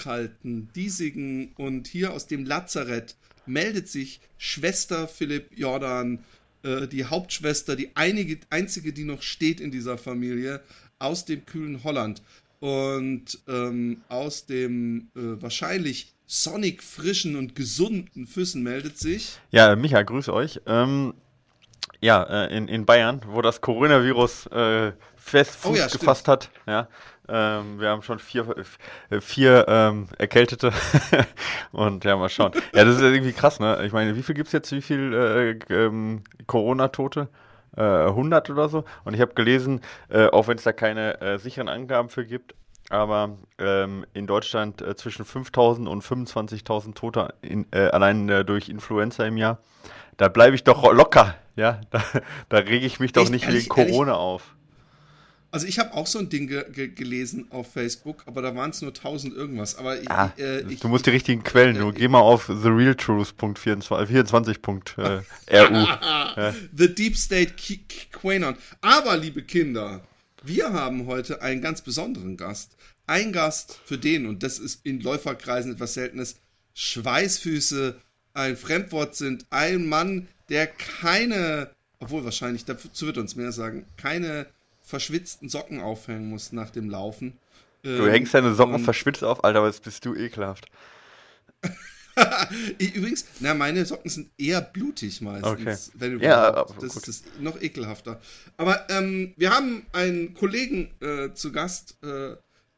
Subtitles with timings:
[0.00, 3.16] Nasskalten, diesigen und hier aus dem Lazarett
[3.46, 6.20] meldet sich Schwester Philipp Jordan,
[6.62, 10.60] äh, die Hauptschwester, die einige, einzige, die noch steht in dieser Familie,
[10.98, 12.22] aus dem kühlen Holland.
[12.60, 19.38] Und ähm, aus dem äh, wahrscheinlich sonnig frischen und gesunden Füssen meldet sich.
[19.50, 20.60] Ja, Micha, grüße euch.
[20.66, 21.14] Ähm,
[22.02, 26.50] ja, äh, in, in Bayern, wo das Coronavirus äh, fest Fuß oh ja, gefasst hat,
[26.66, 26.88] ja,
[27.30, 28.46] ähm, wir haben schon vier,
[29.10, 30.72] äh, vier ähm, Erkältete.
[31.72, 32.52] und ja, mal schauen.
[32.74, 33.82] Ja, das ist irgendwie krass, ne?
[33.84, 37.28] Ich meine, wie viel gibt es jetzt, wie viel äh, ähm, Corona-Tote?
[37.76, 38.84] Äh, 100 oder so.
[39.04, 42.54] Und ich habe gelesen, äh, auch wenn es da keine äh, sicheren Angaben für gibt,
[42.88, 49.36] aber ähm, in Deutschland äh, zwischen 5.000 und 25.000 Tote in, allein durch Influenza im
[49.36, 49.58] Jahr.
[50.16, 51.80] Da bleibe ich doch locker, ja.
[51.90, 52.02] Da,
[52.48, 54.20] da rege ich mich doch Echt, nicht wegen Corona ehrlich?
[54.20, 54.56] auf.
[55.52, 58.70] Also ich habe auch so ein Ding ge ge gelesen auf Facebook, aber da waren
[58.70, 59.74] es nur 1000 irgendwas.
[59.76, 61.74] Aber ich, ah, äh, ich, du musst die richtigen Quellen.
[61.76, 65.02] Äh, du geh mal auf therealtruth.24.ru.
[65.02, 65.22] Äh,
[65.52, 66.54] ja.
[66.76, 67.54] The Deep State
[68.12, 68.54] Quanon.
[68.80, 70.02] Aber liebe Kinder,
[70.44, 72.76] wir haben heute einen ganz besonderen Gast.
[73.06, 76.36] Ein Gast für den und das ist in Läuferkreisen etwas Seltenes.
[76.74, 77.96] Schweißfüße
[78.34, 79.46] ein Fremdwort sind.
[79.50, 84.46] Ein Mann, der keine, obwohl wahrscheinlich dazu wird uns mehr sagen, keine
[84.90, 87.38] verschwitzten Socken aufhängen muss nach dem Laufen.
[87.82, 90.66] Du ähm, hängst deine Socken verschwitzt auf, Alter, was bist du ekelhaft.
[92.78, 95.92] Übrigens, na, meine Socken sind eher blutig meistens.
[95.96, 96.18] Okay.
[96.20, 97.08] ja, das gut.
[97.08, 98.20] ist noch ekelhafter.
[98.58, 102.34] Aber ähm, wir haben einen Kollegen äh, zu Gast, äh,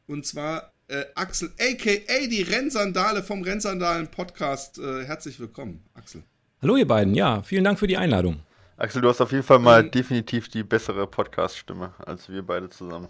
[0.07, 2.27] und zwar äh, Axel, a.k.a.
[2.27, 4.77] die Rennsandale vom Rennsandalen-Podcast.
[4.77, 6.23] Äh, herzlich willkommen, Axel.
[6.61, 8.39] Hallo ihr beiden, ja, vielen Dank für die Einladung.
[8.77, 12.69] Axel, du hast auf jeden Fall mal ähm, definitiv die bessere Podcast-Stimme als wir beide
[12.69, 13.07] zusammen.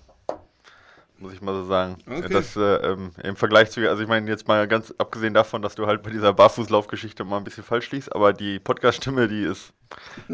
[1.20, 1.98] Muss ich mal so sagen.
[2.06, 2.28] Okay.
[2.30, 5.76] Das, äh, ähm, Im Vergleich zu, also ich meine, jetzt mal ganz abgesehen davon, dass
[5.76, 9.72] du halt bei dieser Barfußlaufgeschichte mal ein bisschen falsch liegst, aber die Podcast-Stimme, die ist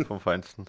[0.08, 0.66] vom Feinsten.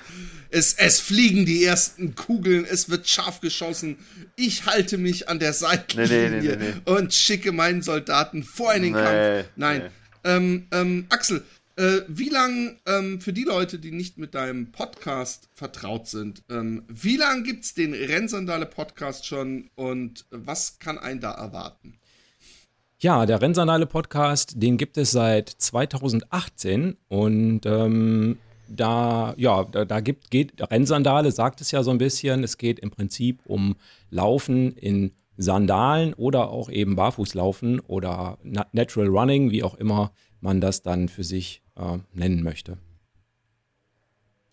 [0.50, 3.98] es, es fliegen die ersten Kugeln, es wird scharf geschossen.
[4.36, 8.82] Ich halte mich an der Seitenlinie nee, nee, nee, und schicke meinen Soldaten vor in
[8.82, 9.48] den Kampf.
[9.56, 9.90] Nein.
[10.24, 11.44] Ähm, ähm, Axel,
[11.76, 16.84] äh, wie lang, ähm, für die Leute, die nicht mit deinem Podcast vertraut sind, ähm,
[16.88, 21.98] wie lang gibt es den Rennsandale Podcast schon und was kann ein da erwarten?
[22.98, 30.00] Ja, der Rennsandale Podcast, den gibt es seit 2018 und ähm, da, ja, da, da
[30.00, 33.76] gibt, geht, Rennsandale sagt es ja so ein bisschen, es geht im Prinzip um
[34.10, 38.38] Laufen in Sandalen oder auch eben Barfußlaufen oder
[38.72, 42.78] Natural Running, wie auch immer man das dann für sich äh, nennen möchte.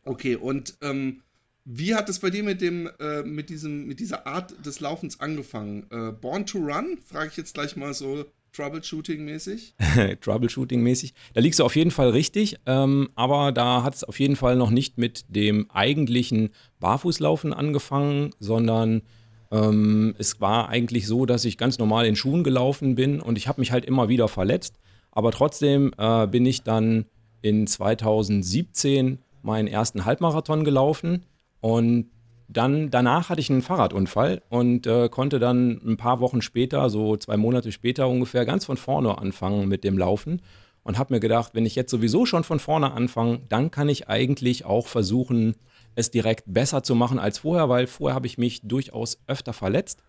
[0.04, 1.22] Okay, und ähm,
[1.66, 5.20] wie hat es bei dir mit dem, äh, mit diesem, mit dieser Art des Laufens
[5.20, 5.86] angefangen?
[5.92, 6.98] Äh, Born to Run?
[7.06, 9.76] Frage ich jetzt gleich mal so Troubleshooting-mäßig?
[10.22, 11.14] Troubleshooting-mäßig.
[11.34, 14.56] Da liegst du auf jeden Fall richtig, ähm, aber da hat es auf jeden Fall
[14.56, 19.04] noch nicht mit dem eigentlichen Barfußlaufen angefangen, sondern
[19.52, 23.48] ähm, es war eigentlich so, dass ich ganz normal in Schuhen gelaufen bin und ich
[23.48, 24.80] habe mich halt immer wieder verletzt.
[25.20, 27.04] Aber trotzdem äh, bin ich dann
[27.42, 31.26] in 2017 meinen ersten Halbmarathon gelaufen.
[31.60, 32.06] Und
[32.48, 37.18] dann danach hatte ich einen Fahrradunfall und äh, konnte dann ein paar Wochen später, so
[37.18, 40.42] zwei Monate später ungefähr, ganz von vorne anfangen mit dem Laufen.
[40.84, 44.08] Und habe mir gedacht, wenn ich jetzt sowieso schon von vorne anfange, dann kann ich
[44.08, 45.56] eigentlich auch versuchen,
[45.96, 50.02] es direkt besser zu machen als vorher, weil vorher habe ich mich durchaus öfter verletzt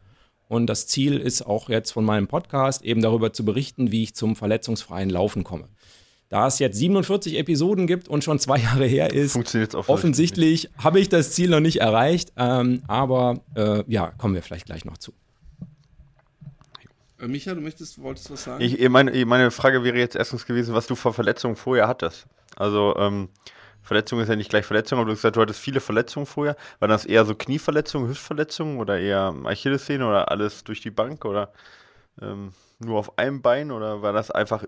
[0.51, 4.17] und das Ziel ist auch jetzt von meinem Podcast eben darüber zu berichten, wie ich
[4.17, 5.69] zum verletzungsfreien Laufen komme.
[6.29, 9.37] Da es jetzt 47 Episoden gibt und schon zwei Jahre her ist,
[9.89, 12.33] offensichtlich habe ich das Ziel noch nicht erreicht.
[12.37, 15.13] Ähm, aber äh, ja, kommen wir vielleicht gleich noch zu.
[17.21, 18.61] Äh, Micha, du möchtest, wolltest was sagen?
[18.61, 22.27] Ich, meine, meine Frage wäre jetzt erstens gewesen, was du vor Verletzungen vorher hattest.
[22.57, 23.29] Also ähm,
[23.91, 26.57] Verletzung ist ja nicht gleich Verletzung, aber du hast gesagt, du hattest viele Verletzungen vorher.
[26.79, 31.53] Waren das eher so Knieverletzungen, Hüftverletzungen oder eher Achillessehne oder alles durch die Bank oder
[32.23, 34.65] ähm, nur auf einem Bein oder war das einfach,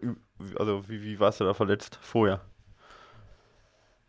[0.57, 2.41] also wie, wie warst du da verletzt vorher?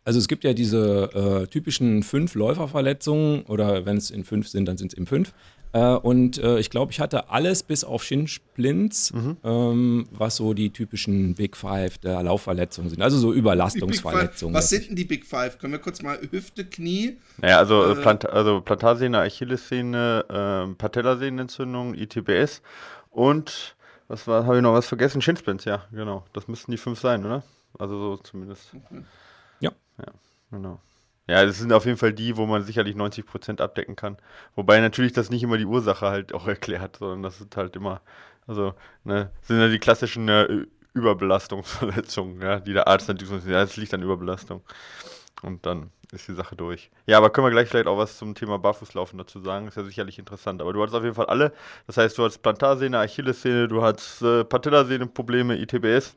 [0.04, 4.66] Also es gibt ja diese äh, typischen fünf Läuferverletzungen oder wenn es in fünf sind,
[4.66, 5.32] dann sind es eben fünf.
[5.74, 9.36] Äh, und äh, ich glaube, ich hatte alles bis auf Shinsplints, mhm.
[9.42, 13.02] ähm, was so die typischen Big Five der Laufverletzungen sind.
[13.02, 14.54] Also so Überlastungsverletzungen.
[14.54, 15.58] Was sind denn die Big Five?
[15.58, 17.18] Können wir kurz mal Hüfte, Knie?
[17.38, 22.62] Naja, also, äh, Plant also Plantarsehne, Achillessehne, äh, Patellasehnenentzündung, ITBS
[23.10, 23.74] und
[24.06, 25.22] was war, habe ich noch was vergessen?
[25.22, 26.24] Shinsplints, ja, genau.
[26.34, 27.42] Das müssten die fünf sein, oder?
[27.80, 28.70] Also so zumindest.
[28.74, 29.02] Okay.
[29.58, 29.72] Ja.
[29.98, 30.12] Ja,
[30.52, 30.78] genau.
[31.26, 34.18] Ja, das sind auf jeden Fall die, wo man sicherlich 90 Prozent abdecken kann.
[34.54, 38.02] Wobei natürlich das nicht immer die Ursache halt auch erklärt, sondern das sind halt immer,
[38.46, 38.74] also,
[39.04, 43.76] ne, sind ja die klassischen äh, Überbelastungsverletzungen, ja, die der Arzt natürlich sagt, ja, das
[43.76, 44.62] liegt an Überbelastung.
[45.42, 46.90] Und dann ist die Sache durch.
[47.06, 49.68] Ja, aber können wir gleich vielleicht auch was zum Thema Barfußlaufen dazu sagen?
[49.68, 50.62] Ist ja sicherlich interessant.
[50.62, 51.52] Aber du hattest auf jeden Fall alle.
[51.86, 56.14] Das heißt, du hast Plantarsehne, Achillessehne, du hast äh, Patellasehne-Probleme, ITBS.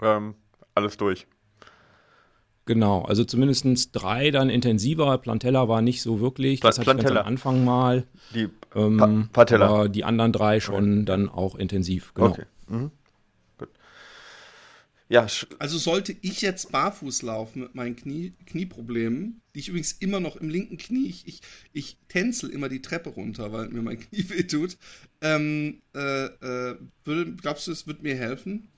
[0.00, 0.34] Ähm,
[0.74, 1.26] alles durch.
[2.66, 5.18] Genau, also zumindest drei dann intensiver.
[5.18, 6.60] Plantella war nicht so wirklich.
[6.60, 8.04] Das hatte ich ganz am Anfang mal.
[8.34, 9.66] Die ähm, pa Patella.
[9.66, 11.04] Aber die anderen drei schon okay.
[11.04, 12.14] dann auch intensiv.
[12.14, 12.28] Genau.
[12.28, 12.44] Okay.
[12.68, 12.90] Mhm.
[13.58, 13.68] Gut.
[15.10, 15.26] Ja.
[15.58, 20.36] Also sollte ich jetzt barfuß laufen mit meinen Knie, Knieproblemen, die ich übrigens immer noch
[20.36, 21.40] im linken Knie, ich, ich,
[21.74, 24.78] ich tänzel immer die Treppe runter, weil mir mein Knie wehtut.
[25.20, 28.68] Ähm, äh, äh, würde, glaubst du, es wird mir helfen?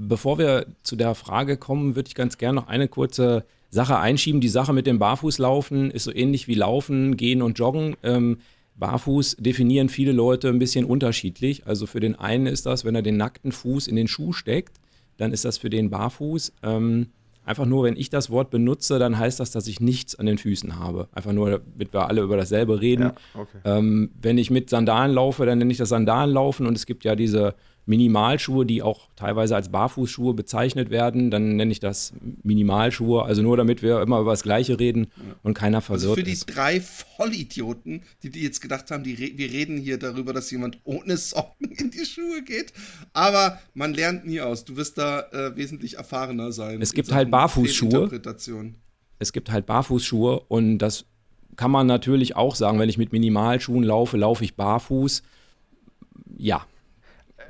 [0.00, 4.40] Bevor wir zu der Frage kommen, würde ich ganz gerne noch eine kurze Sache einschieben.
[4.40, 7.96] Die Sache mit dem Barfußlaufen ist so ähnlich wie Laufen, Gehen und Joggen.
[8.04, 8.38] Ähm,
[8.76, 11.66] Barfuß definieren viele Leute ein bisschen unterschiedlich.
[11.66, 14.76] Also für den einen ist das, wenn er den nackten Fuß in den Schuh steckt,
[15.16, 16.52] dann ist das für den Barfuß.
[16.62, 17.08] Ähm,
[17.44, 20.38] einfach nur, wenn ich das Wort benutze, dann heißt das, dass ich nichts an den
[20.38, 21.08] Füßen habe.
[21.12, 23.02] Einfach nur, damit wir alle über dasselbe reden.
[23.02, 23.58] Ja, okay.
[23.64, 27.16] ähm, wenn ich mit Sandalen laufe, dann nenne ich das Sandalenlaufen und es gibt ja
[27.16, 27.56] diese
[27.88, 31.30] Minimalschuhe, die auch teilweise als Barfußschuhe bezeichnet werden.
[31.30, 32.12] Dann nenne ich das
[32.42, 33.24] Minimalschuhe.
[33.24, 35.08] Also nur damit wir immer über das Gleiche reden
[35.42, 36.46] und keiner verwirrt also für die ist.
[36.46, 41.16] drei Vollidioten, die, die jetzt gedacht haben, die, wir reden hier darüber, dass jemand ohne
[41.16, 42.74] Socken in die Schuhe geht.
[43.14, 44.66] Aber man lernt nie aus.
[44.66, 46.82] Du wirst da äh, wesentlich erfahrener sein.
[46.82, 48.10] Es gibt halt Barfußschuhe.
[49.18, 51.06] Es gibt halt Barfußschuhe und das
[51.56, 55.22] kann man natürlich auch sagen, wenn ich mit Minimalschuhen laufe, laufe ich barfuß.
[56.36, 56.64] Ja,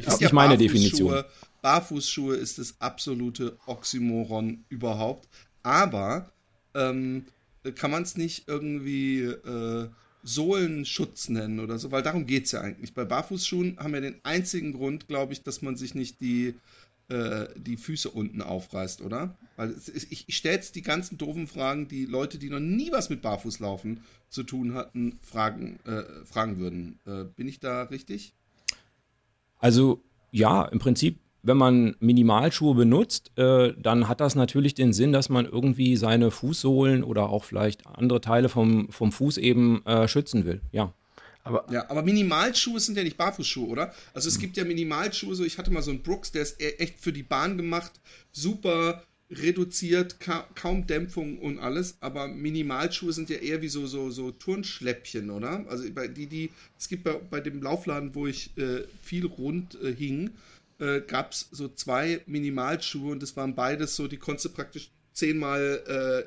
[0.02, 1.24] das ist nicht meine Definition.
[1.62, 5.28] Barfußschuhe ist das absolute Oxymoron überhaupt.
[5.62, 6.32] Aber
[6.74, 7.26] ähm,
[7.74, 9.88] kann man es nicht irgendwie äh,
[10.22, 11.90] Sohlenschutz nennen oder so?
[11.90, 12.94] Weil darum geht es ja eigentlich.
[12.94, 16.54] Bei Barfußschuhen haben wir den einzigen Grund, glaube ich, dass man sich nicht die,
[17.08, 19.36] äh, die Füße unten aufreißt, oder?
[19.56, 23.10] Weil ich, ich stelle jetzt die ganzen doofen Fragen, die Leute, die noch nie was
[23.10, 27.00] mit Barfußlaufen zu tun hatten, fragen, äh, fragen würden.
[27.06, 28.34] Äh, bin ich da richtig?
[29.58, 35.12] Also ja, im Prinzip, wenn man Minimalschuhe benutzt, äh, dann hat das natürlich den Sinn,
[35.12, 40.08] dass man irgendwie seine Fußsohlen oder auch vielleicht andere Teile vom, vom Fuß eben äh,
[40.08, 40.60] schützen will.
[40.72, 40.92] Ja.
[41.44, 43.94] Aber, ja, aber Minimalschuhe sind ja nicht Barfußschuhe, oder?
[44.12, 44.40] Also es hm.
[44.42, 47.12] gibt ja Minimalschuhe, so ich hatte mal so einen Brooks, der ist e-, echt für
[47.12, 47.92] die Bahn gemacht,
[48.32, 54.10] super reduziert, ka kaum Dämpfung und alles, aber Minimalschuhe sind ja eher wie so, so,
[54.10, 55.66] so Turnschläppchen, oder?
[55.68, 59.80] Also bei die, die, es gibt bei, bei dem Laufladen, wo ich äh, viel rund
[59.82, 60.30] äh, hing,
[60.78, 64.90] äh, gab es so zwei Minimalschuhe und das waren beides so, die konntest du praktisch
[65.12, 65.82] zehnmal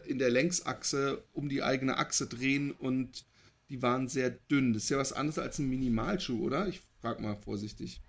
[0.06, 3.26] äh, in der Längsachse um die eigene Achse drehen und
[3.70, 4.74] die waren sehr dünn.
[4.74, 6.68] Das ist ja was anderes als ein Minimalschuh, oder?
[6.68, 8.02] Ich frag mal vorsichtig.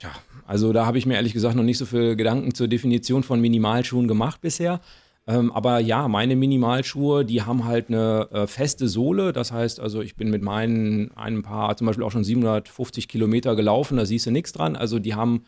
[0.00, 0.12] Ja,
[0.46, 3.40] also da habe ich mir ehrlich gesagt noch nicht so viel Gedanken zur Definition von
[3.40, 4.80] Minimalschuhen gemacht bisher.
[5.26, 9.32] Ähm, aber ja, meine Minimalschuhe, die haben halt eine äh, feste Sohle.
[9.32, 13.56] Das heißt, also ich bin mit meinen einem Paar zum Beispiel auch schon 750 Kilometer
[13.56, 14.76] gelaufen, da siehst du nichts dran.
[14.76, 15.44] Also die haben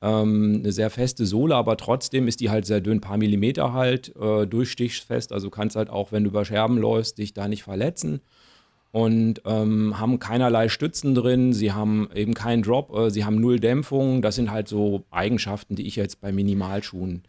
[0.00, 3.72] ähm, eine sehr feste Sohle, aber trotzdem ist die halt sehr dünn, ein paar Millimeter
[3.72, 5.32] halt, äh, durchstichfest.
[5.32, 8.20] Also kannst halt auch, wenn du über Scherben läufst, dich da nicht verletzen
[8.90, 13.60] und ähm, haben keinerlei Stützen drin, sie haben eben keinen Drop, äh, sie haben null
[13.60, 14.22] Dämpfung.
[14.22, 17.22] Das sind halt so Eigenschaften, die ich jetzt bei Minimalschuhen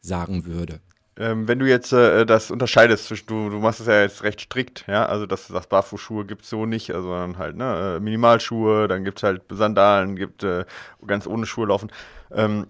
[0.00, 0.80] sagen würde.
[1.16, 4.40] Ähm, wenn du jetzt äh, das unterscheidest zwischen, du, du machst es ja jetzt recht
[4.40, 7.96] strikt, ja, also dass du sagst, Barfußschuhe gibt es so nicht, also dann halt, ne,
[7.96, 10.64] äh, Minimalschuhe, dann gibt es halt Sandalen, gibt äh,
[11.06, 11.90] ganz ohne Schuhe laufen.
[12.30, 12.68] Ähm,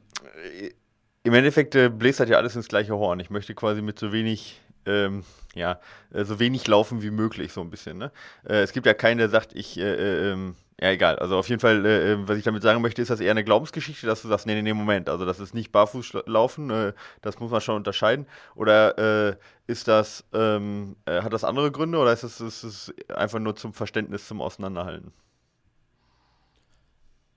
[1.25, 3.21] Im Endeffekt äh, bläst halt ja alles ins gleiche Horn.
[3.21, 5.25] Ich möchte quasi mit so wenig ähm,
[5.55, 5.81] ja,
[6.13, 7.99] äh, so wenig laufen wie möglich, so ein bisschen.
[7.99, 8.13] Ne?
[8.45, 11.19] Äh, es gibt ja keinen, der sagt, ich, äh, äh ähm, ja, egal.
[11.19, 14.07] Also auf jeden Fall, äh, was ich damit sagen möchte, ist das eher eine Glaubensgeschichte,
[14.07, 15.09] dass du sagst, nee, nee, nee, Moment.
[15.09, 18.27] Also das ist nicht barfuß laufen, äh, das muss man schon unterscheiden.
[18.55, 19.37] Oder äh,
[19.67, 24.29] ist das, ähm, äh, hat das andere Gründe oder ist es einfach nur zum Verständnis,
[24.29, 25.13] zum Auseinanderhalten?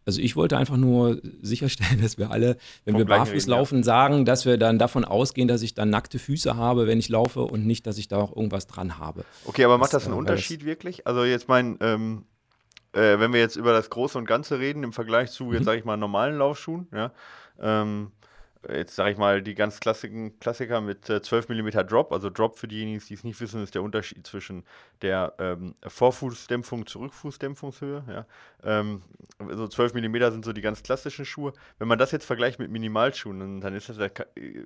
[0.05, 3.77] Also ich wollte einfach nur sicherstellen, dass wir alle, wenn Vom wir barfuß reden, laufen,
[3.79, 3.83] ja.
[3.83, 7.41] sagen, dass wir dann davon ausgehen, dass ich dann nackte Füße habe, wenn ich laufe
[7.41, 9.25] und nicht, dass ich da auch irgendwas dran habe.
[9.45, 11.05] Okay, aber macht das, das einen äh, Unterschied wirklich?
[11.05, 12.25] Also jetzt mein, ähm,
[12.93, 15.65] äh, wenn wir jetzt über das Große und Ganze reden, im Vergleich zu, jetzt mhm.
[15.65, 17.11] sage ich mal, normalen Laufschuhen, ja,
[17.59, 18.11] ähm,
[18.69, 22.11] jetzt sage ich mal, die ganz Klassiken, Klassiker mit äh, 12 mm Drop.
[22.11, 24.63] Also Drop für diejenigen, die es nicht wissen, ist der Unterschied zwischen
[25.01, 28.03] der ähm, Vorfußdämpfung zur Rückfußdämpfungshöhe.
[28.07, 28.25] Ja.
[28.63, 29.01] Ähm,
[29.39, 31.53] also 12 mm sind so die ganz klassischen Schuhe.
[31.79, 33.97] Wenn man das jetzt vergleicht mit Minimalschuhen, dann, dann ist das,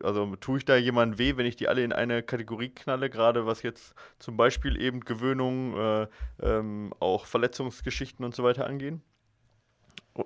[0.03, 3.45] also tue ich da jemandem weh, wenn ich die alle in eine Kategorie knalle, gerade
[3.45, 6.07] was jetzt zum Beispiel eben Gewöhnung, äh,
[6.41, 9.01] ähm, auch Verletzungsgeschichten und so weiter angehen?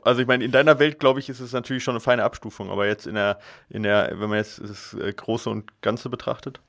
[0.03, 2.69] Also ich meine, in deiner Welt, glaube ich, ist es natürlich schon eine feine Abstufung,
[2.69, 6.59] aber jetzt in der, in der, wenn man jetzt das äh, Große und Ganze betrachtet?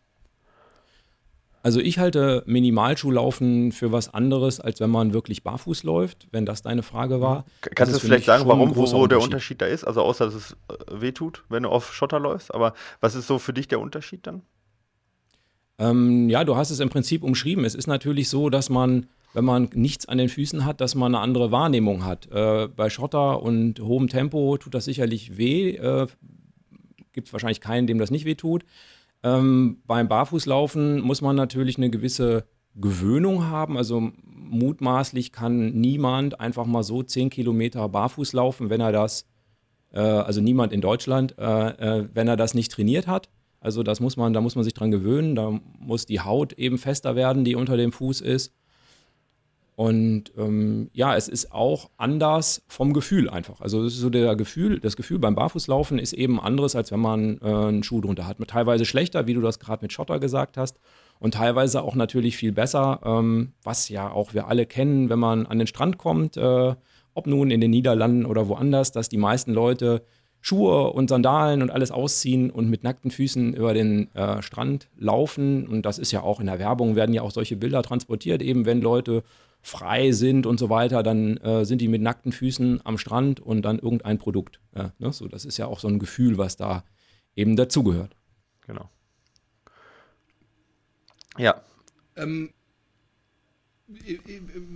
[1.62, 6.62] Also ich halte Minimalschuhlaufen für was anderes, als wenn man wirklich barfuß läuft, wenn das
[6.62, 7.44] deine Frage war.
[7.60, 9.84] Kannst du vielleicht sagen, warum, wo, wo der Unterschied da ist?
[9.84, 12.54] Also außer, dass es äh, wehtut, wenn du auf Schotter läufst.
[12.54, 14.40] Aber was ist so für dich der Unterschied dann?
[15.78, 17.66] Ähm, ja, du hast es im Prinzip umschrieben.
[17.66, 21.14] Es ist natürlich so, dass man wenn man nichts an den Füßen hat, dass man
[21.14, 22.30] eine andere Wahrnehmung hat.
[22.30, 25.76] Äh, bei Schotter und hohem Tempo tut das sicherlich weh.
[25.76, 26.06] Äh,
[27.12, 28.64] Gibt es wahrscheinlich keinen, dem das nicht weh tut.
[29.22, 32.44] Ähm, beim Barfußlaufen muss man natürlich eine gewisse
[32.74, 33.76] Gewöhnung haben.
[33.76, 39.26] Also mutmaßlich kann niemand einfach mal so 10 Kilometer barfuß laufen, wenn er das,
[39.92, 41.42] äh, also niemand in Deutschland, äh,
[41.98, 43.28] äh, wenn er das nicht trainiert hat.
[43.60, 45.34] Also das muss man, da muss man sich dran gewöhnen.
[45.34, 48.54] Da muss die Haut eben fester werden, die unter dem Fuß ist.
[49.76, 53.60] Und ähm, ja, es ist auch anders vom Gefühl einfach.
[53.60, 57.00] Also es ist so der Gefühl, das Gefühl beim Barfußlaufen ist eben anderes, als wenn
[57.00, 58.36] man äh, einen Schuh drunter hat.
[58.46, 60.78] Teilweise schlechter, wie du das gerade mit Schotter gesagt hast.
[61.18, 65.46] Und teilweise auch natürlich viel besser, ähm, was ja auch wir alle kennen, wenn man
[65.46, 66.74] an den Strand kommt, äh,
[67.14, 70.02] ob nun in den Niederlanden oder woanders, dass die meisten Leute
[70.42, 75.66] Schuhe und Sandalen und alles ausziehen und mit nackten Füßen über den äh, Strand laufen.
[75.68, 78.64] Und das ist ja auch in der Werbung, werden ja auch solche Bilder transportiert, eben
[78.64, 79.22] wenn Leute
[79.62, 83.62] frei sind und so weiter, dann äh, sind die mit nackten Füßen am Strand und
[83.62, 84.60] dann irgendein Produkt.
[84.74, 85.12] Ja, ne?
[85.12, 86.84] so, das ist ja auch so ein Gefühl, was da
[87.36, 88.16] eben dazugehört.
[88.66, 88.88] Genau.
[91.36, 91.62] Ja.
[92.16, 92.50] Ähm,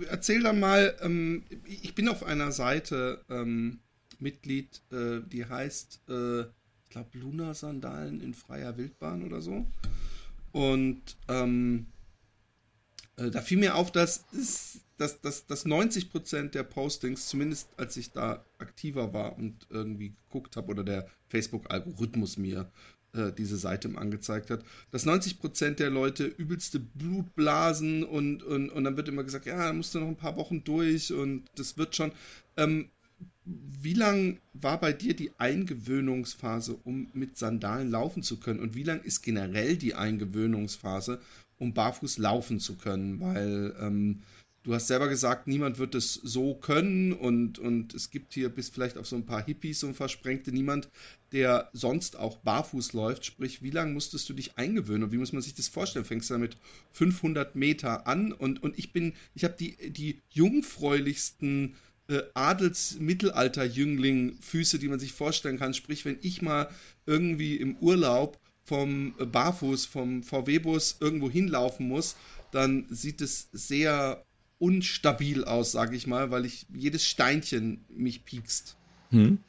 [0.09, 3.79] erzähl dann mal, ähm, ich bin auf einer Seite ähm,
[4.19, 9.65] Mitglied, äh, die heißt, äh, ich glaube, Luna-Sandalen in freier Wildbahn oder so.
[10.51, 11.94] Und ähm, äh,
[13.15, 14.25] da fiel mir auf, dass,
[14.97, 20.57] dass, dass, dass 90% der Postings, zumindest als ich da aktiver war und irgendwie geguckt
[20.57, 22.69] habe oder der Facebook-Algorithmus mir
[23.13, 28.97] äh, diese Seite angezeigt hat, dass 90% der Leute übelste Blutblasen und, und, und dann
[28.97, 31.95] wird immer gesagt, ja, da musst du noch ein paar Wochen durch und das wird
[31.95, 32.11] schon.
[32.57, 32.89] Ähm,
[33.45, 38.59] wie lang war bei dir die Eingewöhnungsphase, um mit Sandalen laufen zu können?
[38.59, 41.21] Und wie lang ist generell die Eingewöhnungsphase,
[41.57, 44.21] um barfuß laufen zu können, weil ähm,
[44.65, 48.67] du hast selber gesagt, niemand wird es so können und, und es gibt hier bis
[48.69, 50.89] vielleicht auf so ein paar Hippies und Versprengte niemand,
[51.31, 53.25] der sonst auch barfuß läuft.
[53.25, 56.05] Sprich, wie lange musstest du dich eingewöhnen und wie muss man sich das vorstellen?
[56.05, 56.57] Fängst du damit
[56.93, 61.75] 500 Meter an und, und ich bin, ich habe die, die jungfräulichsten
[62.07, 65.73] äh, Adels-Mittelalter-Jüngling-Füße, die man sich vorstellen kann.
[65.73, 66.69] Sprich, wenn ich mal
[67.05, 72.15] irgendwie im Urlaub vom Barfuß, vom VW-Bus irgendwo hinlaufen muss,
[72.51, 74.23] dann sieht es sehr
[74.57, 78.75] unstabil aus, sage ich mal, weil ich jedes Steinchen mich piekst.
[79.11, 79.39] Hm.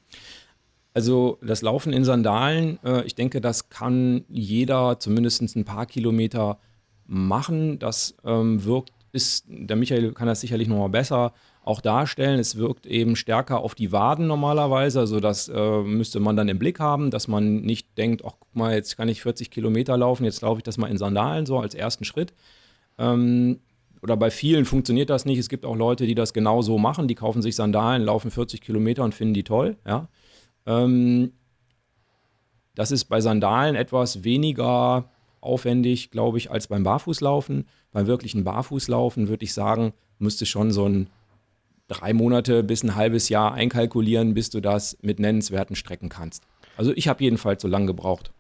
[0.93, 6.59] Also das Laufen in Sandalen, äh, ich denke, das kann jeder zumindest ein paar Kilometer
[7.07, 7.79] machen.
[7.79, 11.33] Das ähm, wirkt, ist, der Michael kann das sicherlich noch mal besser
[11.67, 12.39] auch darstellen.
[12.39, 15.01] Es wirkt eben stärker auf die Waden normalerweise.
[15.01, 18.55] Also das äh, müsste man dann im Blick haben, dass man nicht denkt, ach guck
[18.55, 21.59] mal, jetzt kann ich 40 Kilometer laufen, jetzt laufe ich das mal in Sandalen so
[21.59, 22.33] als ersten Schritt.
[22.99, 23.59] Ähm,
[24.01, 25.39] oder bei vielen funktioniert das nicht.
[25.39, 27.09] Es gibt auch Leute, die das genau so machen.
[27.09, 29.77] Die kaufen sich Sandalen, laufen 40 Kilometer und finden die toll.
[29.85, 30.09] Ja.
[30.67, 31.33] Ähm,
[32.77, 37.67] das ist bei Sandalen etwas weniger aufwendig, glaube ich, als beim Barfußlaufen.
[37.91, 41.09] Beim wirklichen Barfußlaufen würde ich sagen, müsste schon so ein
[41.89, 46.45] drei Monate bis ein halbes Jahr einkalkulieren, bis du das mit nennenswerten Strecken kannst.
[46.77, 48.33] Also ich habe jedenfalls so lange gebraucht.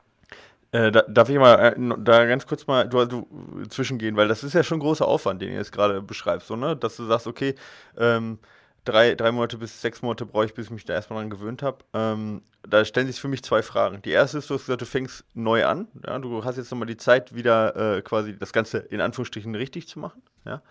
[0.72, 3.26] Äh, da, darf ich mal äh, da ganz kurz mal du, du,
[3.68, 6.76] zwischengehen, weil das ist ja schon großer Aufwand, den ihr jetzt gerade beschreibst, so, ne?
[6.76, 7.54] dass du sagst, okay,
[7.96, 8.38] ähm,
[8.84, 11.62] drei, drei Monate bis sechs Monate brauche ich, bis ich mich da erstmal dran gewöhnt
[11.62, 11.78] habe.
[11.92, 14.02] Ähm, da stellen sich für mich zwei Fragen.
[14.02, 15.88] Die erste ist, du hast gesagt, du fängst neu an.
[16.06, 16.18] Ja?
[16.18, 19.98] Du hast jetzt nochmal die Zeit, wieder äh, quasi das Ganze in Anführungsstrichen richtig zu
[19.98, 20.22] machen.
[20.44, 20.62] Ja?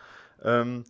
[0.44, 0.84] Ähm,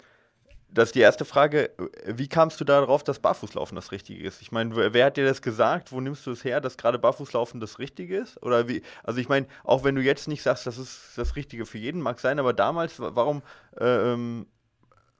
[0.75, 1.71] das ist die erste Frage.
[2.05, 4.41] Wie kamst du darauf, dass Barfußlaufen das Richtige ist?
[4.41, 5.93] Ich meine, wer hat dir das gesagt?
[5.93, 8.41] Wo nimmst du es her, dass gerade Barfußlaufen das Richtige ist?
[8.43, 8.81] Oder wie?
[9.03, 12.01] Also ich meine, auch wenn du jetzt nicht sagst, das ist das Richtige für jeden,
[12.01, 13.41] mag sein, aber damals, warum,
[13.79, 14.47] äh, ähm,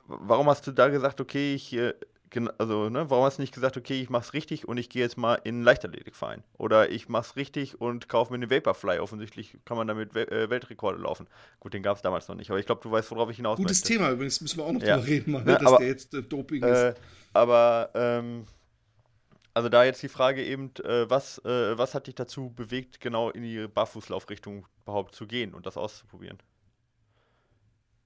[0.05, 1.93] warum hast du da gesagt, okay, ich äh,
[2.57, 5.17] also, ne, warum hast du nicht gesagt, okay, ich mach's richtig und ich gehe jetzt
[5.17, 6.43] mal in einen Leichtathletikverein?
[6.57, 8.99] Oder ich mach's richtig und kaufe mir einen Vaporfly.
[8.99, 11.27] Offensichtlich kann man damit We äh, Weltrekorde laufen.
[11.59, 13.57] Gut, den gab es damals noch nicht, aber ich glaube, du weißt, worauf ich hinaus
[13.57, 13.93] Gutes möchte.
[13.93, 14.97] Thema übrigens, müssen wir auch noch ja.
[14.97, 17.01] drüber reden, mal, ne, dass aber, der jetzt äh, Doping äh, ist.
[17.33, 18.45] aber, ähm,
[19.53, 23.29] also da jetzt die Frage eben, äh, was, äh, was hat dich dazu bewegt, genau
[23.29, 26.37] in die Barfußlaufrichtung überhaupt zu gehen und das auszuprobieren?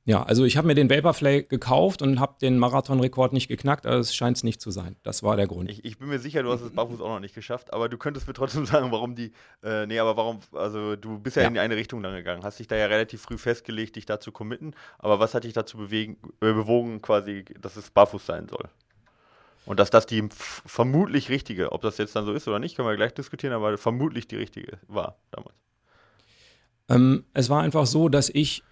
[0.10, 3.98] Ja, also ich habe mir den Vaporfly gekauft und habe den Marathonrekord nicht geknackt, aber
[3.98, 4.96] es scheint es nicht zu sein.
[5.04, 5.70] Das war der Grund.
[5.70, 8.00] Ich, ich, bin mir sicher, du hast es barfuß auch noch nicht geschafft, aber du
[8.00, 11.50] könntest mir trotzdem sagen, warum die, äh, nee, aber warum, also du bist ja, ja,
[11.50, 14.32] in eine Richtung dann gegangen, hast dich da ja relativ früh festgelegt, dich da zu
[14.32, 18.68] committen, aber was hat dich dazu bewegen, äh, bewogen, quasi, dass es barfuß sein soll?
[19.68, 22.88] Und dass das die vermutlich richtige, ob das jetzt dann so ist oder nicht, können
[22.88, 25.54] wir gleich diskutieren, aber vermutlich die richtige war damals.
[26.90, 28.64] Ähm, es war einfach so, dass ich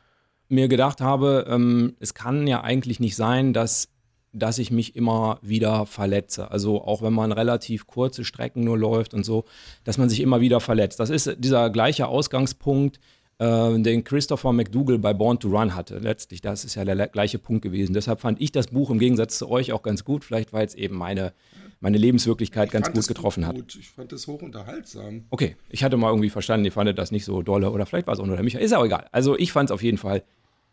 [0.50, 3.90] mir gedacht habe, ähm, es kann ja eigentlich nicht sein, dass,
[4.34, 6.52] dass ich mich immer wieder verletze.
[6.52, 9.46] Also auch wenn man relativ kurze Strecken nur läuft und so,
[9.84, 11.00] dass man sich immer wieder verletzt.
[11.00, 13.00] Das ist dieser gleiche Ausgangspunkt,
[13.40, 16.00] äh, den Christopher McDougall bei Born to Run hatte.
[16.00, 17.94] Letztlich, das ist ja der gleiche Punkt gewesen.
[17.94, 20.76] Deshalb fand ich das Buch im Gegensatz zu euch auch ganz gut, vielleicht weil es
[20.76, 21.34] eben meine
[21.80, 23.56] meine Lebenswirklichkeit ich ganz gut getroffen gut.
[23.56, 23.76] hat.
[23.76, 25.26] Ich fand es hochunterhaltsam.
[25.30, 28.14] Okay, ich hatte mal irgendwie verstanden, ihr fandet das nicht so dolle oder vielleicht war
[28.14, 28.64] es auch nur der Michael.
[28.64, 29.08] Ist auch egal.
[29.12, 30.24] Also ich fand es auf jeden Fall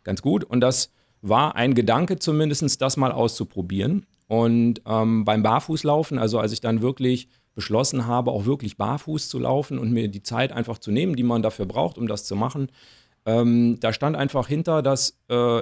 [0.05, 0.45] ganz gut.
[0.45, 4.05] Und das war ein Gedanke zumindest, das mal auszuprobieren.
[4.27, 9.39] Und ähm, beim Barfußlaufen, also als ich dann wirklich beschlossen habe, auch wirklich barfuß zu
[9.39, 12.35] laufen und mir die Zeit einfach zu nehmen, die man dafür braucht, um das zu
[12.35, 12.69] machen,
[13.25, 15.61] ähm, da stand einfach hinter, dass äh,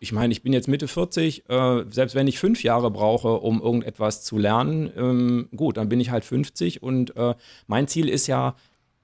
[0.00, 3.62] ich meine, ich bin jetzt Mitte 40, äh, selbst wenn ich fünf Jahre brauche, um
[3.62, 7.34] irgendetwas zu lernen, ähm, gut, dann bin ich halt 50 und äh,
[7.66, 8.54] mein Ziel ist ja,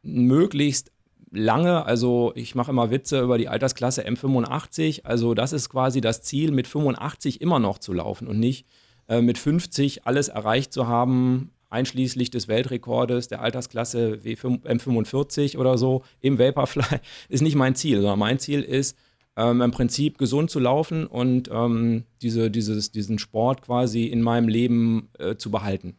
[0.03, 0.93] möglichst
[1.31, 6.23] lange, also ich mache immer Witze über die Altersklasse M85, also das ist quasi das
[6.23, 8.67] Ziel, mit 85 immer noch zu laufen und nicht
[9.09, 16.03] äh, mit 50 alles erreicht zu haben, einschließlich des Weltrekordes der Altersklasse M45 oder so
[16.21, 18.97] im Vaporfly, ist nicht mein Ziel, sondern mein Ziel ist,
[19.37, 24.49] ähm, im Prinzip gesund zu laufen und ähm, diese, dieses, diesen Sport quasi in meinem
[24.49, 25.97] Leben äh, zu behalten.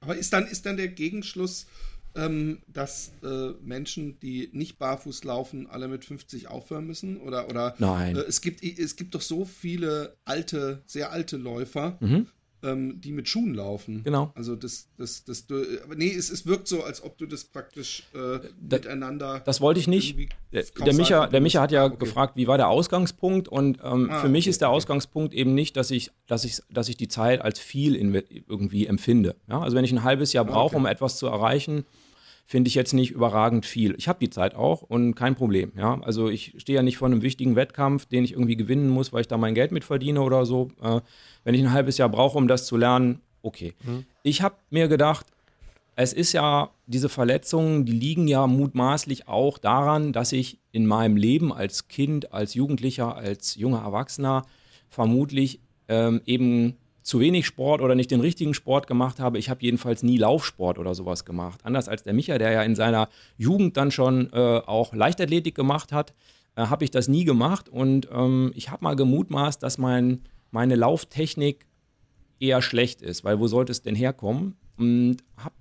[0.00, 1.66] Aber ist dann, ist dann der Gegenschluss,
[2.18, 7.18] ähm, dass äh, Menschen, die nicht barfuß laufen, alle mit 50 aufhören müssen?
[7.18, 8.16] Oder, oder Nein.
[8.16, 12.26] Äh, es, gibt, es gibt doch so viele alte, sehr alte Läufer, mhm.
[12.64, 14.02] ähm, die mit Schuhen laufen.
[14.02, 14.32] Genau.
[14.34, 15.62] Also das, das, das, das
[15.94, 19.40] nee, es, es wirkt so, als ob du das praktisch äh, da, miteinander.
[19.44, 20.16] Das wollte ich nicht.
[20.50, 21.98] Der Micha, der Micha hat ja okay.
[22.00, 23.46] gefragt, wie war der Ausgangspunkt?
[23.46, 26.62] Und ähm, ah, für mich okay, ist der Ausgangspunkt eben nicht, dass ich, dass ich,
[26.68, 29.36] dass ich die Zeit als viel irgendwie empfinde.
[29.48, 29.60] Ja?
[29.60, 30.76] Also wenn ich ein halbes Jahr brauche, okay.
[30.76, 31.84] um etwas zu erreichen,
[32.48, 33.94] finde ich jetzt nicht überragend viel.
[33.98, 35.70] Ich habe die Zeit auch und kein Problem.
[35.76, 36.00] Ja?
[36.00, 39.20] Also ich stehe ja nicht vor einem wichtigen Wettkampf, den ich irgendwie gewinnen muss, weil
[39.20, 40.70] ich da mein Geld mit verdiene oder so.
[40.82, 41.02] Äh,
[41.44, 43.74] wenn ich ein halbes Jahr brauche, um das zu lernen, okay.
[43.84, 44.06] Mhm.
[44.22, 45.26] Ich habe mir gedacht,
[45.94, 51.18] es ist ja, diese Verletzungen, die liegen ja mutmaßlich auch daran, dass ich in meinem
[51.18, 54.46] Leben als Kind, als Jugendlicher, als junger Erwachsener
[54.88, 56.76] vermutlich ähm, eben
[57.08, 59.38] zu wenig Sport oder nicht den richtigen Sport gemacht habe.
[59.38, 61.60] Ich habe jedenfalls nie Laufsport oder sowas gemacht.
[61.64, 65.90] Anders als der Micha, der ja in seiner Jugend dann schon äh, auch Leichtathletik gemacht
[65.90, 66.12] hat,
[66.54, 67.70] äh, habe ich das nie gemacht.
[67.70, 71.64] Und ähm, ich habe mal gemutmaßt, dass mein, meine Lauftechnik
[72.40, 74.56] eher schlecht ist, weil wo sollte es denn herkommen?
[74.76, 75.54] Und habe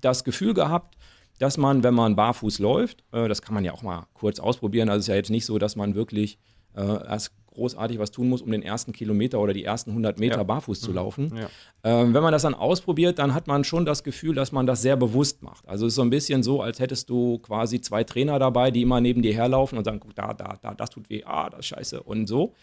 [0.00, 0.96] das Gefühl gehabt,
[1.38, 4.88] dass man, wenn man barfuß läuft, äh, das kann man ja auch mal kurz ausprobieren,
[4.88, 6.36] also es ist ja jetzt nicht so, dass man wirklich
[6.74, 10.36] äh, erst großartig was tun muss, um den ersten Kilometer oder die ersten 100 Meter
[10.36, 10.42] ja.
[10.44, 10.96] barfuß zu mhm.
[10.96, 11.32] laufen.
[11.36, 11.48] Ja.
[11.82, 14.82] Ähm, wenn man das dann ausprobiert, dann hat man schon das Gefühl, dass man das
[14.82, 15.68] sehr bewusst macht.
[15.68, 18.82] Also es ist so ein bisschen so, als hättest du quasi zwei Trainer dabei, die
[18.82, 21.60] immer neben dir herlaufen und sagen, guck, da, da, da, das tut weh, ah, das
[21.60, 22.54] ist scheiße und so.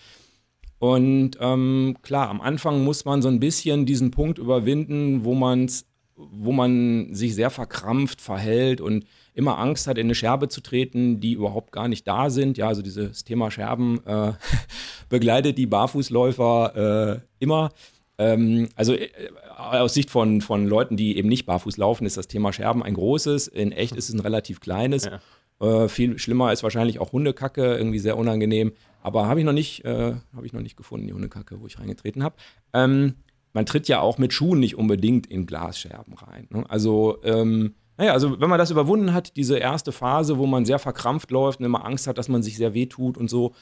[0.79, 5.69] Und ähm, klar, am Anfang muss man so ein bisschen diesen Punkt überwinden, wo man
[6.15, 11.19] wo man sich sehr verkrampft verhält und immer Angst hat, in eine Scherbe zu treten,
[11.19, 12.57] die überhaupt gar nicht da sind.
[12.57, 14.33] Ja, also dieses Thema Scherben äh,
[15.09, 17.71] begleitet die Barfußläufer äh, immer.
[18.17, 19.09] Ähm, also äh,
[19.57, 22.93] aus Sicht von, von Leuten, die eben nicht barfuß laufen, ist das Thema Scherben ein
[22.93, 23.47] großes.
[23.47, 25.05] In echt ist es ein relativ kleines.
[25.05, 25.19] Ja.
[25.59, 28.73] Äh, viel schlimmer ist wahrscheinlich auch Hundekacke, irgendwie sehr unangenehm.
[29.01, 31.79] Aber habe ich noch nicht, äh, habe ich noch nicht gefunden, die Hundekacke, wo ich
[31.79, 32.35] reingetreten habe.
[32.73, 33.15] Ähm,
[33.53, 36.47] man tritt ja auch mit Schuhen nicht unbedingt in Glasscherben rein.
[36.49, 36.65] Ne?
[36.69, 40.79] Also ähm, naja, also wenn man das überwunden hat, diese erste Phase, wo man sehr
[40.79, 43.53] verkrampft läuft und immer Angst hat, dass man sich sehr wehtut und so,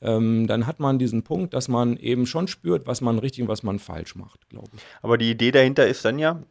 [0.00, 3.48] ähm, dann hat man diesen Punkt, dass man eben schon spürt, was man richtig und
[3.48, 4.82] was man falsch macht, glaube ich.
[5.00, 6.42] Aber die Idee dahinter ist dann ja,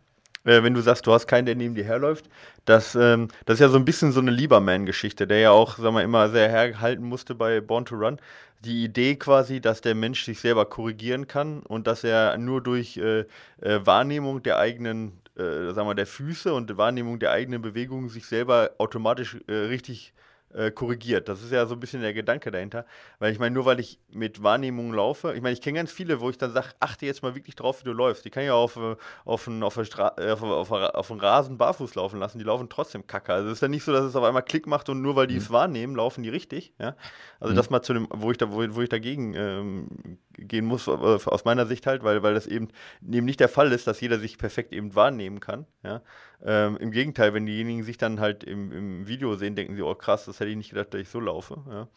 [0.43, 2.25] äh, wenn du sagst, du hast keinen, der neben dir herläuft,
[2.65, 5.95] dass, ähm, das ist ja so ein bisschen so eine Lieberman-Geschichte, der ja auch, sagen
[5.95, 8.19] wir, immer sehr herhalten musste bei Born to Run.
[8.63, 12.97] Die Idee quasi, dass der Mensch sich selber korrigieren kann und dass er nur durch
[12.97, 13.21] äh,
[13.61, 18.27] äh, Wahrnehmung der eigenen, äh, sagen wir, der Füße und Wahrnehmung der eigenen Bewegungen sich
[18.27, 20.30] selber automatisch äh, richtig äh,
[20.75, 21.29] korrigiert.
[21.29, 22.85] Das ist ja so ein bisschen der Gedanke dahinter.
[23.19, 26.19] Weil ich meine, nur weil ich mit Wahrnehmung laufe, ich meine, ich kenne ganz viele,
[26.19, 28.25] wo ich dann sage, achte jetzt mal wirklich drauf, wie du läufst.
[28.25, 31.95] Die kann ja auf, äh, auf, einen, auf, äh, auf, auf, auf einen Rasen barfuß
[31.95, 33.33] laufen lassen, die laufen trotzdem kacke.
[33.33, 35.27] Also es ist ja nicht so, dass es auf einmal Klick macht und nur weil
[35.27, 35.41] die mhm.
[35.41, 36.73] es wahrnehmen, laufen die richtig.
[36.79, 36.95] Ja?
[37.39, 37.57] Also mhm.
[37.57, 40.91] das mal zu dem, wo ich da, wo, wo ich dagegen ähm, gehen muss, äh,
[40.91, 42.69] aus meiner Sicht halt, weil, weil das eben,
[43.09, 45.65] eben nicht der Fall ist, dass jeder sich perfekt eben wahrnehmen kann.
[45.83, 46.01] Ja?
[46.43, 49.95] Ähm, Im Gegenteil, wenn diejenigen sich dann halt im, im, Video sehen, denken sie, oh
[49.95, 51.57] krass, das hätte ich nicht gedacht, dass ich so laufe.
[51.69, 51.87] Ja?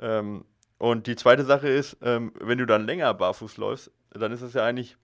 [0.00, 0.44] Ähm,
[0.78, 4.54] und die zweite Sache ist, ähm, wenn du dann länger barfuß läufst, dann ist es
[4.54, 4.96] ja eigentlich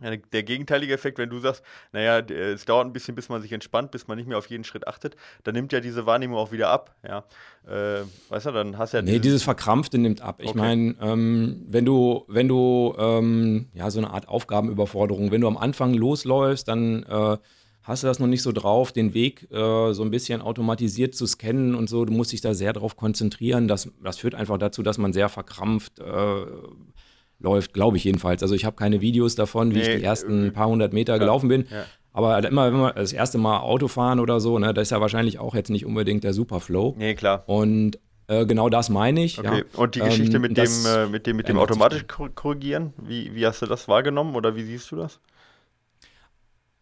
[0.00, 3.90] der gegenteilige Effekt, wenn du sagst, naja, es dauert ein bisschen, bis man sich entspannt,
[3.90, 6.70] bis man nicht mehr auf jeden Schritt achtet, dann nimmt ja diese Wahrnehmung auch wieder
[6.70, 6.94] ab.
[7.06, 7.24] Ja.
[7.66, 9.02] Äh, weißt du, dann hast du ja.
[9.02, 10.36] Nee, dieses Verkrampfte nimmt ab.
[10.40, 10.58] Ich okay.
[10.58, 15.56] meine, ähm, wenn du, wenn du, ähm, ja, so eine Art Aufgabenüberforderung, wenn du am
[15.56, 17.36] Anfang losläufst, dann äh,
[17.82, 21.26] hast du das noch nicht so drauf, den Weg äh, so ein bisschen automatisiert zu
[21.26, 22.04] scannen und so.
[22.04, 23.68] Du musst dich da sehr darauf konzentrieren.
[23.68, 26.44] Das, das führt einfach dazu, dass man sehr verkrampft äh,
[27.40, 28.42] läuft, glaube ich jedenfalls.
[28.42, 31.14] Also ich habe keine Videos davon, wie nee, ich die ersten äh, paar hundert Meter
[31.14, 31.66] ja, gelaufen bin.
[31.70, 31.84] Ja.
[32.12, 34.90] Aber halt immer, wenn man das erste Mal Auto fahren oder so, ne, das ist
[34.90, 36.96] ja wahrscheinlich auch jetzt nicht unbedingt der Superflow.
[36.98, 37.44] Nee, klar.
[37.46, 39.38] Und äh, genau das meine ich.
[39.38, 39.58] Okay.
[39.58, 39.78] Ja.
[39.80, 43.46] Und die Geschichte ähm, mit, dem, äh, mit dem, mit dem automatisch korrigieren, wie, wie
[43.46, 45.20] hast du das wahrgenommen oder wie siehst du das?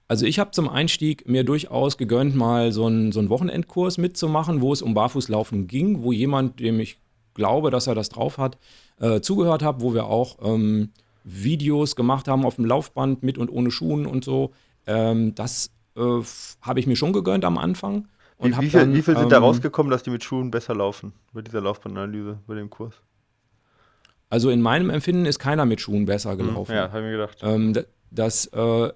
[0.08, 4.62] Also ich habe zum Einstieg mir durchaus gegönnt, mal so einen, so einen Wochenendkurs mitzumachen,
[4.62, 6.98] wo es um Barfußlaufen ging, wo jemand, dem ich
[7.34, 8.56] glaube, dass er das drauf hat,
[9.00, 10.90] äh, zugehört habe, wo wir auch ähm,
[11.24, 14.52] Videos gemacht haben auf dem Laufband mit und ohne Schuhen und so.
[14.86, 16.22] Ähm, das äh,
[16.62, 18.08] habe ich mir schon gegönnt am Anfang.
[18.38, 20.50] Und wie, wie, viel, dann, wie viel sind ähm, da rausgekommen, dass die mit Schuhen
[20.50, 22.94] besser laufen bei dieser Laufbandanalyse, bei dem Kurs?
[24.30, 26.72] Also in meinem Empfinden ist keiner mit Schuhen besser hm, gelaufen.
[26.72, 27.38] Ja, habe ich mir gedacht.
[27.42, 27.76] Ähm,
[28.10, 28.90] das äh,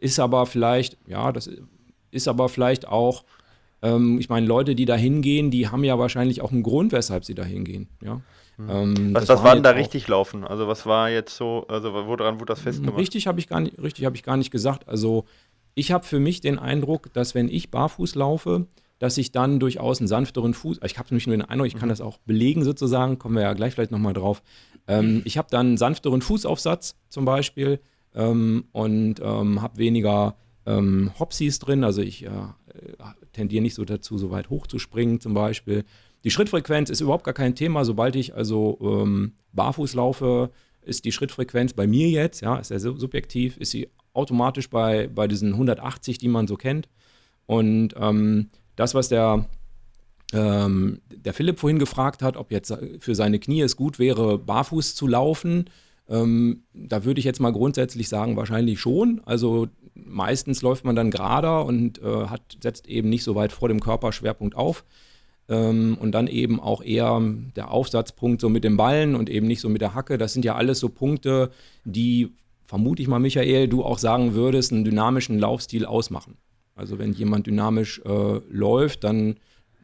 [0.00, 1.50] ist aber vielleicht, ja, das
[2.10, 3.24] ist aber vielleicht auch,
[3.82, 7.24] ähm, ich meine, Leute, die da hingehen, die haben ja wahrscheinlich auch einen Grund, weshalb
[7.24, 7.88] sie da hingehen.
[8.02, 8.20] Ja?
[8.56, 8.70] Mhm.
[8.70, 10.44] Ähm, was, was war denn da richtig laufen?
[10.44, 12.98] Also was war jetzt so, also woran wurde das festgemacht?
[12.98, 14.88] Richtig habe ich gar nicht, richtig habe ich gar nicht gesagt.
[14.88, 15.24] Also
[15.74, 18.66] ich habe für mich den Eindruck, dass wenn ich barfuß laufe,
[18.98, 21.88] dass ich dann durchaus einen sanfteren Fuß, ich habe nämlich nur den Eindruck, ich kann
[21.88, 21.90] mhm.
[21.90, 24.42] das auch belegen sozusagen, kommen wir ja gleich vielleicht nochmal drauf.
[24.86, 27.80] Ähm, ich habe dann einen sanfteren Fußaufsatz zum Beispiel
[28.14, 30.36] ähm, und ähm, habe weniger
[30.66, 31.84] ähm, Hopsies drin.
[31.84, 32.30] Also ich äh,
[33.32, 35.84] tendiere nicht so dazu, so weit hoch zu springen zum Beispiel.
[36.24, 37.84] Die Schrittfrequenz ist überhaupt gar kein Thema.
[37.84, 40.50] Sobald ich also ähm, barfuß laufe,
[40.82, 45.26] ist die Schrittfrequenz bei mir jetzt, ja, ist ja subjektiv, ist sie automatisch bei, bei
[45.26, 46.88] diesen 180, die man so kennt.
[47.46, 49.46] Und ähm, das, was der,
[50.32, 54.94] ähm, der Philipp vorhin gefragt hat, ob jetzt für seine Knie es gut wäre, barfuß
[54.94, 55.70] zu laufen,
[56.08, 59.20] ähm, da würde ich jetzt mal grundsätzlich sagen, wahrscheinlich schon.
[59.24, 63.68] Also meistens läuft man dann gerader und äh, hat, setzt eben nicht so weit vor
[63.68, 64.84] dem Körperschwerpunkt auf.
[65.48, 67.20] Ähm, und dann eben auch eher
[67.56, 70.18] der Aufsatzpunkt so mit dem Ballen und eben nicht so mit der Hacke.
[70.18, 71.50] Das sind ja alles so Punkte,
[71.84, 72.32] die,
[72.66, 76.36] vermute ich mal, Michael, du auch sagen würdest, einen dynamischen Laufstil ausmachen.
[76.74, 79.36] Also wenn jemand dynamisch äh, läuft, dann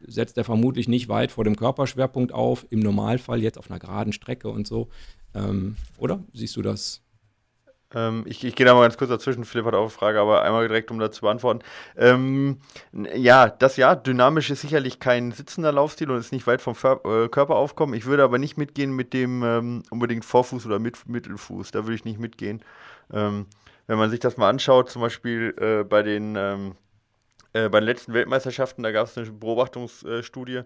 [0.06, 4.12] setzt er vermutlich nicht weit vor dem Körperschwerpunkt auf, im Normalfall jetzt auf einer geraden
[4.12, 4.88] Strecke und so.
[5.34, 6.24] Ähm, oder?
[6.32, 7.02] Siehst du das?
[7.94, 9.44] Ähm, ich, ich gehe da mal ganz kurz dazwischen.
[9.44, 11.60] Philipp hat auch eine Frage, aber einmal direkt, um das zu beantworten.
[11.96, 12.58] Ähm,
[13.14, 17.00] ja, das ja, dynamisch ist sicherlich kein sitzender Laufstil und ist nicht weit vom Ver
[17.04, 17.94] äh, Körperaufkommen.
[17.94, 21.70] Ich würde aber nicht mitgehen mit dem ähm, unbedingt Vorfuß oder mit Mittelfuß.
[21.70, 22.62] Da würde ich nicht mitgehen.
[23.12, 23.46] Ähm,
[23.86, 26.74] wenn man sich das mal anschaut, zum Beispiel äh, bei den ähm,
[27.54, 30.62] äh, bei den letzten Weltmeisterschaften, da gab es eine Beobachtungsstudie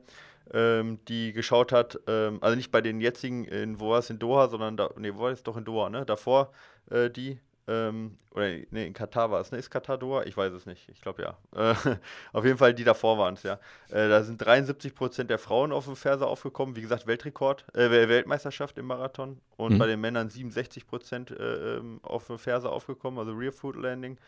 [0.52, 4.18] ähm, die geschaut hat, ähm, also nicht bei den jetzigen, in, wo war es in
[4.18, 6.04] Doha, sondern da, nee, wo war es doch in Doha, ne?
[6.04, 6.52] Davor
[6.90, 9.58] äh, die, ähm, oder nee, in Katar war es, ne?
[9.58, 10.24] Ist Katar Doha?
[10.24, 11.72] Ich weiß es nicht, ich glaube ja.
[11.72, 11.74] Äh,
[12.32, 13.54] auf jeden Fall die davor waren es, ja.
[13.90, 18.78] Äh, da sind 73% der Frauen auf dem Ferse aufgekommen, wie gesagt, Weltrekord, äh, Weltmeisterschaft
[18.78, 19.78] im Marathon und mhm.
[19.78, 24.18] bei den Männern 67% äh, ähm, auf dem Ferse aufgekommen, also Rear Foot Landing.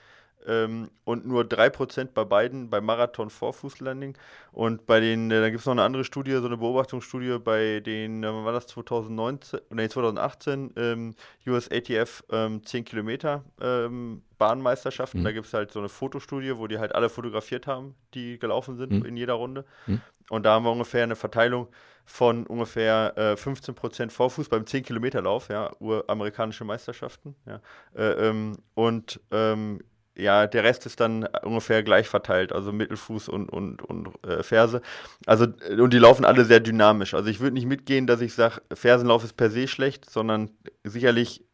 [0.46, 4.16] Ähm, und nur 3% bei beiden beim Marathon Vorfußlanding.
[4.52, 7.80] Und bei den, äh, da gibt es noch eine andere Studie, so eine Beobachtungsstudie bei
[7.80, 11.14] den, äh, war das 2019, nee, 2018, ähm,
[11.46, 15.20] US ATF ähm, 10 Kilometer ähm, Bahnmeisterschaften.
[15.20, 15.24] Mhm.
[15.24, 18.76] Da gibt es halt so eine Fotostudie, wo die halt alle fotografiert haben, die gelaufen
[18.76, 19.04] sind mhm.
[19.04, 19.64] in jeder Runde.
[19.87, 20.00] Mhm.
[20.30, 21.68] Und da haben wir ungefähr eine Verteilung
[22.04, 27.35] von ungefähr äh, 15% Vorfuß beim 10-Kilometer-Lauf, ja, uramerikanische Meisterschaften.
[27.46, 27.61] Ja,
[27.96, 29.80] äh, ähm, und ähm,
[30.16, 34.81] ja, der Rest ist dann ungefähr gleich verteilt, also Mittelfuß und, und, und äh, Ferse.
[35.27, 35.46] Also,
[35.79, 37.14] und die laufen alle sehr dynamisch.
[37.14, 40.50] Also ich würde nicht mitgehen, dass ich sage, Fersenlauf ist per se schlecht, sondern
[40.85, 41.44] sicherlich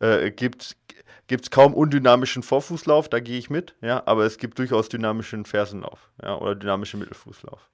[0.00, 0.76] äh, gibt
[1.28, 6.10] es kaum undynamischen Vorfußlauf, da gehe ich mit, ja, aber es gibt durchaus dynamischen Fersenlauf,
[6.22, 7.68] ja, oder dynamischen Mittelfußlauf.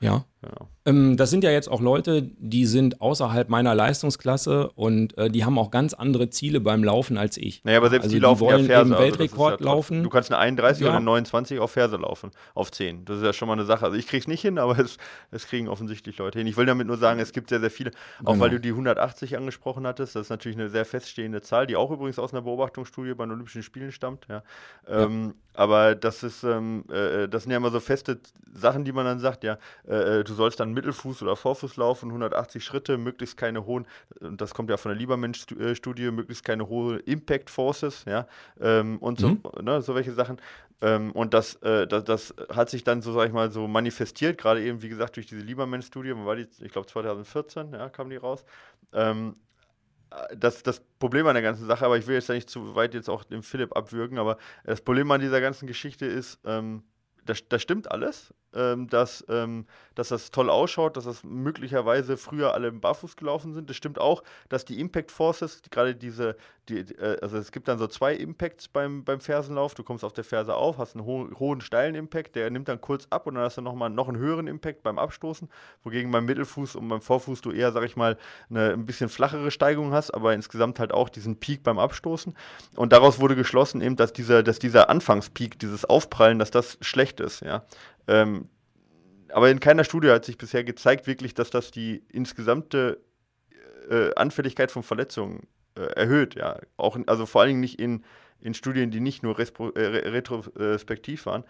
[0.00, 0.24] Ja.
[0.44, 0.68] Genau.
[0.84, 5.44] Ähm, das sind ja jetzt auch Leute, die sind außerhalb meiner Leistungsklasse und äh, die
[5.44, 7.64] haben auch ganz andere Ziele beim Laufen als ich.
[7.64, 8.98] Naja, aber selbst also die laufen die wollen ja Ferse.
[8.98, 10.02] Weltrekord also ja laufen.
[10.02, 10.88] Du kannst eine 31 ja.
[10.88, 13.04] oder eine 29 auf Ferse laufen, auf 10.
[13.06, 13.86] Das ist ja schon mal eine Sache.
[13.86, 14.98] Also ich krieg's nicht hin, aber es,
[15.30, 16.46] es kriegen offensichtlich Leute hin.
[16.46, 18.40] Ich will damit nur sagen, es gibt sehr, sehr viele, auch genau.
[18.40, 21.90] weil du die 180 angesprochen hattest, das ist natürlich eine sehr feststehende Zahl, die auch
[21.90, 24.26] übrigens aus einer Beobachtungsstudie bei den Olympischen Spielen stammt.
[24.28, 24.42] Ja.
[24.86, 28.18] Ähm, aber das ist, ähm, äh, das sind ja immer so feste
[28.52, 29.56] Sachen, die man dann sagt, ja,
[29.88, 33.86] äh, äh du sollst dann Mittelfuß oder Vorfuß laufen, 180 Schritte, möglichst keine hohen,
[34.20, 38.26] und das kommt ja von der Liebermensch-Studie, möglichst keine hohen Impact Forces, ja,
[38.60, 39.40] ähm, und so, mhm.
[39.62, 40.40] ne, so welche Sachen.
[40.80, 44.38] Ähm, und das, äh, das, das, hat sich dann so, sag ich mal, so manifestiert,
[44.38, 48.16] gerade eben, wie gesagt, durch diese Liebermensch-Studie, war die, ich glaube 2014, ja, kam die
[48.16, 48.44] raus.
[48.92, 49.34] Ähm,
[50.36, 52.94] das, das Problem an der ganzen Sache, aber ich will jetzt da nicht zu weit
[52.94, 56.82] jetzt auch dem Philipp abwürgen, aber das Problem an dieser ganzen Geschichte ist, ähm,
[57.24, 62.54] das, das stimmt alles, ähm, dass, ähm, dass das toll ausschaut, dass das möglicherweise früher
[62.54, 63.68] alle im Barfuß gelaufen sind.
[63.68, 66.36] Das stimmt auch, dass die Impact Forces, gerade diese,
[66.68, 69.74] die, äh, also es gibt dann so zwei Impacts beim, beim Fersenlauf.
[69.74, 72.80] Du kommst auf der Ferse auf, hast einen ho hohen, steilen Impact, der nimmt dann
[72.80, 75.48] kurz ab und dann hast du nochmal noch einen höheren Impact beim Abstoßen,
[75.82, 78.16] wogegen beim Mittelfuß und beim Vorfuß du eher, sag ich mal,
[78.50, 82.34] eine ein bisschen flachere Steigung hast, aber insgesamt halt auch diesen Peak beim Abstoßen.
[82.76, 87.20] Und daraus wurde geschlossen eben, dass dieser, dass dieser Anfangspeak, dieses Aufprallen, dass das schlecht
[87.20, 87.64] ist, ja.
[88.08, 88.48] Ähm,
[89.32, 93.00] aber in keiner Studie hat sich bisher gezeigt, wirklich, dass das die insgesamte
[93.90, 96.34] äh, Anfälligkeit von Verletzungen äh, erhöht.
[96.36, 96.58] Ja.
[96.76, 98.04] Auch, also vor allen Dingen nicht in,
[98.40, 101.44] in Studien, die nicht nur äh, retrospektiv waren.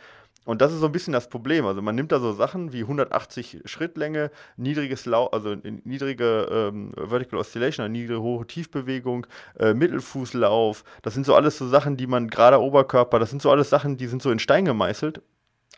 [0.44, 1.64] Und das ist so ein bisschen das Problem.
[1.66, 7.38] Also man nimmt da so Sachen wie 180 Schrittlänge, niedriges Lau also niedrige ähm, Vertical
[7.38, 9.26] Oscillation, eine niedrige hohe Tiefbewegung,
[9.58, 10.84] äh, Mittelfußlauf.
[11.02, 13.96] Das sind so alles so Sachen, die man gerade Oberkörper, das sind so alles Sachen,
[13.96, 15.22] die sind so in Stein gemeißelt.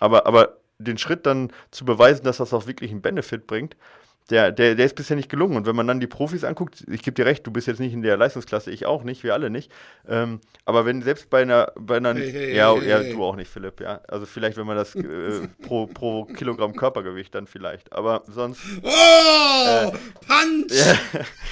[0.00, 3.76] Aber, aber den Schritt dann zu beweisen, dass das auch wirklich einen Benefit bringt,
[4.30, 5.56] der, der, der ist bisher nicht gelungen.
[5.56, 7.92] Und wenn man dann die Profis anguckt, ich gebe dir recht, du bist jetzt nicht
[7.92, 9.70] in der Leistungsklasse, ich auch nicht, wir alle nicht.
[10.08, 13.36] Ähm, aber wenn selbst bei einer, bei einer hey, hey, ja, hey, ja du auch
[13.36, 14.00] nicht, Philipp, ja.
[14.08, 17.92] Also vielleicht, wenn man das äh, pro, pro Kilogramm Körpergewicht dann vielleicht.
[17.92, 18.60] Aber sonst.
[18.82, 18.88] Oh!
[18.88, 19.92] Äh,
[20.26, 20.72] Punch!
[20.72, 20.94] Ja.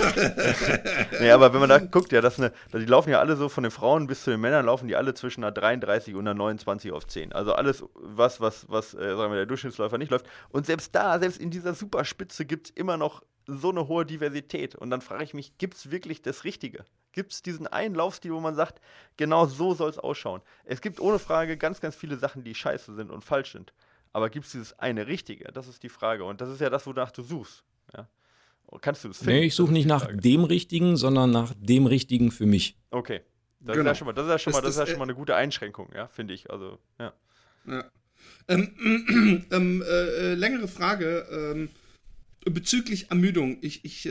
[1.20, 3.62] nee, aber wenn man da guckt, ja, das eine, die laufen ja alle so von
[3.62, 6.90] den Frauen bis zu den Männern, laufen die alle zwischen einer 33 und einer 29
[6.90, 7.32] auf 10.
[7.32, 10.26] Also alles, was, was, was, äh, sagen wir, der Durchschnittsläufer nicht läuft.
[10.50, 14.74] Und selbst da, selbst in dieser Superspitze gibt es immer noch so eine hohe Diversität.
[14.74, 16.84] Und dann frage ich mich, gibt es wirklich das Richtige?
[17.12, 18.80] Gibt es diesen einen Laufstil, wo man sagt,
[19.16, 20.40] genau so soll es ausschauen?
[20.64, 23.72] Es gibt ohne Frage ganz, ganz viele Sachen, die scheiße sind und falsch sind.
[24.12, 25.50] Aber gibt es dieses eine Richtige?
[25.52, 26.24] Das ist die Frage.
[26.24, 27.64] Und das ist ja das, wonach du suchst.
[27.96, 28.08] Ja?
[28.80, 29.32] Kannst du das finden?
[29.32, 30.16] Nee, ich suche nicht nach Frage.
[30.16, 32.76] dem Richtigen, sondern nach dem Richtigen für mich.
[32.90, 33.22] Okay.
[33.60, 33.90] Das genau.
[33.90, 35.04] ist ja schon mal, das ist ja schon, mal, das, das ist ja schon mal
[35.04, 36.50] eine gute Einschränkung, ja, finde ich.
[36.50, 37.12] Also, ja.
[37.66, 37.84] ja.
[38.48, 41.26] Ähm, ähm, äh, äh, längere Frage.
[41.30, 41.70] Ähm,
[42.44, 44.10] bezüglich Ermüdung, ich, ich äh,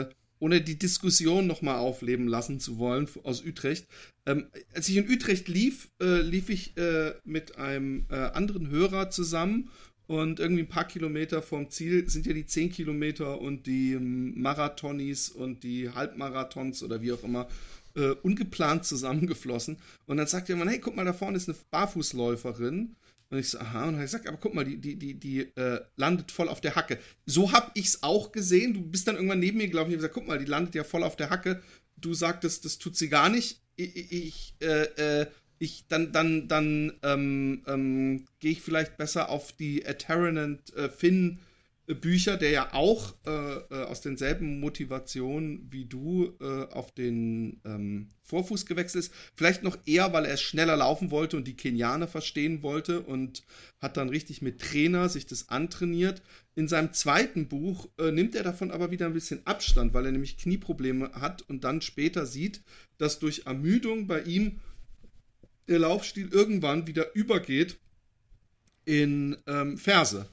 [0.00, 0.08] äh,
[0.38, 3.86] ohne die Diskussion nochmal aufleben lassen zu wollen aus Utrecht.
[4.26, 9.10] Ähm, als ich in Utrecht lief, äh, lief ich äh, mit einem äh, anderen Hörer
[9.10, 9.70] zusammen
[10.06, 14.40] und irgendwie ein paar Kilometer vom Ziel sind ja die 10 Kilometer und die ähm,
[14.40, 17.48] Marathonis und die Halbmarathons oder wie auch immer
[17.96, 19.78] äh, ungeplant zusammengeflossen.
[20.06, 22.96] Und dann sagt jemand, hey, guck mal, da vorne ist eine Barfußläuferin.
[23.30, 25.14] Und ich so, aha, und dann habe ich gesagt, aber guck mal, die, die, die,
[25.14, 26.98] die äh, landet voll auf der Hacke.
[27.26, 28.74] So habe ich es auch gesehen.
[28.74, 29.90] Du bist dann irgendwann neben mir gelaufen.
[29.90, 31.62] Ich habe gesagt, guck mal, die landet ja voll auf der Hacke.
[31.96, 33.60] Du sagtest, das tut sie gar nicht.
[33.76, 35.26] Ich, ich, äh, äh,
[35.58, 41.40] ich dann, dann, dann ähm, ähm, gehe ich vielleicht besser auf die Terranant äh, Finn
[41.86, 48.08] Bücher, der ja auch äh, äh, aus denselben Motivationen wie du äh, auf den ähm,
[48.22, 49.14] Vorfuß gewechselt ist.
[49.34, 53.42] Vielleicht noch eher, weil er schneller laufen wollte und die Kenianer verstehen wollte und
[53.82, 56.22] hat dann richtig mit Trainer sich das antrainiert.
[56.54, 60.12] In seinem zweiten Buch äh, nimmt er davon aber wieder ein bisschen Abstand, weil er
[60.12, 62.62] nämlich Knieprobleme hat und dann später sieht,
[62.96, 64.60] dass durch Ermüdung bei ihm
[65.68, 67.76] der Laufstil irgendwann wieder übergeht
[68.86, 70.28] in ähm, Ferse.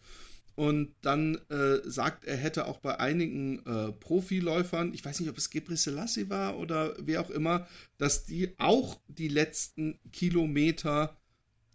[0.62, 5.38] Und dann äh, sagt er, hätte auch bei einigen äh, Profiläufern, ich weiß nicht, ob
[5.40, 11.18] es Gebre Selassie war oder wer auch immer, dass die auch die letzten Kilometer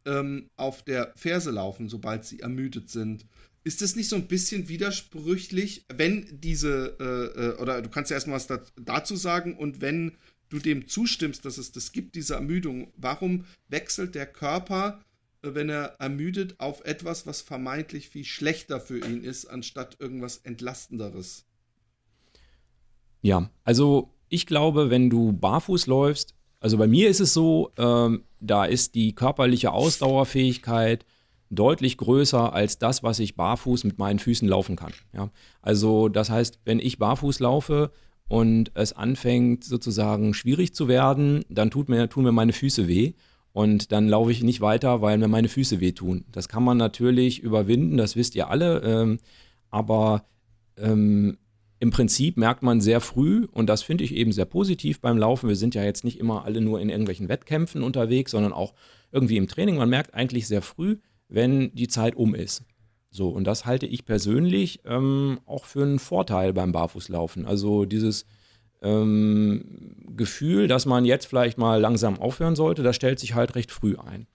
[0.05, 3.27] ähm, auf der Ferse laufen, sobald sie ermüdet sind.
[3.65, 8.15] Ist das nicht so ein bisschen widersprüchlich, wenn diese, äh, äh oder du kannst ja
[8.15, 8.47] erstmal was
[8.81, 10.13] dazu sagen, und wenn
[10.49, 15.05] du dem zustimmst, dass es das gibt, diese Ermüdung, warum wechselt der Körper,
[15.43, 21.47] wenn er ermüdet, auf etwas, was vermeintlich viel schlechter für ihn ist, anstatt irgendwas Entlastenderes?
[23.23, 28.25] Ja, also ich glaube, wenn du barfuß läufst, also bei mir ist es so, ähm,
[28.41, 31.05] da ist die körperliche Ausdauerfähigkeit
[31.51, 34.93] deutlich größer als das, was ich barfuß mit meinen Füßen laufen kann.
[35.13, 35.31] Ja?
[35.63, 37.93] Also das heißt, wenn ich barfuß laufe
[38.29, 43.15] und es anfängt sozusagen schwierig zu werden, dann tut mir, tun mir meine Füße weh
[43.57, 46.27] und dann laufe ich nicht weiter, weil mir meine Füße wehtun.
[46.31, 49.19] Das kann man natürlich überwinden, das wisst ihr alle, ähm,
[49.71, 50.27] aber
[50.77, 51.39] ähm,
[51.79, 55.49] im Prinzip merkt man sehr früh, und das finde ich eben sehr positiv beim Laufen,
[55.49, 58.75] wir sind ja jetzt nicht immer alle nur in irgendwelchen Wettkämpfen unterwegs, sondern auch
[59.11, 60.99] irgendwie im Training, man merkt eigentlich sehr früh,
[61.31, 62.63] wenn die Zeit um ist.
[63.09, 67.47] So, und das halte ich persönlich ähm, auch für einen Vorteil beim Barfußlaufen.
[67.47, 68.27] Also dieses
[68.87, 69.65] ähm,
[70.17, 73.97] Gefühl, dass man jetzt vielleicht mal langsam aufhören sollte, das stellt sich halt recht früh
[73.97, 74.27] ein.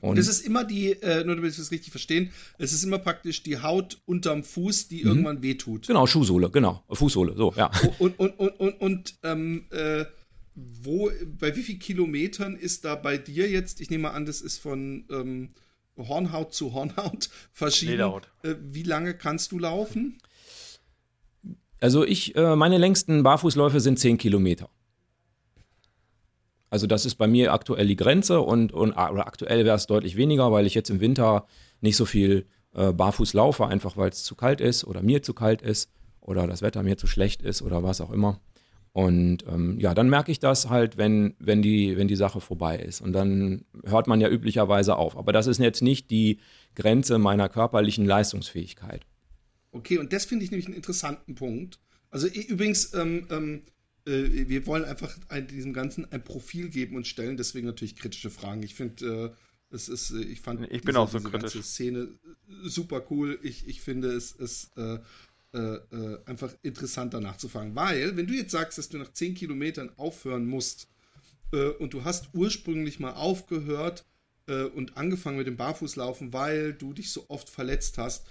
[0.00, 2.98] Und es ist immer die, äh, nur damit wir es richtig verstehen, es ist immer
[2.98, 5.08] praktisch die Haut unterm Fuß, die mhm.
[5.08, 5.86] irgendwann wehtut.
[5.86, 7.70] Genau, Schuhsohle, genau, Fußsohle, so, ja.
[7.98, 10.04] Und, und, und, und, und ähm, äh,
[10.54, 14.58] wo, bei wie vielen Kilometern ist da bei dir jetzt, ich nehme an, das ist
[14.58, 15.50] von ähm,
[15.96, 17.92] Hornhaut zu Hornhaut verschieden.
[17.92, 18.28] Lederhaut.
[18.42, 20.18] Äh, wie lange kannst du laufen?
[21.80, 24.68] Also ich, äh, meine längsten Barfußläufe sind 10 Kilometer.
[26.70, 30.16] Also das ist bei mir aktuell die Grenze und, und oder aktuell wäre es deutlich
[30.16, 31.46] weniger, weil ich jetzt im Winter
[31.80, 35.32] nicht so viel äh, barfuß laufe, einfach weil es zu kalt ist oder mir zu
[35.32, 38.40] kalt ist oder das Wetter mir zu schlecht ist oder was auch immer.
[38.92, 42.78] Und ähm, ja, dann merke ich das halt, wenn, wenn, die, wenn die Sache vorbei
[42.78, 43.02] ist.
[43.02, 45.18] Und dann hört man ja üblicherweise auf.
[45.18, 46.40] Aber das ist jetzt nicht die
[46.74, 49.04] Grenze meiner körperlichen Leistungsfähigkeit.
[49.76, 51.78] Okay, und das finde ich nämlich einen interessanten Punkt.
[52.10, 53.62] Also übrigens, ähm, ähm,
[54.06, 58.30] äh, wir wollen einfach ein, diesem Ganzen ein Profil geben und stellen deswegen natürlich kritische
[58.30, 58.62] Fragen.
[58.62, 61.42] Ich finde, äh, es ist, äh, ich fand ich bin auch so kritisch.
[61.42, 62.08] ganze Szene
[62.64, 63.38] super cool.
[63.42, 64.98] Ich, ich finde es ist äh,
[65.52, 67.74] äh, äh, einfach interessanter nachzufangen.
[67.74, 70.88] Weil, wenn du jetzt sagst, dass du nach 10 Kilometern aufhören musst
[71.52, 74.04] äh, und du hast ursprünglich mal aufgehört
[74.48, 78.30] äh, und angefangen mit dem Barfußlaufen, weil du dich so oft verletzt hast, äh,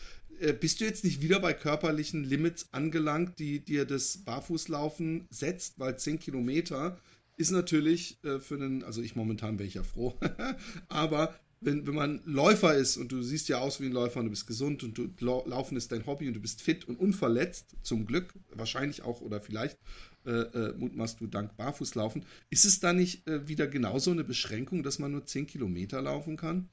[0.59, 5.79] bist du jetzt nicht wieder bei körperlichen Limits angelangt, die dir das Barfußlaufen setzt?
[5.79, 6.99] Weil 10 Kilometer
[7.37, 10.17] ist natürlich äh, für einen, also ich momentan wäre ich ja froh,
[10.87, 14.25] aber wenn, wenn man Läufer ist und du siehst ja aus wie ein Läufer und
[14.25, 17.75] du bist gesund und du, Laufen ist dein Hobby und du bist fit und unverletzt,
[17.81, 19.77] zum Glück, wahrscheinlich auch oder vielleicht
[20.25, 24.83] äh, äh, mutmachst du dank Barfußlaufen, ist es da nicht äh, wieder genauso eine Beschränkung,
[24.83, 26.69] dass man nur 10 Kilometer laufen kann?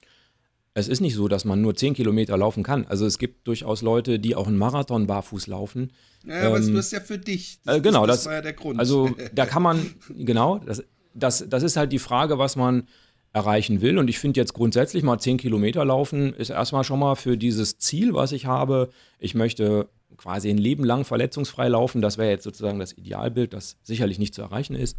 [0.74, 2.86] Es ist nicht so, dass man nur 10 Kilometer laufen kann.
[2.86, 5.92] Also es gibt durchaus Leute, die auch einen Marathon barfuß laufen.
[6.26, 7.60] Ja, aber ähm, das ist ja für dich.
[7.64, 8.78] Das, äh, genau, das, das, war ja der Grund.
[8.78, 10.82] Also da kann man, genau, das,
[11.14, 12.88] das, das ist halt die Frage, was man
[13.34, 13.98] erreichen will.
[13.98, 17.78] Und ich finde jetzt grundsätzlich mal 10 Kilometer laufen ist erstmal schon mal für dieses
[17.78, 18.90] Ziel, was ich habe.
[19.18, 22.02] Ich möchte quasi ein Leben lang verletzungsfrei laufen.
[22.02, 24.96] Das wäre jetzt sozusagen das Idealbild, das sicherlich nicht zu erreichen ist.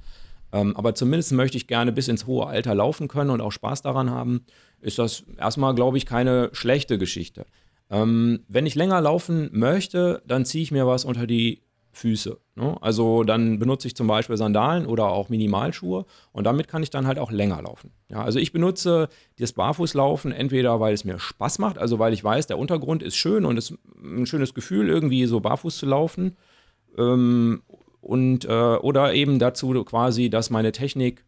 [0.54, 3.82] Ähm, aber zumindest möchte ich gerne bis ins hohe Alter laufen können und auch Spaß
[3.82, 4.46] daran haben.
[4.80, 7.46] Ist das erstmal, glaube ich, keine schlechte Geschichte.
[7.90, 12.38] Ähm, wenn ich länger laufen möchte, dann ziehe ich mir was unter die Füße.
[12.56, 12.78] Ne?
[12.82, 17.08] Also dann benutze ich zum Beispiel Sandalen oder auch Minimalschuhe und damit kann ich dann
[17.08, 17.92] halt auch länger laufen.
[18.10, 22.24] Ja, also ich benutze das Barfußlaufen entweder, weil es mir Spaß macht, also weil ich
[22.24, 25.86] weiß, der Untergrund ist schön und es ist ein schönes Gefühl, irgendwie so barfuß zu
[25.86, 26.36] laufen.
[26.98, 27.62] Ähm,
[28.04, 31.24] und, äh, oder eben dazu quasi, dass meine Technik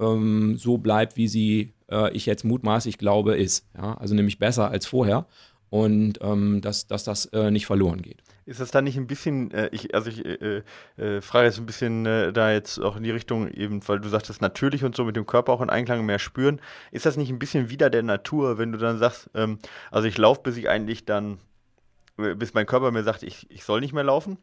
[0.00, 3.66] ähm, so bleibt, wie sie äh, ich jetzt mutmaßlich glaube ist.
[3.76, 3.94] Ja?
[3.94, 5.26] Also nämlich besser als vorher
[5.70, 8.22] und ähm, dass, dass das äh, nicht verloren geht.
[8.46, 10.62] Ist das da nicht ein bisschen, äh, ich, also ich äh,
[10.96, 14.08] äh, frage jetzt ein bisschen äh, da jetzt auch in die Richtung, eben, weil du
[14.08, 16.58] sagtest, natürlich und so mit dem Körper auch in Einklang mehr spüren.
[16.90, 19.58] Ist das nicht ein bisschen wieder der Natur, wenn du dann sagst, ähm,
[19.90, 21.36] also ich laufe, bis ich eigentlich dann,
[22.16, 24.38] äh, bis mein Körper mir sagt, ich, ich soll nicht mehr laufen?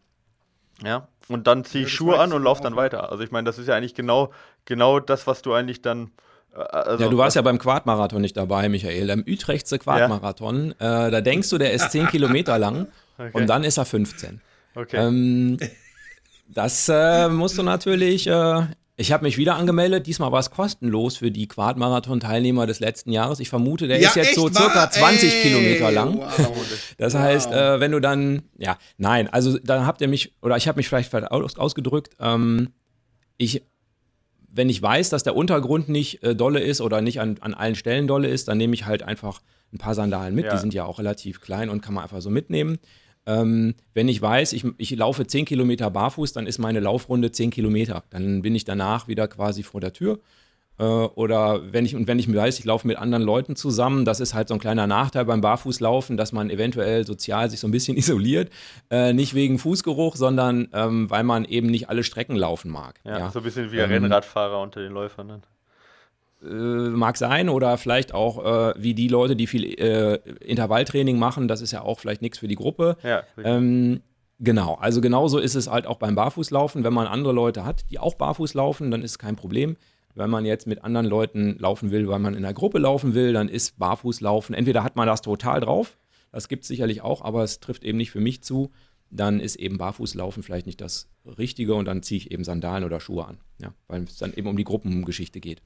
[0.84, 3.12] Ja, und dann ziehe ich ja, Schuhe an und laufe dann weiter.
[3.12, 4.32] Also ich meine, das ist ja eigentlich genau,
[4.66, 6.12] genau das, was du eigentlich dann
[6.56, 9.10] also, ja, du warst ja beim Quadmarathon nicht dabei, Michael.
[9.10, 11.08] Im Utrechtse Quadmarathon, ja.
[11.08, 13.32] äh, da denkst du, der ist 10 Kilometer lang okay.
[13.34, 14.40] und dann ist er 15.
[14.74, 14.96] Okay.
[14.98, 15.58] Ähm,
[16.48, 18.62] das äh, musst du natürlich äh,
[18.98, 20.08] Ich habe mich wieder angemeldet.
[20.08, 23.42] Diesmal war es kostenlos für die Quadmarathon-Teilnehmer des letzten Jahres.
[23.42, 24.36] Ich vermute, der ja, ist jetzt echt?
[24.36, 24.92] so circa war?
[24.92, 26.18] 20 Ey, Kilometer lang.
[26.18, 26.66] Wow.
[26.98, 27.22] Das wow.
[27.22, 30.78] heißt, äh, wenn du dann, ja, nein, also dann habt ihr mich, oder ich habe
[30.78, 32.70] mich vielleicht aus, ausgedrückt, ähm,
[33.36, 33.64] ich,
[34.50, 37.76] wenn ich weiß, dass der Untergrund nicht äh, dolle ist oder nicht an, an allen
[37.76, 39.42] Stellen dolle ist, dann nehme ich halt einfach
[39.74, 40.46] ein paar Sandalen mit.
[40.46, 40.54] Ja.
[40.54, 42.80] Die sind ja auch relativ klein und kann man einfach so mitnehmen.
[43.26, 47.52] Ähm, wenn ich weiß, ich, ich laufe 10 Kilometer barfuß, dann ist meine Laufrunde 10
[47.52, 48.04] Kilometer.
[48.10, 50.20] Dann bin ich danach wieder quasi vor der Tür.
[50.78, 54.20] Äh, oder wenn ich, und wenn ich weiß, ich laufe mit anderen Leuten zusammen, das
[54.20, 57.72] ist halt so ein kleiner Nachteil beim Barfußlaufen, dass man eventuell sozial sich so ein
[57.72, 58.52] bisschen isoliert.
[58.90, 63.00] Äh, nicht wegen Fußgeruch, sondern ähm, weil man eben nicht alle Strecken laufen mag.
[63.04, 63.32] Ja, ja.
[63.32, 65.30] so ein bisschen wie ähm, Rennradfahrer unter den Läufern.
[65.30, 65.42] Dann.
[66.46, 71.48] Äh, mag sein oder vielleicht auch äh, wie die Leute, die viel äh, Intervalltraining machen,
[71.48, 72.98] das ist ja auch vielleicht nichts für die Gruppe.
[73.04, 74.02] Ja, ähm,
[74.40, 76.84] genau, also genauso ist es halt auch beim Barfußlaufen.
[76.84, 79.76] Wenn man andere Leute hat, die auch barfuß laufen, dann ist es kein Problem.
[80.14, 83.34] Wenn man jetzt mit anderen Leuten laufen will, weil man in einer Gruppe laufen will,
[83.34, 85.98] dann ist Barfußlaufen, entweder hat man das total drauf,
[86.32, 88.72] das gibt es sicherlich auch, aber es trifft eben nicht für mich zu.
[89.12, 93.00] Dann ist eben Barfußlaufen vielleicht nicht das Richtige und dann ziehe ich eben Sandalen oder
[93.00, 95.62] Schuhe an, ja, weil es dann eben um die Gruppengeschichte geht.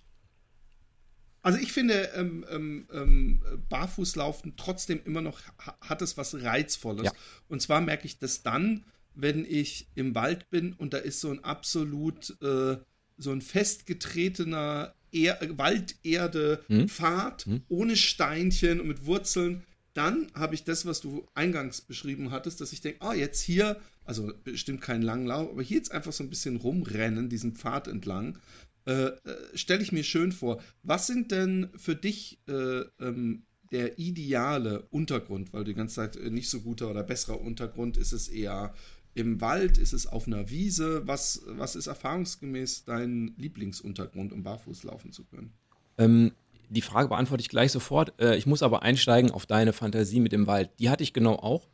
[1.41, 5.39] Also ich finde, ähm, ähm, ähm, Barfußlaufen trotzdem immer noch
[5.81, 7.05] hat es was Reizvolles.
[7.05, 7.11] Ja.
[7.47, 8.83] Und zwar merke ich das dann,
[9.15, 12.77] wenn ich im Wald bin und da ist so ein absolut äh,
[13.17, 16.87] so ein festgetretener er Walderde hm?
[16.87, 17.61] Pfad hm?
[17.67, 19.63] ohne Steinchen und mit Wurzeln.
[19.93, 23.81] Dann habe ich das, was du eingangs beschrieben hattest, dass ich denke, ah, jetzt hier,
[24.05, 27.87] also bestimmt keinen langen Lauf, aber hier jetzt einfach so ein bisschen rumrennen, diesen Pfad
[27.87, 28.39] entlang.
[28.85, 29.17] Äh, äh,
[29.53, 30.61] stelle ich mir schön vor.
[30.83, 35.53] Was sind denn für dich äh, ähm, der ideale Untergrund?
[35.53, 38.73] Weil du die ganze Zeit äh, nicht so guter oder besserer Untergrund ist es eher
[39.13, 41.07] im Wald, ist es auf einer Wiese?
[41.07, 45.53] Was, was ist erfahrungsgemäß dein Lieblingsuntergrund, um barfuß laufen zu können?
[45.97, 46.31] Ähm,
[46.69, 48.13] die Frage beantworte ich gleich sofort.
[48.19, 50.69] Äh, ich muss aber einsteigen auf deine Fantasie mit dem Wald.
[50.79, 51.67] Die hatte ich genau auch.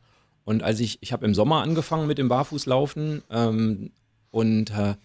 [0.44, 3.92] Und als ich, ich habe im Sommer angefangen mit dem Barfußlaufen ähm,
[4.32, 4.96] und äh,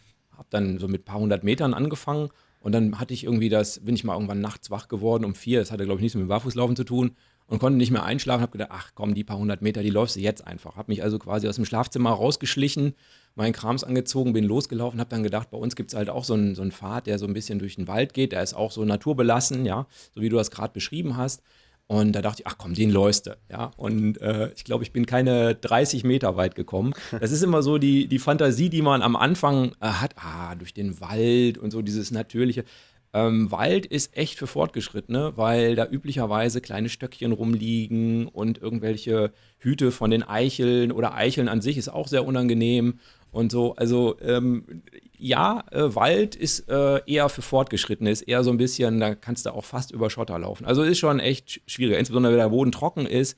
[0.40, 2.30] habe dann so mit ein paar hundert Metern angefangen
[2.60, 5.60] und dann hatte ich irgendwie das, bin ich mal irgendwann nachts wach geworden um vier,
[5.60, 7.12] das hatte glaube ich nichts mit dem Barfußlaufen zu tun
[7.46, 10.16] und konnte nicht mehr einschlafen, habe gedacht, ach komm, die paar hundert Meter, die läufst
[10.16, 10.76] du jetzt einfach.
[10.76, 12.94] Habe mich also quasi aus dem Schlafzimmer rausgeschlichen,
[13.34, 16.34] meinen Krams angezogen, bin losgelaufen, habe dann gedacht, bei uns gibt es halt auch so
[16.34, 18.70] einen, so einen Pfad, der so ein bisschen durch den Wald geht, der ist auch
[18.70, 21.42] so naturbelassen, ja, so wie du das gerade beschrieben hast.
[21.90, 23.36] Und da dachte ich, ach komm, den läufst du.
[23.50, 23.72] Ja?
[23.76, 26.94] Und äh, ich glaube, ich bin keine 30 Meter weit gekommen.
[27.18, 30.72] Das ist immer so die, die Fantasie, die man am Anfang äh, hat, ah, durch
[30.72, 32.64] den Wald und so dieses Natürliche.
[33.12, 39.90] Ähm, Wald ist echt für Fortgeschrittene, weil da üblicherweise kleine Stöckchen rumliegen und irgendwelche Hüte
[39.90, 43.00] von den Eicheln oder Eicheln an sich ist auch sehr unangenehm
[43.32, 43.74] und so.
[43.74, 44.82] Also ähm,
[45.20, 49.46] ja, äh, Wald ist äh, eher für Fortgeschrittene, ist eher so ein bisschen, da kannst
[49.46, 50.64] du auch fast über Schotter laufen.
[50.64, 53.36] Also ist schon echt schwierig, insbesondere wenn der Boden trocken ist.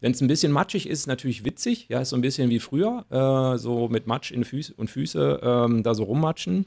[0.00, 1.86] Wenn es ein bisschen matschig ist, natürlich witzig.
[1.88, 5.40] Ja, ist so ein bisschen wie früher, äh, so mit Matsch in Füß und Füße
[5.42, 6.66] ähm, da so rummatschen.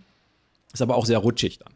[0.74, 1.74] Ist aber auch sehr rutschig dann.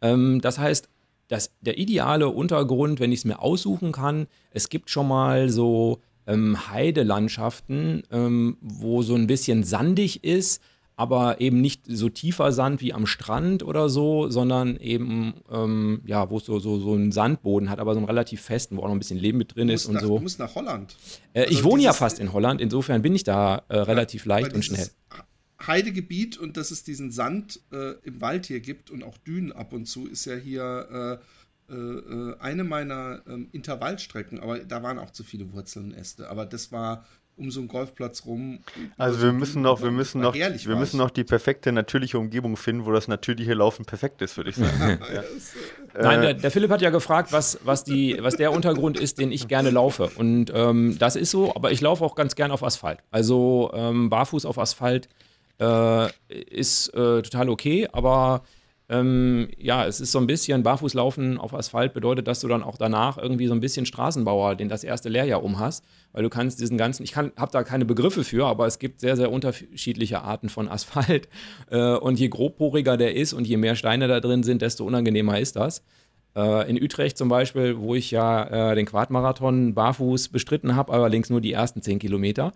[0.00, 0.88] Ähm, das heißt,
[1.28, 6.00] das, der ideale Untergrund, wenn ich es mir aussuchen kann, es gibt schon mal so
[6.26, 10.60] ähm, Heidelandschaften, ähm, wo so ein bisschen sandig ist,
[10.96, 16.30] aber eben nicht so tiefer Sand wie am Strand oder so, sondern eben, ähm, ja,
[16.30, 18.86] wo es so, so, so einen Sandboden hat, aber so einen relativ festen, wo auch
[18.86, 20.16] noch ein bisschen Leben mit drin ist und nach, so.
[20.18, 20.96] Du musst nach Holland.
[21.32, 24.36] Äh, also ich wohne ja fast in Holland, insofern bin ich da äh, relativ ja,
[24.36, 24.88] leicht und schnell.
[25.66, 29.72] Heidegebiet und dass es diesen Sand äh, im Wald hier gibt und auch Dünen ab
[29.72, 31.18] und zu, ist ja hier
[31.70, 36.28] äh, äh, eine meiner ähm, Intervallstrecken, aber da waren auch zu viele Wurzeln und Äste.
[36.28, 37.06] Aber das war
[37.36, 38.60] um so einen Golfplatz rum.
[38.96, 42.86] Also wir müssen noch, wir müssen noch, wir müssen noch die perfekte natürliche Umgebung finden,
[42.86, 45.00] wo das natürliche Laufen perfekt ist, würde ich sagen.
[45.14, 45.22] ja.
[46.00, 49.32] Nein, der, der, Philipp hat ja gefragt, was, was, die, was der Untergrund ist, den
[49.32, 50.10] ich gerne laufe.
[50.16, 53.00] Und ähm, das ist so, aber ich laufe auch ganz gern auf Asphalt.
[53.10, 55.08] Also ähm, barfuß auf Asphalt
[55.60, 58.42] äh, ist äh, total okay, aber
[58.90, 62.76] ähm, ja, es ist so ein bisschen Barfußlaufen auf Asphalt bedeutet, dass du dann auch
[62.76, 66.60] danach irgendwie so ein bisschen Straßenbauer, den das erste Lehrjahr um hast, weil du kannst
[66.60, 70.50] diesen ganzen, ich habe da keine Begriffe für, aber es gibt sehr, sehr unterschiedliche Arten
[70.50, 71.28] von Asphalt
[71.70, 75.40] äh, und je grobporiger der ist und je mehr Steine da drin sind, desto unangenehmer
[75.40, 75.82] ist das.
[76.36, 81.30] Äh, in Utrecht zum Beispiel, wo ich ja äh, den Quadmarathon barfuß bestritten habe, allerdings
[81.30, 82.52] nur die ersten 10 Kilometer,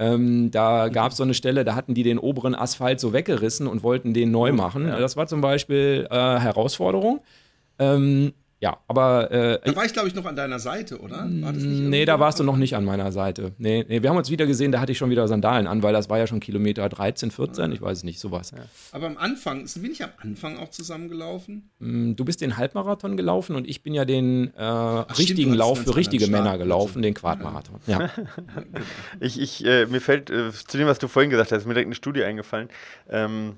[0.00, 3.66] ähm, da gab es so eine Stelle, da hatten die den oberen Asphalt so weggerissen
[3.66, 4.88] und wollten den neu machen.
[4.88, 4.98] Ja.
[4.98, 7.20] Das war zum Beispiel äh, Herausforderung.
[7.78, 9.30] Ähm, ja, aber.
[9.30, 11.26] Äh, da war ich, glaube ich, noch an deiner Seite, oder?
[11.30, 13.52] War das nicht nee, da warst du noch nicht an meiner Seite.
[13.56, 15.94] Nee, nee, wir haben uns wieder gesehen, da hatte ich schon wieder Sandalen an, weil
[15.94, 18.50] das war ja schon Kilometer 13, 14, ich weiß es nicht, sowas.
[18.50, 18.58] Ja.
[18.92, 21.70] Aber am Anfang, sind wir nicht am Anfang auch zusammengelaufen?
[21.78, 25.56] Mm, du bist den Halbmarathon gelaufen und ich bin ja den äh, Ach, richtigen stimmt,
[25.56, 27.80] Lauf für richtige Männer gelaufen, den Quartmarathon.
[27.86, 28.10] Ja.
[29.20, 31.88] ich, ich, äh, mir fällt äh, zu dem, was du vorhin gesagt hast, mir direkt
[31.88, 32.68] eine Studie eingefallen.
[33.08, 33.54] Ähm,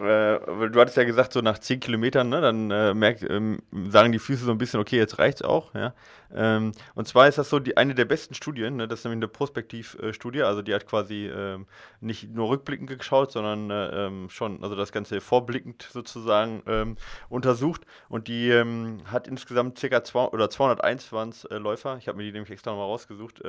[0.00, 0.38] äh,
[0.70, 4.18] du hattest ja gesagt, so nach 10 Kilometern, ne, dann äh, merkt, ähm, sagen die
[4.18, 5.74] Füße so ein bisschen, okay, jetzt reicht's auch.
[5.74, 5.94] Ja?
[6.34, 9.18] Ähm, und zwar ist das so die, eine der besten Studien, ne, das ist nämlich
[9.18, 11.66] eine Prospektivstudie, also die hat quasi ähm,
[12.00, 16.96] nicht nur rückblickend geschaut, sondern äh, ähm, schon, also das Ganze vorblickend sozusagen ähm,
[17.28, 17.82] untersucht.
[18.08, 20.04] Und die ähm, hat insgesamt ca.
[20.04, 23.42] zwei, oder 201 waren es äh, Läufer, ich habe mir die nämlich extra nochmal rausgesucht,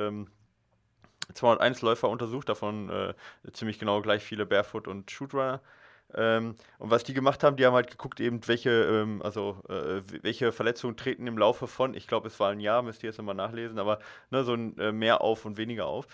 [1.34, 3.14] 201 Läufer untersucht, davon äh,
[3.52, 5.60] ziemlich genau gleich viele Barefoot und Shootrunner.
[6.14, 10.02] Ähm, und was die gemacht haben, die haben halt geguckt, eben welche, ähm, also äh,
[10.22, 13.18] welche Verletzungen treten im Laufe von, ich glaube, es war ein Jahr, müsst ihr jetzt
[13.18, 13.98] nochmal nachlesen, aber
[14.30, 16.06] ne, so ein äh, mehr auf und weniger auf.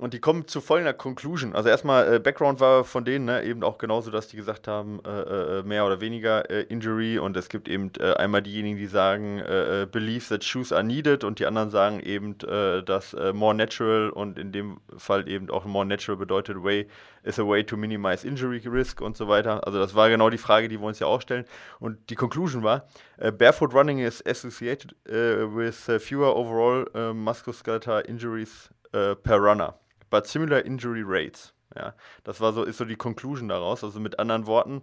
[0.00, 1.54] Und die kommen zu folgender Conclusion.
[1.54, 4.98] Also erstmal, äh, Background war von denen ne, eben auch genauso, dass die gesagt haben,
[5.04, 7.18] äh, äh, äh mehr oder weniger äh, Injury.
[7.18, 9.42] Und es gibt eben äh, einmal diejenigen, die sagen,
[9.92, 14.52] believe that shoes are needed und die anderen sagen eben, dass more natural und in
[14.52, 16.86] dem Fall eben auch more natural bedeutet way
[17.22, 19.66] is a way to minimize injury risk und so weiter.
[19.66, 21.44] Also das war genau die Frage, die wir uns ja auch stellen.
[21.78, 22.86] Und die Conclusion war,
[23.38, 29.79] barefoot running is associated with fewer overall musculoskeletal injuries per runner
[30.10, 31.54] but similar injury rates.
[31.74, 31.94] Ja,
[32.24, 33.84] das war so, ist so die Conclusion daraus.
[33.84, 34.82] Also mit anderen Worten,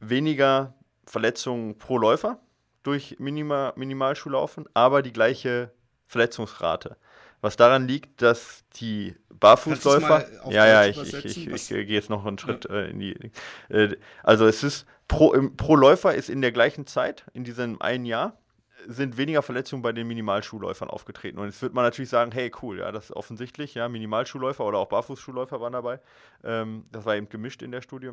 [0.00, 0.74] weniger
[1.06, 2.40] Verletzungen pro Läufer
[2.82, 5.72] durch Minima, Minimalschuhlaufen, aber die gleiche
[6.06, 6.96] Verletzungsrate.
[7.40, 10.26] Was daran liegt, dass die Barfußläufer.
[10.50, 12.74] Ja, ja, ich, ich, ich, ich, gehe jetzt noch einen Schritt ja.
[12.74, 13.30] äh, in die.
[13.68, 17.80] Äh, also es ist pro, im, pro Läufer ist in der gleichen Zeit, in diesem
[17.80, 18.38] einen Jahr,
[18.86, 21.38] sind weniger Verletzungen bei den Minimalschuhläufern aufgetreten.
[21.38, 24.78] Und jetzt wird man natürlich sagen, hey, cool, ja, das ist offensichtlich, ja, Minimalschuhläufer oder
[24.78, 26.00] auch Barfußschuhläufer waren dabei.
[26.44, 28.12] Ähm, das war eben gemischt in der Studie.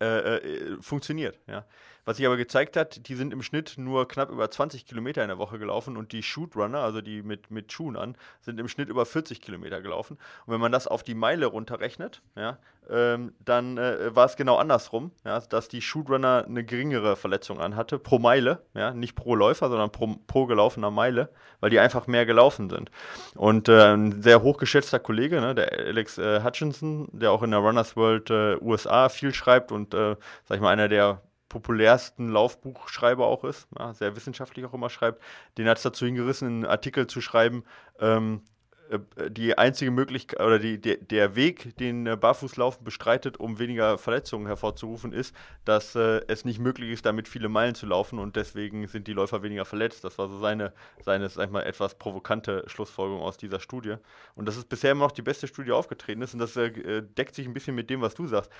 [0.00, 1.66] Äh, äh, funktioniert, ja.
[2.04, 5.28] Was sich aber gezeigt hat, die sind im Schnitt nur knapp über 20 Kilometer in
[5.28, 8.88] der Woche gelaufen und die Shootrunner, also die mit, mit Schuhen an, sind im Schnitt
[8.88, 10.18] über 40 Kilometer gelaufen.
[10.46, 12.58] Und wenn man das auf die Meile runterrechnet, ja,
[12.90, 17.98] ähm, dann äh, war es genau andersrum, ja, dass die Shootrunner eine geringere Verletzung anhatte
[17.98, 21.28] pro Meile, ja, nicht pro Läufer, sondern pro, pro gelaufener Meile,
[21.60, 22.90] weil die einfach mehr gelaufen sind.
[23.34, 27.60] Und äh, ein sehr hochgeschätzter Kollege, ne, der Alex äh, Hutchinson, der auch in der
[27.60, 33.26] Runners World äh, USA viel schreibt und, äh, sag ich mal, einer der populärsten Laufbuchschreiber
[33.26, 35.22] auch ist, ja, sehr wissenschaftlich auch immer schreibt,
[35.56, 37.64] den hat es dazu hingerissen, einen Artikel zu schreiben,
[38.00, 38.42] ähm,
[38.90, 43.98] äh, die einzige Möglichkeit oder die, der, der Weg, den äh, Barfußlaufen bestreitet, um weniger
[43.98, 45.34] Verletzungen hervorzurufen, ist,
[45.64, 49.12] dass äh, es nicht möglich ist, damit viele Meilen zu laufen und deswegen sind die
[49.12, 50.04] Läufer weniger verletzt.
[50.04, 50.72] Das war so seine,
[51.04, 53.96] seine sag ich mal, etwas provokante Schlussfolgerung aus dieser Studie.
[54.34, 57.34] Und das ist bisher immer noch die beste Studie aufgetreten ist und das äh, deckt
[57.34, 58.50] sich ein bisschen mit dem, was du sagst.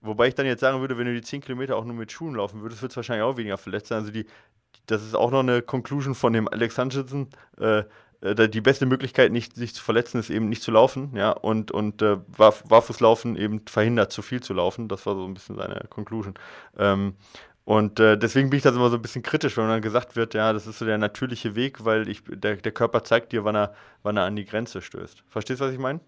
[0.00, 2.34] Wobei ich dann jetzt sagen würde, wenn du die 10 Kilometer auch nur mit Schuhen
[2.34, 3.98] laufen würdest, wird es wahrscheinlich auch weniger verletzt sein.
[3.98, 4.26] Also die,
[4.86, 7.28] das ist auch noch eine Conclusion von dem Alex Hutchinson.
[7.58, 7.84] Äh,
[8.20, 11.70] äh die beste Möglichkeit, nicht sich zu verletzen, ist eben nicht zu laufen, ja, und,
[11.70, 14.88] und äh, Barfußlaufen eben verhindert, zu viel zu laufen.
[14.88, 16.34] Das war so ein bisschen seine Conclusion.
[16.78, 17.14] Ähm,
[17.66, 20.34] und äh, deswegen bin ich da immer so ein bisschen kritisch, wenn dann gesagt wird,
[20.34, 23.56] ja, das ist so der natürliche Weg, weil ich, der, der Körper zeigt dir, wann
[23.56, 23.74] er,
[24.04, 25.24] wann er an die Grenze stößt.
[25.26, 25.98] Verstehst du, was ich meine?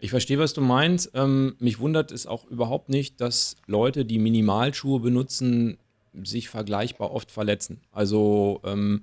[0.00, 1.10] Ich verstehe, was du meinst.
[1.14, 5.78] Ähm, mich wundert es auch überhaupt nicht, dass Leute, die Minimalschuhe benutzen,
[6.24, 7.82] sich vergleichbar oft verletzen.
[7.92, 9.02] Also ähm,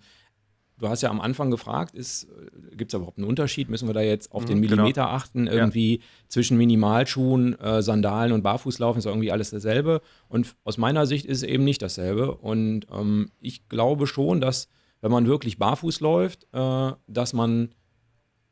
[0.79, 3.69] du hast ja am Anfang gefragt, gibt es überhaupt einen Unterschied?
[3.69, 5.15] Müssen wir da jetzt auf mhm, den Millimeter genau.
[5.15, 5.47] achten?
[5.47, 6.03] Irgendwie ja.
[6.27, 10.01] zwischen Minimalschuhen, äh, Sandalen und Barfußlaufen ist irgendwie alles dasselbe.
[10.29, 12.35] Und aus meiner Sicht ist es eben nicht dasselbe.
[12.35, 14.67] Und ähm, ich glaube schon, dass
[15.01, 17.69] wenn man wirklich barfuß läuft, äh, dass man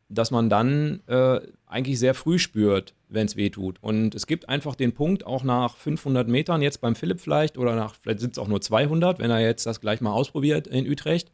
[0.09, 3.77] dass man dann äh, eigentlich sehr früh spürt, wenn es weh tut.
[3.81, 7.75] Und es gibt einfach den Punkt, auch nach 500 Metern, jetzt beim Philipp vielleicht, oder
[7.75, 10.89] nach, vielleicht sind es auch nur 200, wenn er jetzt das gleich mal ausprobiert in
[10.89, 11.31] Utrecht,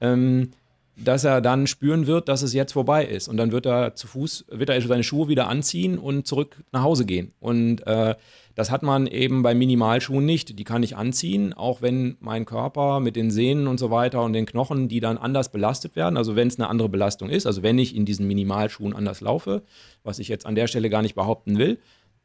[0.00, 0.50] ähm,
[0.96, 3.28] dass er dann spüren wird, dass es jetzt vorbei ist.
[3.28, 6.82] Und dann wird er zu Fuß, wird er seine Schuhe wieder anziehen und zurück nach
[6.82, 7.32] Hause gehen.
[7.38, 8.14] Und äh,
[8.56, 10.58] das hat man eben bei Minimalschuhen nicht.
[10.58, 14.32] Die kann ich anziehen, auch wenn mein Körper mit den Sehnen und so weiter und
[14.32, 16.16] den Knochen, die dann anders belastet werden.
[16.16, 19.62] Also wenn es eine andere Belastung ist, also wenn ich in diesen Minimalschuhen anders laufe,
[20.02, 21.78] was ich jetzt an der Stelle gar nicht behaupten will,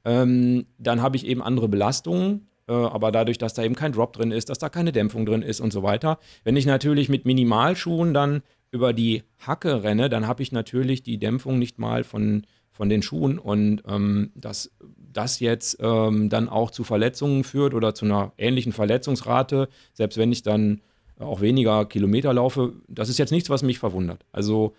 [0.06, 4.14] ähm, dann habe ich eben andere Belastungen, äh, aber dadurch, dass da eben kein Drop
[4.14, 6.18] drin ist, dass da keine Dämpfung drin ist und so weiter.
[6.46, 11.18] Wenn ich natürlich mit Minimalschuhen dann über die Hacke renne, dann habe ich natürlich die
[11.18, 12.48] Dämpfung nicht mal von,
[12.82, 14.72] von den Schuhen und ähm, dass
[15.14, 20.32] das jetzt ähm, dann auch zu Verletzungen führt oder zu einer ähnlichen Verletzungsrate, selbst wenn
[20.32, 20.82] ich dann
[21.20, 24.26] auch weniger Kilometer laufe, das ist jetzt nichts, was mich verwundert.
[24.32, 24.74] Also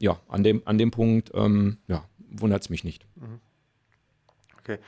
[0.00, 2.02] ja, an dem, an dem Punkt ähm, ja,
[2.32, 3.06] wundert es mich nicht.
[3.14, 3.38] Mhm.
[4.58, 4.78] Okay.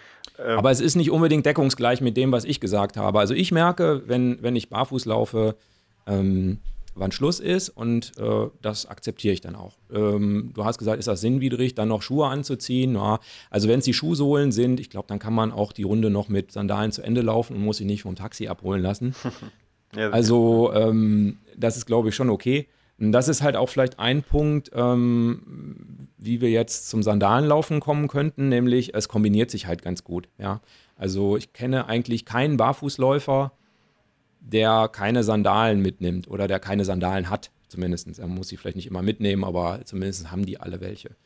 [0.40, 0.58] Ähm.
[0.58, 3.20] Aber es ist nicht unbedingt deckungsgleich mit dem, was ich gesagt habe.
[3.20, 5.54] Also ich merke, wenn, wenn ich barfuß laufe,
[6.08, 6.58] ähm,
[6.94, 9.78] wann Schluss ist und äh, das akzeptiere ich dann auch.
[9.92, 12.94] Ähm, du hast gesagt, ist das sinnwidrig, dann noch Schuhe anzuziehen?
[12.94, 13.20] Ja,
[13.50, 16.28] also wenn es die Schuhsohlen sind, ich glaube, dann kann man auch die Runde noch
[16.28, 19.14] mit Sandalen zu Ende laufen und muss sich nicht vom Taxi abholen lassen.
[19.96, 22.68] ja, also ähm, das ist, glaube ich, schon okay.
[22.98, 28.06] Und das ist halt auch vielleicht ein Punkt, ähm, wie wir jetzt zum Sandalenlaufen kommen
[28.06, 30.28] könnten, nämlich es kombiniert sich halt ganz gut.
[30.38, 30.60] Ja?
[30.96, 33.52] Also ich kenne eigentlich keinen Barfußläufer,
[34.42, 38.18] der keine Sandalen mitnimmt oder der keine Sandalen hat, zumindest.
[38.18, 41.16] Er muss sie vielleicht nicht immer mitnehmen, aber zumindest haben die alle welche.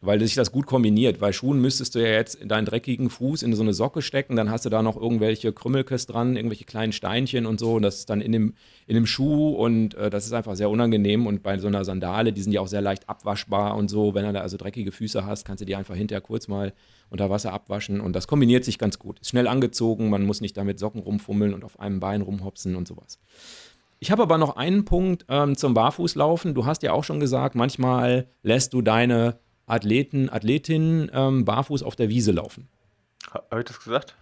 [0.00, 1.18] Weil sich das gut kombiniert.
[1.18, 4.48] Bei Schuhen müsstest du ja jetzt deinen dreckigen Fuß in so eine Socke stecken, dann
[4.48, 7.74] hast du da noch irgendwelche Krümmelkes dran, irgendwelche kleinen Steinchen und so.
[7.74, 8.54] Und das ist dann in dem,
[8.86, 11.26] in dem Schuh und äh, das ist einfach sehr unangenehm.
[11.26, 14.14] Und bei so einer Sandale, die sind ja auch sehr leicht abwaschbar und so.
[14.14, 16.72] Wenn du da also dreckige Füße hast, kannst du die einfach hinterher kurz mal
[17.10, 19.18] unter Wasser abwaschen und das kombiniert sich ganz gut.
[19.18, 22.86] Ist schnell angezogen, man muss nicht damit Socken rumfummeln und auf einem Bein rumhopsen und
[22.86, 23.18] sowas.
[24.00, 26.54] Ich habe aber noch einen Punkt ähm, zum Barfußlaufen.
[26.54, 31.96] Du hast ja auch schon gesagt, manchmal lässt du deine Athleten, Athletinnen ähm, barfuß auf
[31.96, 32.68] der Wiese laufen.
[33.30, 34.16] Habe ich das gesagt?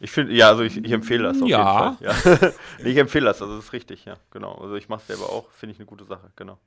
[0.00, 1.96] Ich finde, ja, also ich, ich, empfehle das auf ja.
[1.98, 2.42] jeden Fall.
[2.42, 2.50] Ja.
[2.84, 4.54] ich empfehle das, also das ist richtig, ja, genau.
[4.54, 6.58] Also ich mache es selber auch, finde ich eine gute Sache, genau.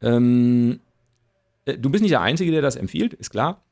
[0.00, 0.80] Ähm,
[1.64, 3.62] äh, du bist nicht der Einzige, der das empfiehlt, ist klar.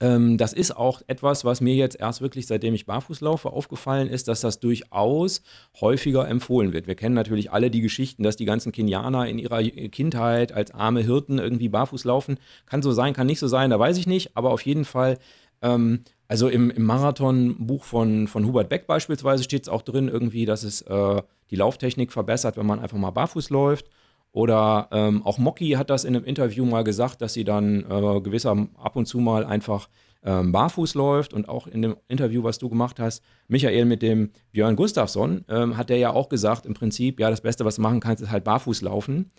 [0.00, 4.08] Ähm, das ist auch etwas, was mir jetzt erst wirklich, seitdem ich barfuß laufe, aufgefallen
[4.08, 5.42] ist, dass das durchaus
[5.80, 6.86] häufiger empfohlen wird.
[6.86, 11.02] Wir kennen natürlich alle die Geschichten, dass die ganzen Kenianer in ihrer Kindheit als arme
[11.02, 12.38] Hirten irgendwie barfuß laufen.
[12.66, 15.18] Kann so sein, kann nicht so sein, da weiß ich nicht, aber auf jeden Fall
[15.62, 20.46] ähm, also im, im Marathon-Buch von, von Hubert Beck beispielsweise steht es auch drin, irgendwie,
[20.46, 23.90] dass es äh, die Lauftechnik verbessert, wenn man einfach mal barfuß läuft.
[24.32, 28.20] Oder ähm, auch Mocky hat das in einem Interview mal gesagt, dass sie dann äh,
[28.20, 29.88] gewisser ab und zu mal einfach
[30.22, 31.34] ähm, barfuß läuft.
[31.34, 35.76] Und auch in dem Interview, was du gemacht hast, Michael mit dem Björn Gustafsson, ähm,
[35.76, 38.30] hat der ja auch gesagt, im Prinzip, ja, das Beste, was du machen kannst, ist
[38.30, 39.32] halt barfuß laufen.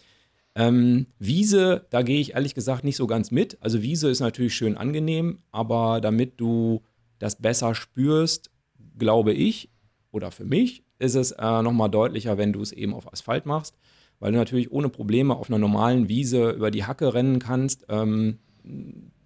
[0.56, 3.58] Ähm, Wiese, da gehe ich ehrlich gesagt nicht so ganz mit.
[3.62, 6.82] Also Wiese ist natürlich schön angenehm, aber damit du
[7.20, 8.52] das besser spürst,
[8.98, 9.70] glaube ich,
[10.12, 13.78] oder für mich, ist es äh, nochmal deutlicher, wenn du es eben auf Asphalt machst
[14.22, 17.86] weil du natürlich ohne Probleme auf einer normalen Wiese über die Hacke rennen kannst.
[17.90, 18.38] Ähm,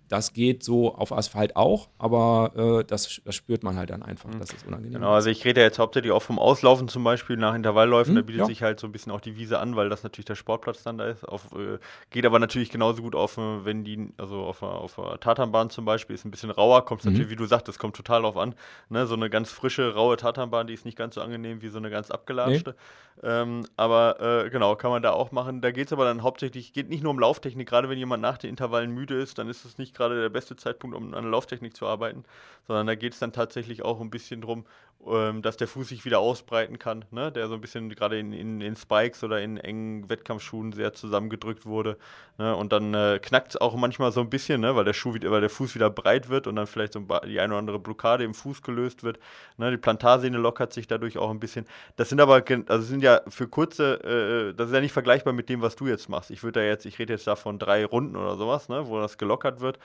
[0.07, 4.29] das geht so auf Asphalt auch, aber äh, das, das, spürt man halt dann einfach,
[4.29, 4.39] mhm.
[4.39, 7.55] dass es unangenehm Genau, also ich rede jetzt hauptsächlich auch vom Auslaufen zum Beispiel nach
[7.55, 8.45] Intervallläufen, mhm, da bietet ja.
[8.45, 10.97] sich halt so ein bisschen auch die Wiese an, weil das natürlich der Sportplatz dann
[10.97, 11.27] da ist.
[11.27, 11.79] Auf, äh,
[12.11, 15.85] geht aber natürlich genauso gut auf, äh, wenn die, also auf, auf einer Tatanbahn zum
[15.85, 17.11] Beispiel, ist ein bisschen rauer, kommt mhm.
[17.11, 18.55] natürlich, wie du sagst, das kommt total drauf an.
[18.89, 19.07] Ne?
[19.07, 21.89] So eine ganz frische, raue Tatanbahn, die ist nicht ganz so angenehm wie so eine
[21.89, 22.71] ganz abgelatschte.
[22.71, 22.75] Nee.
[23.23, 25.61] Ähm, aber äh, genau, kann man da auch machen.
[25.61, 28.37] Da geht es aber dann hauptsächlich, geht nicht nur um Lauftechnik, gerade wenn jemand nach
[28.37, 31.31] den Intervallen müde ist, dann ist es nicht gerade der beste Zeitpunkt, um an der
[31.31, 32.23] Lauftechnik zu arbeiten,
[32.67, 34.65] sondern da geht es dann tatsächlich auch ein bisschen drum,
[35.07, 37.31] ähm, dass der Fuß sich wieder ausbreiten kann, ne?
[37.31, 41.65] der so ein bisschen gerade in, in, in, Spikes oder in engen Wettkampfschuhen sehr zusammengedrückt
[41.65, 41.97] wurde.
[42.37, 42.55] Ne?
[42.55, 44.75] Und dann äh, knackt es auch manchmal so ein bisschen, ne?
[44.75, 47.53] weil, der Schuh, weil der Fuß wieder breit wird und dann vielleicht so die eine
[47.53, 49.19] oder andere Blockade im Fuß gelöst wird.
[49.57, 49.71] Ne?
[49.71, 51.65] Die Plantarsehne lockert sich dadurch auch ein bisschen.
[51.95, 55.49] Das sind aber, also sind ja für kurze, äh, das ist ja nicht vergleichbar mit
[55.49, 56.31] dem, was du jetzt machst.
[56.31, 58.87] Ich würde da jetzt, ich rede jetzt da von drei Runden oder sowas, ne?
[58.87, 59.79] wo das gelockert wird.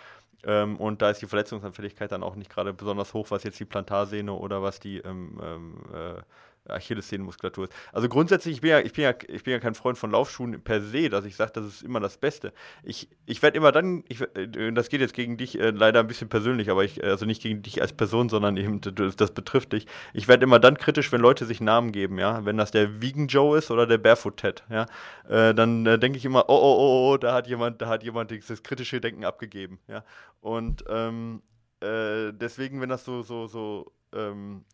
[0.45, 3.67] Ähm, und da ist die Verletzungsanfälligkeit dann auch nicht gerade besonders hoch, was jetzt die
[3.67, 6.23] Plantarsehne oder was die ähm, äh,
[6.69, 7.73] Achillessehnenmuskulatur ist.
[7.93, 10.61] Also grundsätzlich, ich bin, ja, ich, bin ja, ich bin ja kein Freund von Laufschuhen
[10.63, 12.53] per se, dass ich sage, das ist immer das Beste.
[12.83, 16.07] Ich, ich werde immer dann, ich, äh, das geht jetzt gegen dich äh, leider ein
[16.07, 19.87] bisschen persönlich, aber ich, also nicht gegen dich als Person, sondern eben, das betrifft dich.
[20.13, 22.45] Ich werde immer dann kritisch, wenn Leute sich Namen geben, ja.
[22.45, 24.87] Wenn das der Vegan Joe ist oder der Barefoot Ted, ja.
[25.29, 28.03] Äh, dann äh, denke ich immer, oh, oh, oh, oh, da hat jemand, da hat
[28.03, 30.05] jemand dieses kritische Denken abgegeben, ja.
[30.41, 31.43] Und ähm,
[31.81, 34.65] äh, deswegen, wenn das so, so, so, ähm,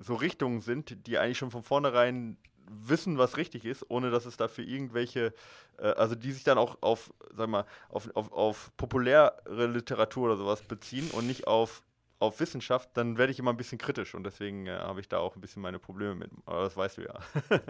[0.00, 2.36] so Richtungen sind, die eigentlich schon von vornherein
[2.70, 5.34] wissen, was richtig ist, ohne dass es dafür irgendwelche,
[5.78, 9.32] äh, also die sich dann auch auf, sag mal, auf, auf, auf populäre
[9.66, 11.82] Literatur oder sowas beziehen und nicht auf,
[12.18, 15.18] auf Wissenschaft, dann werde ich immer ein bisschen kritisch und deswegen äh, habe ich da
[15.18, 16.30] auch ein bisschen meine Probleme mit.
[16.46, 17.18] Aber das weißt du ja.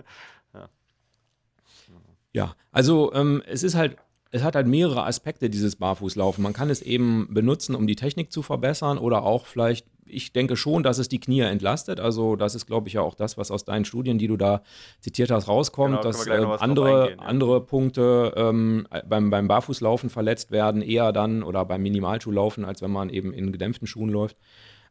[0.54, 0.68] ja.
[2.32, 2.56] ja.
[2.72, 3.96] also ähm, es ist halt
[4.32, 6.42] es hat halt mehrere Aspekte, dieses Barfußlaufen.
[6.42, 10.56] Man kann es eben benutzen, um die Technik zu verbessern oder auch vielleicht, ich denke
[10.56, 12.00] schon, dass es die Knie entlastet.
[12.00, 14.62] Also das ist, glaube ich, ja auch das, was aus deinen Studien, die du da
[15.00, 17.26] zitiert hast, rauskommt, genau, dass äh, andere, eingehen, ja.
[17.26, 22.90] andere Punkte ähm, beim, beim Barfußlaufen verletzt werden, eher dann oder beim Minimalschuhlaufen, als wenn
[22.90, 24.36] man eben in gedämpften Schuhen läuft.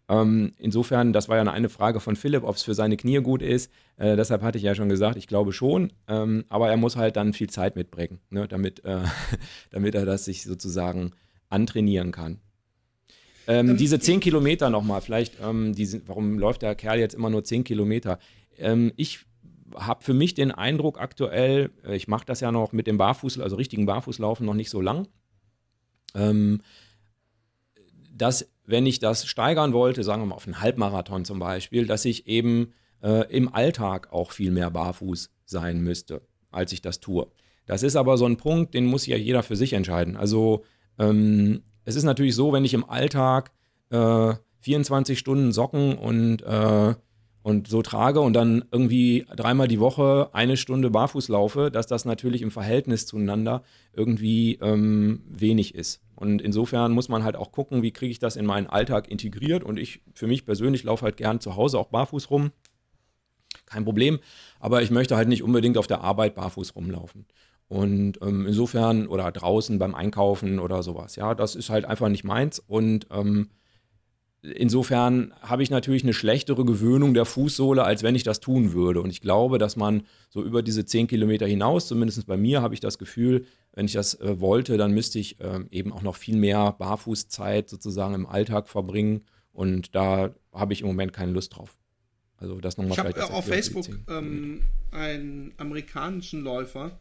[0.09, 3.43] Ähm, insofern, das war ja eine Frage von Philipp, ob es für seine Knie gut
[3.43, 3.71] ist.
[3.97, 5.93] Äh, deshalb hatte ich ja schon gesagt, ich glaube schon.
[6.07, 9.03] Ähm, aber er muss halt dann viel Zeit mitbringen, ne, damit, äh,
[9.69, 11.11] damit er das sich sozusagen
[11.49, 12.39] antrainieren kann.
[13.49, 17.29] Ähm, ähm diese 10 Kilometer nochmal, vielleicht, ähm, die warum läuft der Kerl jetzt immer
[17.29, 18.19] nur 10 Kilometer?
[18.57, 19.25] Ähm, ich
[19.75, 23.39] habe für mich den Eindruck aktuell, äh, ich mache das ja noch mit dem Barfuß,
[23.39, 25.07] also richtigen Barfußlaufen noch nicht so lang,
[26.15, 26.61] ähm,
[28.11, 32.05] dass wenn ich das steigern wollte, sagen wir mal auf einen Halbmarathon zum Beispiel, dass
[32.05, 36.21] ich eben äh, im Alltag auch viel mehr barfuß sein müsste,
[36.51, 37.27] als ich das tue.
[37.65, 40.17] Das ist aber so ein Punkt, den muss ja jeder für sich entscheiden.
[40.17, 40.65] Also
[40.99, 43.51] ähm, es ist natürlich so, wenn ich im Alltag
[43.89, 46.93] äh, 24 Stunden Socken und, äh,
[47.41, 52.05] und so trage und dann irgendwie dreimal die Woche eine Stunde barfuß laufe, dass das
[52.05, 56.03] natürlich im Verhältnis zueinander irgendwie ähm, wenig ist.
[56.15, 59.63] Und insofern muss man halt auch gucken, wie kriege ich das in meinen Alltag integriert.
[59.63, 62.51] Und ich für mich persönlich laufe halt gern zu Hause auch barfuß rum.
[63.65, 64.19] Kein Problem.
[64.59, 67.25] Aber ich möchte halt nicht unbedingt auf der Arbeit barfuß rumlaufen.
[67.69, 71.15] Und ähm, insofern, oder draußen beim Einkaufen oder sowas.
[71.15, 72.59] Ja, das ist halt einfach nicht meins.
[72.59, 73.49] Und ähm,
[74.41, 79.01] insofern habe ich natürlich eine schlechtere Gewöhnung der Fußsohle, als wenn ich das tun würde.
[79.01, 82.73] Und ich glaube, dass man so über diese 10 Kilometer hinaus, zumindest bei mir, habe
[82.73, 86.15] ich das Gefühl, wenn ich das äh, wollte, dann müsste ich äh, eben auch noch
[86.15, 89.21] viel mehr Barfußzeit sozusagen im Alltag verbringen.
[89.51, 91.77] Und da habe ich im Moment keine Lust drauf.
[92.37, 94.61] Also das nochmal Ich habe auf Facebook ähm,
[94.91, 96.97] einen amerikanischen Läufer,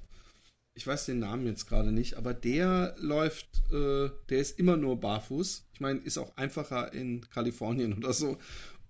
[0.79, 5.01] ich weiß den Namen jetzt gerade nicht, aber der läuft, äh, der ist immer nur
[5.01, 5.67] barfuß.
[5.75, 8.39] Ich meine, ist auch einfacher in Kalifornien oder so.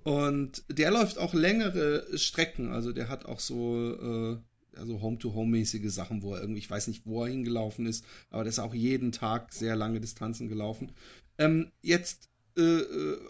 [0.05, 2.73] Und der läuft auch längere Strecken.
[2.73, 4.37] Also der hat auch so, äh,
[4.79, 8.51] also Home-to-Home-mäßige Sachen, wo er irgendwie, ich weiß nicht, wo er hingelaufen ist, aber der
[8.51, 10.93] ist auch jeden Tag sehr lange Distanzen gelaufen.
[11.39, 12.29] Ähm, jetzt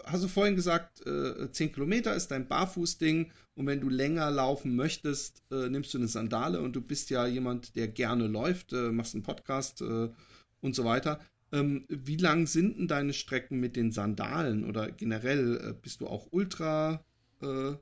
[0.05, 4.77] hast du vorhin gesagt, äh, 10 Kilometer ist dein Barfußding und wenn du länger laufen
[4.77, 8.89] möchtest, äh, nimmst du eine Sandale und du bist ja jemand, der gerne läuft, äh,
[8.89, 10.07] machst einen Podcast äh,
[10.61, 11.19] und so weiter.
[11.51, 16.07] Ähm, wie lang sind denn deine Strecken mit den Sandalen oder generell äh, bist du
[16.07, 17.03] auch ultra
[17.41, 17.73] äh,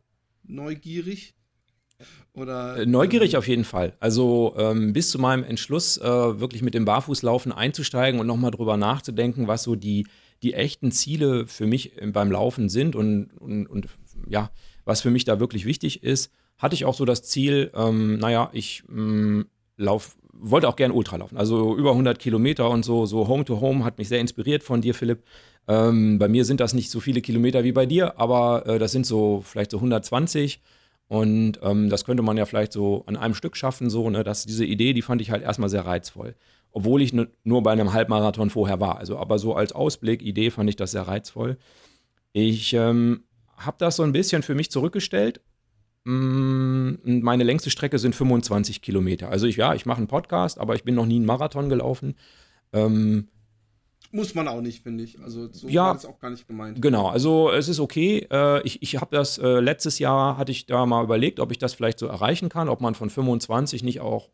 [0.43, 1.35] neugierig?
[2.33, 3.93] Oder, äh, Neugierig ähm, auf jeden Fall.
[3.99, 9.47] Also ähm, bis zu meinem Entschluss, wirklich mit dem Barfußlaufen einzusteigen und nochmal drüber nachzudenken,
[9.47, 10.07] was so die,
[10.43, 13.87] die echten Ziele für mich beim Laufen sind und, und, und
[14.29, 14.51] ja,
[14.85, 18.49] was für mich da wirklich wichtig ist, hatte ich auch so das Ziel, ähm, naja,
[18.53, 23.27] ich ähm, lauf, wollte auch gerne Ultra laufen, also über 100 Kilometer und so, so
[23.27, 25.23] Home to Home hat mich sehr inspiriert von dir, Philipp.
[25.67, 28.91] Ähm, bei mir sind das nicht so viele Kilometer wie bei dir, aber äh, das
[28.91, 30.61] sind so vielleicht so 120
[31.09, 34.45] und ähm, das könnte man ja vielleicht so an einem Stück schaffen, so, ne, dass
[34.45, 36.35] diese Idee, die fand ich halt erstmal sehr reizvoll.
[36.71, 38.97] Obwohl ich nur bei einem Halbmarathon vorher war.
[38.97, 41.57] Also, aber so als Ausblick, Idee fand ich das sehr reizvoll.
[42.33, 43.23] Ich ähm,
[43.57, 45.41] habe das so ein bisschen für mich zurückgestellt.
[46.03, 49.29] Mm, meine längste Strecke sind 25 Kilometer.
[49.29, 52.15] Also ich, ja, ich mache einen Podcast, aber ich bin noch nie einen Marathon gelaufen.
[52.73, 53.27] Ähm,
[54.11, 55.19] muss man auch nicht, finde ich.
[55.19, 56.81] Also so ja, war das auch gar nicht gemeint.
[56.81, 58.25] Genau, also es ist okay.
[58.31, 61.57] Äh, ich ich habe das äh, letztes Jahr, hatte ich da mal überlegt, ob ich
[61.57, 64.29] das vielleicht so erreichen kann, ob man von 25 nicht auch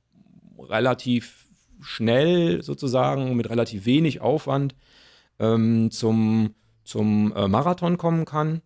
[0.59, 1.42] relativ
[1.83, 4.75] schnell sozusagen mit relativ wenig Aufwand
[5.39, 8.61] ähm, zum, zum äh, Marathon kommen kann.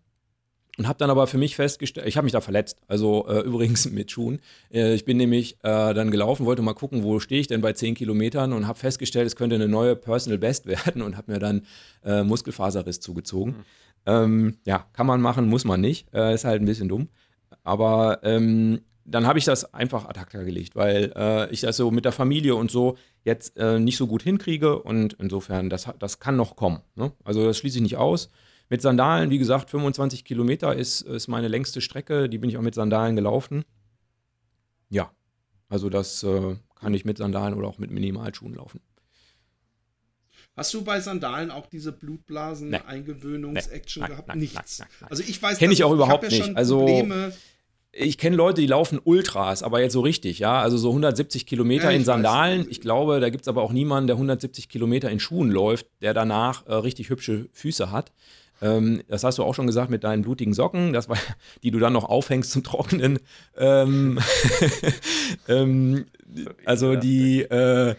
[0.78, 3.89] Und habe dann aber für mich festgestellt, ich habe mich da verletzt, also äh, übrigens
[3.89, 4.39] mit Schuhen.
[4.72, 7.74] Äh, ich bin nämlich äh, dann gelaufen, wollte mal gucken, wo stehe ich denn bei
[7.74, 11.39] 10 Kilometern und habe festgestellt, es könnte eine neue Personal Best werden und habe mir
[11.39, 11.63] dann
[12.05, 13.53] äh, Muskelfaserriss zugezogen.
[13.53, 13.63] Mhm.
[14.05, 16.13] Ähm, ja, kann man machen, muss man nicht.
[16.13, 17.09] Äh, ist halt ein bisschen dumm.
[17.63, 21.89] Aber ähm, dann habe ich das einfach ad acta gelegt, weil äh, ich das so
[21.91, 26.38] mit der Familie und so jetzt nicht so gut hinkriege und insofern, das, das kann
[26.38, 26.80] noch kommen.
[26.95, 27.12] Ne?
[27.26, 28.30] Also das schließe ich nicht aus.
[28.70, 32.28] Mit Sandalen, wie gesagt, 25 Kilometer ist, ist meine längste Strecke.
[32.30, 33.64] Die bin ich auch mit Sandalen gelaufen.
[34.89, 35.12] Ja,
[35.70, 38.82] also das äh, kann ich mit Sandalen oder auch mit Minimalschuhen laufen.
[40.55, 44.10] Hast du bei Sandalen auch diese Blutblasen-Eingewöhnungs-Action nee.
[44.10, 44.28] gehabt?
[44.30, 44.80] Nein, Nichts.
[44.80, 46.58] Nein, nein, also ich weiß, kenne ich auch überhaupt ich nicht.
[46.58, 47.32] also Probleme.
[48.00, 50.62] Ich kenne Leute, die laufen Ultras, aber jetzt so richtig, ja.
[50.62, 52.62] Also so 170 Kilometer ja, in Sandalen.
[52.62, 52.68] Weiß.
[52.70, 56.14] Ich glaube, da gibt es aber auch niemanden, der 170 Kilometer in Schuhen läuft, der
[56.14, 58.12] danach äh, richtig hübsche Füße hat.
[58.62, 61.18] Ähm, das hast du auch schon gesagt mit deinen blutigen Socken, das war,
[61.64, 63.20] die du dann noch aufhängst zum Trocknen.
[63.58, 64.20] Ähm,
[65.48, 66.06] ähm,
[66.66, 67.95] also die, äh,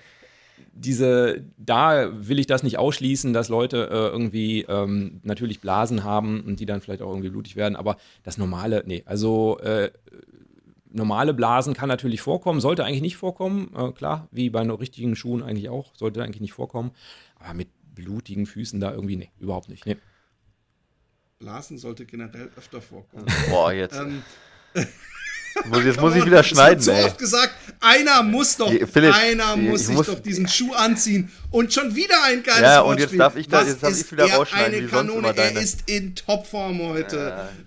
[0.81, 6.43] diese, da will ich das nicht ausschließen, dass Leute äh, irgendwie ähm, natürlich Blasen haben
[6.43, 9.91] und die dann vielleicht auch irgendwie blutig werden, aber das normale, nee, also äh,
[10.91, 15.43] normale Blasen kann natürlich vorkommen, sollte eigentlich nicht vorkommen, äh, klar, wie bei richtigen Schuhen
[15.43, 16.93] eigentlich auch, sollte eigentlich nicht vorkommen,
[17.39, 19.97] aber mit blutigen Füßen da irgendwie, nee, überhaupt nicht, nee.
[21.39, 23.27] Blasen sollte generell öfter vorkommen.
[23.51, 23.97] Boah, jetzt.
[23.97, 24.23] Ähm,
[25.67, 27.05] muss, jetzt muss ich wieder schneiden, so ey.
[27.05, 31.73] oft gesagt, einer muss doch, Philipp, einer muss sich muss, doch diesen Schuh anziehen und
[31.73, 34.79] schon wieder ein geiles Ja, und jetzt darf ich da, jetzt darf ich wieder rausschneiden,
[34.79, 37.17] eine Kanone, er ist in Topform heute.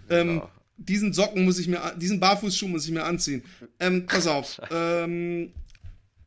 [0.09, 0.49] Ja, ähm, genau.
[0.77, 3.43] diesen Socken muss ich mir, diesen Barfußschuh muss ich mir anziehen.
[3.79, 4.59] Ähm, pass auf.
[4.71, 5.51] ähm,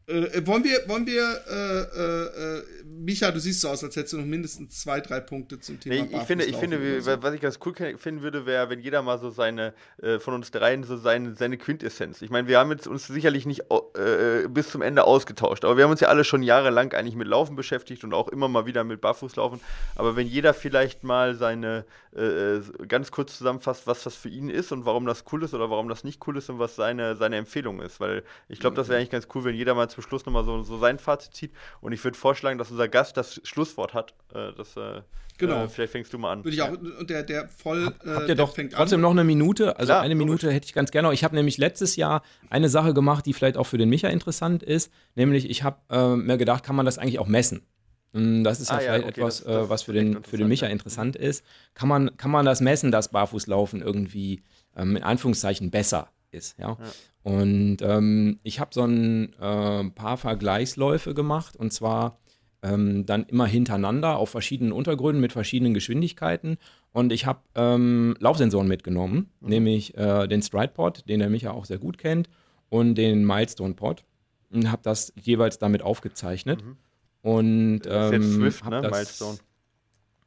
[0.06, 4.18] äh, wollen wir, wollen wir, äh, äh, Micha, du siehst so aus, als hättest du
[4.18, 5.94] noch mindestens zwei, drei Punkte zum Thema.
[5.94, 7.22] Nee, ich finde, ich finde, so.
[7.22, 10.50] was ich ganz cool finden würde, wäre, wenn jeder mal so seine, äh, von uns
[10.50, 12.20] dreien so seine, seine Quintessenz.
[12.20, 15.84] Ich meine, wir haben jetzt uns sicherlich nicht äh, bis zum Ende ausgetauscht, aber wir
[15.84, 18.84] haben uns ja alle schon jahrelang eigentlich mit Laufen beschäftigt und auch immer mal wieder
[18.84, 19.60] mit Barfußlaufen.
[19.96, 24.70] Aber wenn jeder vielleicht mal seine, äh, ganz kurz zusammenfasst, was das für ihn ist
[24.70, 27.36] und warum das cool ist oder warum das nicht cool ist und was seine, seine
[27.36, 30.26] Empfehlung ist, weil ich glaube, das wäre eigentlich ganz cool, wenn jeder mal zum Schluss
[30.26, 31.52] nochmal so, so sein Fazit zieht.
[31.80, 34.14] Und ich würde vorschlagen, dass unser Gast das Schlusswort hat.
[34.34, 35.02] Äh, das, äh,
[35.38, 35.64] genau.
[35.64, 36.44] Äh, vielleicht fängst du mal an.
[36.44, 37.86] Würde ich auch, und der, der voll.
[37.86, 39.00] Hab, habt ihr doch trotzdem an.
[39.00, 39.78] noch eine Minute?
[39.78, 41.12] Also Klar, eine Minute hätte ich ganz gerne.
[41.14, 44.62] Ich habe nämlich letztes Jahr eine Sache gemacht, die vielleicht auch für den Micha interessant
[44.62, 44.92] ist.
[45.14, 47.66] Nämlich, ich habe äh, mir gedacht, kann man das eigentlich auch messen?
[48.14, 50.36] Hm, das ist ja ah, vielleicht ja, okay, etwas, das, das was für den, für
[50.36, 51.44] den Micha interessant ist.
[51.74, 54.42] Kann man, kann man das messen, dass Barfußlaufen irgendwie
[54.76, 56.58] ähm, in Anführungszeichen besser ist?
[56.58, 56.76] Ja.
[56.78, 56.78] ja.
[57.22, 62.18] Und ähm, ich habe so ein äh, paar Vergleichsläufe gemacht und zwar
[62.64, 66.56] ähm, dann immer hintereinander auf verschiedenen Untergründen mit verschiedenen Geschwindigkeiten.
[66.92, 69.48] Und ich habe ähm, Laufsensoren mitgenommen, mhm.
[69.48, 72.28] nämlich äh, den Stride-Pod, den der Micha auch sehr gut kennt,
[72.70, 74.04] und den Milestone-Pod.
[74.50, 76.64] Und habe das jeweils damit aufgezeichnet.
[76.64, 76.76] Mhm.
[77.22, 78.82] Und ähm, das ist jetzt ähm, Swift, ne?
[78.82, 79.38] Das, Milestone.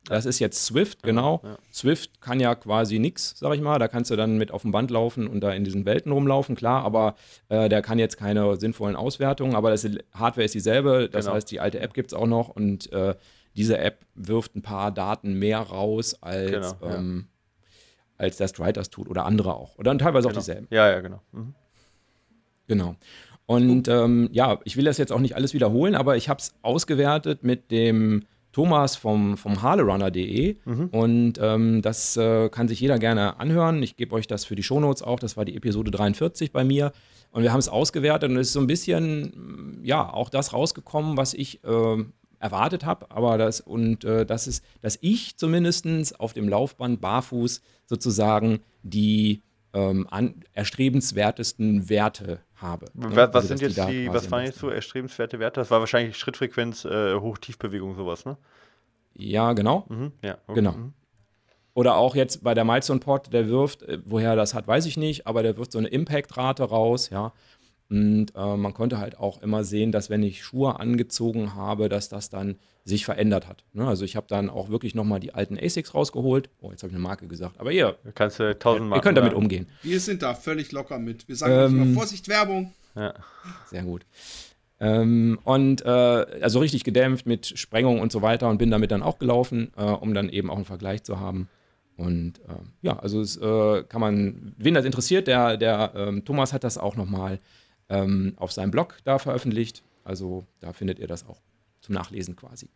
[0.07, 1.41] Das ist jetzt Swift, genau.
[1.43, 1.57] Ja, ja.
[1.71, 3.77] Swift kann ja quasi nichts, sag ich mal.
[3.77, 6.55] Da kannst du dann mit auf dem Band laufen und da in diesen Welten rumlaufen,
[6.55, 7.15] klar, aber
[7.49, 11.09] äh, der kann jetzt keine sinnvollen Auswertungen, aber das Hardware ist dieselbe.
[11.11, 11.35] Das genau.
[11.35, 13.15] heißt, die alte App gibt es auch noch und äh,
[13.55, 17.27] diese App wirft ein paar Daten mehr raus, als, genau, ähm,
[18.19, 18.25] ja.
[18.25, 19.77] als Stride das tut oder andere auch.
[19.77, 20.39] Oder teilweise genau.
[20.39, 20.67] auch dieselben.
[20.69, 21.21] Ja, ja, genau.
[21.31, 21.53] Mhm.
[22.67, 22.95] Genau.
[23.45, 26.53] Und ähm, ja, ich will das jetzt auch nicht alles wiederholen, aber ich habe es
[26.61, 28.25] ausgewertet mit dem
[28.57, 30.87] Thomas vom, vom harlerunner.de mhm.
[30.87, 33.83] und ähm, das äh, kann sich jeder gerne anhören.
[33.83, 35.19] Ich gebe euch das für die Shownotes auch.
[35.19, 36.91] Das war die Episode 43 bei mir
[37.29, 41.17] und wir haben es ausgewertet und es ist so ein bisschen, ja, auch das rausgekommen,
[41.17, 42.03] was ich äh,
[42.39, 47.61] erwartet habe, aber das und äh, das ist, dass ich zumindest auf dem Laufband barfuß
[47.85, 49.43] sozusagen die
[49.77, 52.87] ähm, an, erstrebenswertesten Werte habe.
[52.95, 53.09] Ne?
[53.11, 55.59] Was, also, sind jetzt die, was waren jetzt so erstrebenswerte Werte?
[55.59, 58.37] Das war wahrscheinlich Schrittfrequenz, äh, Hoch-Tiefbewegung, sowas, ne?
[59.13, 59.85] Ja, genau.
[59.89, 60.55] Mhm, ja, okay.
[60.55, 60.71] Genau.
[60.71, 60.93] Mhm.
[61.73, 64.97] Oder auch jetzt bei der Milestone Pod, der wirft, äh, woher das hat, weiß ich
[64.97, 67.33] nicht, aber der wirft so eine Impact-Rate raus, ja.
[67.89, 72.09] Und äh, man konnte halt auch immer sehen, dass wenn ich Schuhe angezogen habe, dass
[72.09, 73.63] das dann sich verändert hat.
[73.73, 73.87] Ne?
[73.87, 76.49] Also ich habe dann auch wirklich nochmal die alten ASICs rausgeholt.
[76.59, 77.59] Oh, jetzt habe ich eine Marke gesagt.
[77.59, 79.67] Aber ihr, kannst du tausend ihr könnt damit umgehen.
[79.83, 81.27] Wir sind da völlig locker mit.
[81.27, 82.73] Wir sagen ähm, immer Vorsicht, Werbung.
[82.95, 83.13] Ja.
[83.69, 84.05] Sehr gut.
[84.79, 89.03] Ähm, und äh, also richtig gedämpft mit Sprengung und so weiter und bin damit dann
[89.03, 91.49] auch gelaufen, äh, um dann eben auch einen Vergleich zu haben.
[91.95, 96.53] Und äh, ja, also es äh, kann man, wen das interessiert, der, der ähm, Thomas
[96.53, 97.39] hat das auch nochmal
[97.89, 99.83] ähm, auf seinem Blog da veröffentlicht.
[100.03, 101.41] Also da findet ihr das auch
[101.81, 102.69] zum Nachlesen quasi.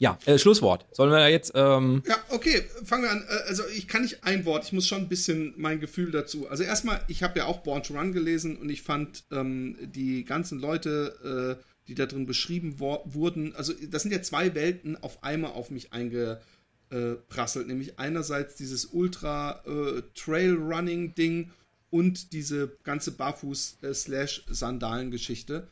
[0.00, 0.86] Ja, äh, Schlusswort.
[0.92, 1.52] Sollen wir da jetzt.
[1.54, 3.22] Ähm ja, okay, fangen wir an.
[3.28, 6.48] Äh, also, ich kann nicht ein Wort, ich muss schon ein bisschen mein Gefühl dazu.
[6.48, 10.24] Also, erstmal, ich habe ja auch Born to Run gelesen und ich fand ähm, die
[10.24, 15.22] ganzen Leute, äh, die da drin beschrieben wurden, also, das sind ja zwei Welten auf
[15.22, 17.66] einmal auf mich eingeprasselt.
[17.66, 21.46] Nämlich einerseits dieses Ultra-Trail-Running-Ding äh,
[21.90, 25.68] und diese ganze Barfuß-Sandalen-Geschichte.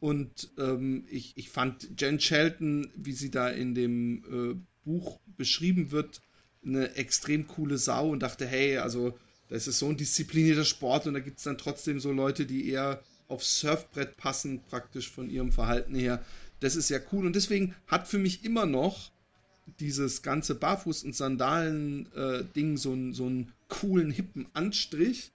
[0.00, 4.54] Und ähm, ich, ich fand Jen Shelton, wie sie da in dem äh,
[4.84, 6.22] Buch beschrieben wird,
[6.64, 9.18] eine extrem coole Sau und dachte, hey, also
[9.48, 12.68] das ist so ein disziplinierter Sport und da gibt es dann trotzdem so Leute, die
[12.68, 16.24] eher aufs Surfbrett passen, praktisch von ihrem Verhalten her.
[16.60, 19.12] Das ist ja cool und deswegen hat für mich immer noch
[19.78, 25.32] dieses ganze Barfuß- und Sandalen-Ding äh, so, so einen coolen, hippen Anstrich.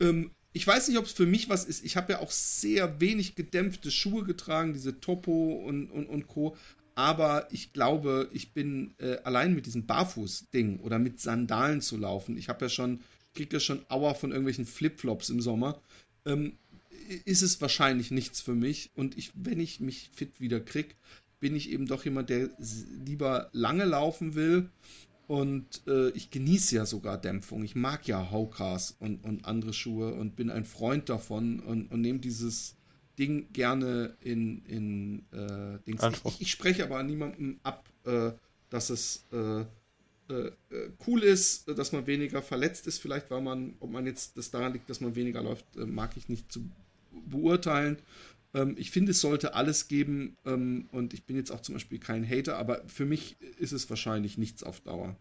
[0.00, 1.84] Ähm, ich weiß nicht, ob es für mich was ist.
[1.84, 6.56] Ich habe ja auch sehr wenig gedämpfte Schuhe getragen, diese Topo und, und, und Co.
[6.94, 12.38] Aber ich glaube, ich bin äh, allein mit diesem Barfuß-Ding oder mit Sandalen zu laufen.
[12.38, 13.00] Ich habe ja schon,
[13.34, 15.82] kriege ja schon Auer von irgendwelchen Flipflops im Sommer.
[16.24, 16.56] Ähm,
[17.26, 18.92] ist es wahrscheinlich nichts für mich.
[18.94, 20.94] Und ich, wenn ich mich fit wieder kriege,
[21.38, 22.48] bin ich eben doch jemand, der
[23.04, 24.70] lieber lange laufen will
[25.26, 27.64] und äh, ich genieße ja sogar Dämpfung.
[27.64, 32.00] Ich mag ja Haukas und, und andere Schuhe und bin ein Freund davon und, und
[32.00, 32.76] nehme dieses
[33.18, 36.02] Ding gerne in, in äh, Dings.
[36.24, 38.32] Ich, ich, spreche aber niemandem ab, äh,
[38.70, 43.74] dass es äh, äh, äh, cool ist, dass man weniger verletzt ist, vielleicht weil man,
[43.80, 46.68] ob man jetzt das daran liegt, dass man weniger läuft, mag ich nicht zu
[47.26, 47.98] beurteilen.
[48.56, 51.98] Ähm, ich finde, es sollte alles geben ähm, und ich bin jetzt auch zum Beispiel
[51.98, 55.14] kein Hater, aber für mich ist es wahrscheinlich nichts auf Dauer.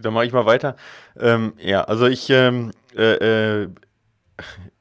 [0.00, 0.76] Dann mache ich mal weiter.
[1.18, 3.68] Ähm, ja, also ich ähm, äh, äh,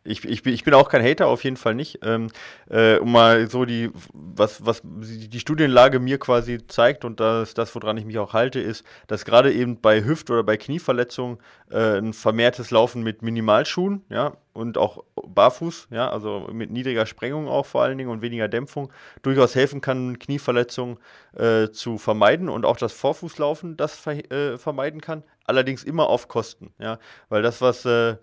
[0.06, 2.00] ich, ich, ich bin auch kein Hater, auf jeden Fall nicht.
[2.04, 2.28] Ähm,
[2.70, 7.74] äh, um mal so die, was, was die Studienlage mir quasi zeigt und das, das,
[7.76, 11.40] woran ich mich auch halte, ist, dass gerade eben bei Hüft- oder bei Knieverletzungen
[11.72, 17.48] äh, ein vermehrtes Laufen mit Minimalschuhen, ja, und auch barfuß, ja, also mit niedriger Sprengung
[17.48, 18.92] auch vor allen Dingen und weniger Dämpfung,
[19.22, 20.98] durchaus helfen kann, Knieverletzungen
[21.34, 25.24] äh, zu vermeiden und auch das Vorfußlaufen das ver äh, vermeiden kann.
[25.46, 27.00] Allerdings immer auf Kosten, ja,
[27.30, 28.16] weil das, was äh,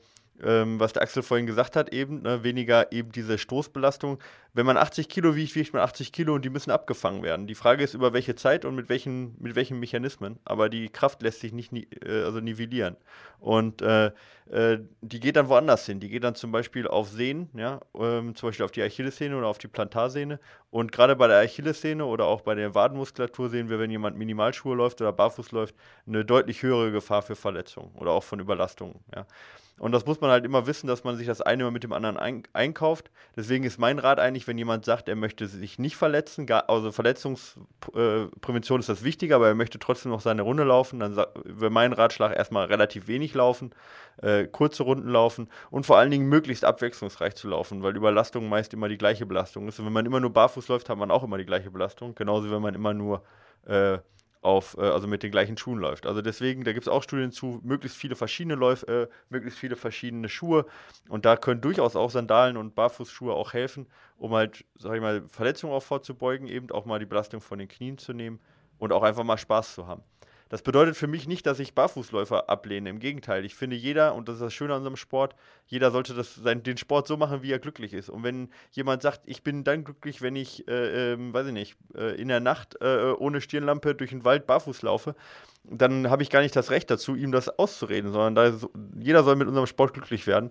[0.42, 4.18] ähm, was der Axel vorhin gesagt hat, eben, ne, weniger eben diese Stoßbelastung.
[4.54, 7.46] Wenn man 80 Kilo wiegt, wiegt man 80 Kilo und die müssen abgefangen werden.
[7.46, 10.38] Die Frage ist, über welche Zeit und mit welchen, mit welchen Mechanismen.
[10.44, 11.72] Aber die Kraft lässt sich nicht
[12.04, 12.96] äh, also nivellieren.
[13.38, 14.12] Und äh,
[14.50, 16.00] äh, die geht dann woanders hin.
[16.00, 19.46] Die geht dann zum Beispiel auf Sehnen, ja, ähm, zum Beispiel auf die Achillessehne oder
[19.46, 20.38] auf die Plantarsehne.
[20.70, 24.74] Und gerade bei der Achillessehne oder auch bei der Wadenmuskulatur sehen wir, wenn jemand Minimalschuhe
[24.74, 25.74] läuft oder barfuß läuft,
[26.06, 29.00] eine deutlich höhere Gefahr für Verletzungen oder auch von Überlastungen.
[29.14, 29.26] Ja.
[29.78, 31.92] Und das muss man halt immer wissen, dass man sich das eine immer mit dem
[31.92, 33.10] anderen ein einkauft.
[33.36, 36.92] Deswegen ist mein Rat eigentlich, wenn jemand sagt, er möchte sich nicht verletzen, gar, also
[36.92, 41.92] Verletzungsprävention ist das wichtige, aber er möchte trotzdem noch seine Runde laufen, dann wäre mein
[41.92, 43.74] Ratschlag erstmal relativ wenig laufen,
[44.20, 48.74] äh, kurze Runden laufen und vor allen Dingen möglichst abwechslungsreich zu laufen, weil Überlastung meist
[48.74, 49.80] immer die gleiche Belastung ist.
[49.80, 52.14] Und wenn man immer nur barfuß läuft, hat man auch immer die gleiche Belastung.
[52.14, 53.22] Genauso, wenn man immer nur
[53.66, 53.98] äh,
[54.42, 56.06] auf, äh, also mit den gleichen Schuhen läuft.
[56.06, 59.76] Also deswegen, da gibt es auch Studien zu, möglichst viele verschiedene Läufe, äh, möglichst viele
[59.76, 60.66] verschiedene Schuhe.
[61.08, 63.86] Und da können durchaus auch Sandalen und Barfußschuhe auch helfen,
[64.18, 67.68] um halt, sag ich mal, Verletzungen auch vorzubeugen, eben auch mal die Belastung von den
[67.68, 68.40] Knien zu nehmen
[68.78, 70.02] und auch einfach mal Spaß zu haben.
[70.52, 72.90] Das bedeutet für mich nicht, dass ich Barfußläufer ablehne.
[72.90, 75.34] Im Gegenteil, ich finde jeder, und das ist das Schöne an unserem Sport,
[75.66, 78.10] jeder sollte das, sein, den Sport so machen, wie er glücklich ist.
[78.10, 81.76] Und wenn jemand sagt, ich bin dann glücklich, wenn ich, äh, äh, weiß ich nicht,
[81.94, 85.14] äh, in der Nacht äh, ohne Stirnlampe durch den Wald barfuß laufe,
[85.64, 89.36] dann habe ich gar nicht das Recht dazu, ihm das auszureden, sondern da, jeder soll
[89.36, 90.50] mit unserem Sport glücklich werden.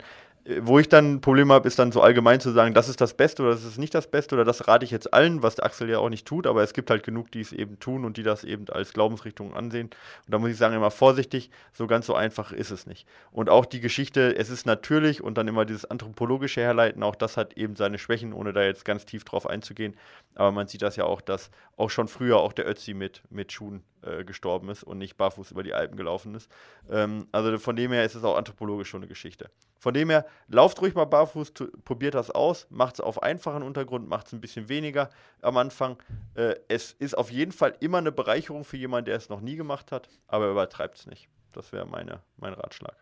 [0.62, 3.14] Wo ich dann ein Problem habe, ist dann so allgemein zu sagen, das ist das
[3.14, 5.88] Beste oder das ist nicht das Beste oder das rate ich jetzt allen, was Axel
[5.88, 8.24] ja auch nicht tut, aber es gibt halt genug, die es eben tun und die
[8.24, 9.92] das eben als Glaubensrichtung ansehen.
[10.26, 13.08] Und da muss ich sagen, immer vorsichtig, so ganz so einfach ist es nicht.
[13.32, 17.38] Und auch die Geschichte, es ist natürlich und dann immer dieses anthropologische Herleiten, auch das
[17.38, 19.96] hat eben seine Schwächen, ohne da jetzt ganz tief drauf einzugehen.
[20.34, 23.52] Aber man sieht das ja auch, dass auch schon früher auch der Ötzi mit, mit
[23.52, 26.52] Schuhen äh, gestorben ist und nicht barfuß über die Alpen gelaufen ist.
[26.90, 29.50] Ähm, also von dem her ist es auch anthropologisch schon eine Geschichte.
[29.78, 34.08] Von dem her, lauft ruhig mal barfuß, probiert das aus, macht es auf einfachen Untergrund,
[34.08, 35.10] macht es ein bisschen weniger
[35.42, 35.98] am Anfang.
[36.36, 39.56] Äh, es ist auf jeden Fall immer eine Bereicherung für jemanden, der es noch nie
[39.56, 41.30] gemacht hat, aber übertreibt es nicht.
[41.54, 43.01] Das wäre mein Ratschlag.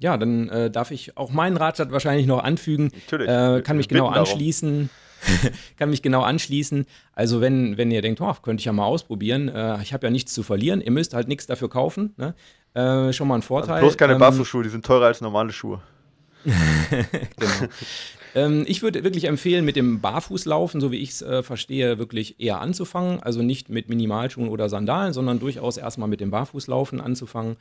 [0.00, 2.90] Ja, dann äh, darf ich auch meinen Ratschlag wahrscheinlich noch anfügen.
[3.06, 3.28] Natürlich.
[3.28, 4.90] Äh, kann mich genau anschließen.
[5.76, 6.86] kann mich genau anschließen.
[7.12, 10.10] Also wenn, wenn ihr denkt, oh, könnte ich ja mal ausprobieren, äh, ich habe ja
[10.10, 12.14] nichts zu verlieren, ihr müsst halt nichts dafür kaufen.
[12.16, 12.34] Ne?
[12.74, 13.74] Äh, schon mal ein Vorteil.
[13.74, 15.80] Also bloß keine ähm, Barfußschuhe, die sind teurer als normale Schuhe.
[16.44, 17.52] genau.
[18.36, 22.38] ähm, ich würde wirklich empfehlen, mit dem Barfußlaufen, so wie ich es äh, verstehe, wirklich
[22.38, 23.20] eher anzufangen.
[23.20, 27.56] Also nicht mit Minimalschuhen oder Sandalen, sondern durchaus erstmal mit dem Barfußlaufen anzufangen.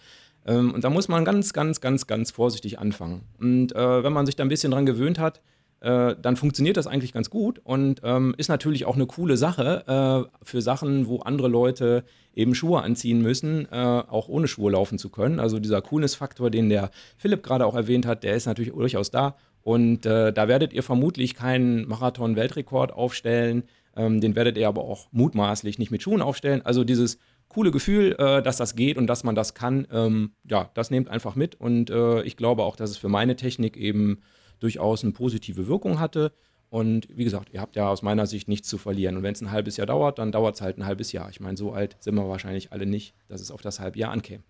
[0.48, 3.24] Ähm, und da muss man ganz, ganz, ganz, ganz vorsichtig anfangen.
[3.40, 5.42] Und äh, wenn man sich da ein bisschen dran gewöhnt hat,
[5.80, 10.28] äh, dann funktioniert das eigentlich ganz gut und ähm, ist natürlich auch eine coole Sache
[10.32, 14.98] äh, für Sachen, wo andere Leute eben Schuhe anziehen müssen, äh, auch ohne Schuhe laufen
[14.98, 15.40] zu können.
[15.40, 19.36] Also dieser Coolness-Faktor, den der Philipp gerade auch erwähnt hat, der ist natürlich durchaus da.
[19.62, 23.64] Und äh, da werdet ihr vermutlich keinen Marathon-Weltrekord aufstellen.
[23.96, 26.62] Ähm, den werdet ihr aber auch mutmaßlich nicht mit Schuhen aufstellen.
[26.64, 27.20] Also dieses
[27.50, 29.88] coole Gefühl, äh, dass das geht und dass man das kann.
[29.92, 33.36] Ähm, ja, das nehmt einfach mit und äh, ich glaube auch, dass es für meine
[33.36, 34.22] Technik eben
[34.60, 36.34] durchaus eine positive Wirkung hatte.
[36.70, 39.16] Und wie gesagt, ihr habt ja aus meiner Sicht nichts zu verlieren.
[39.16, 41.30] Und wenn es ein halbes Jahr dauert, dann dauert es halt ein halbes Jahr.
[41.30, 44.12] Ich meine, so alt sind wir wahrscheinlich alle nicht, dass es auf das halbe Jahr
[44.12, 44.44] ankäme.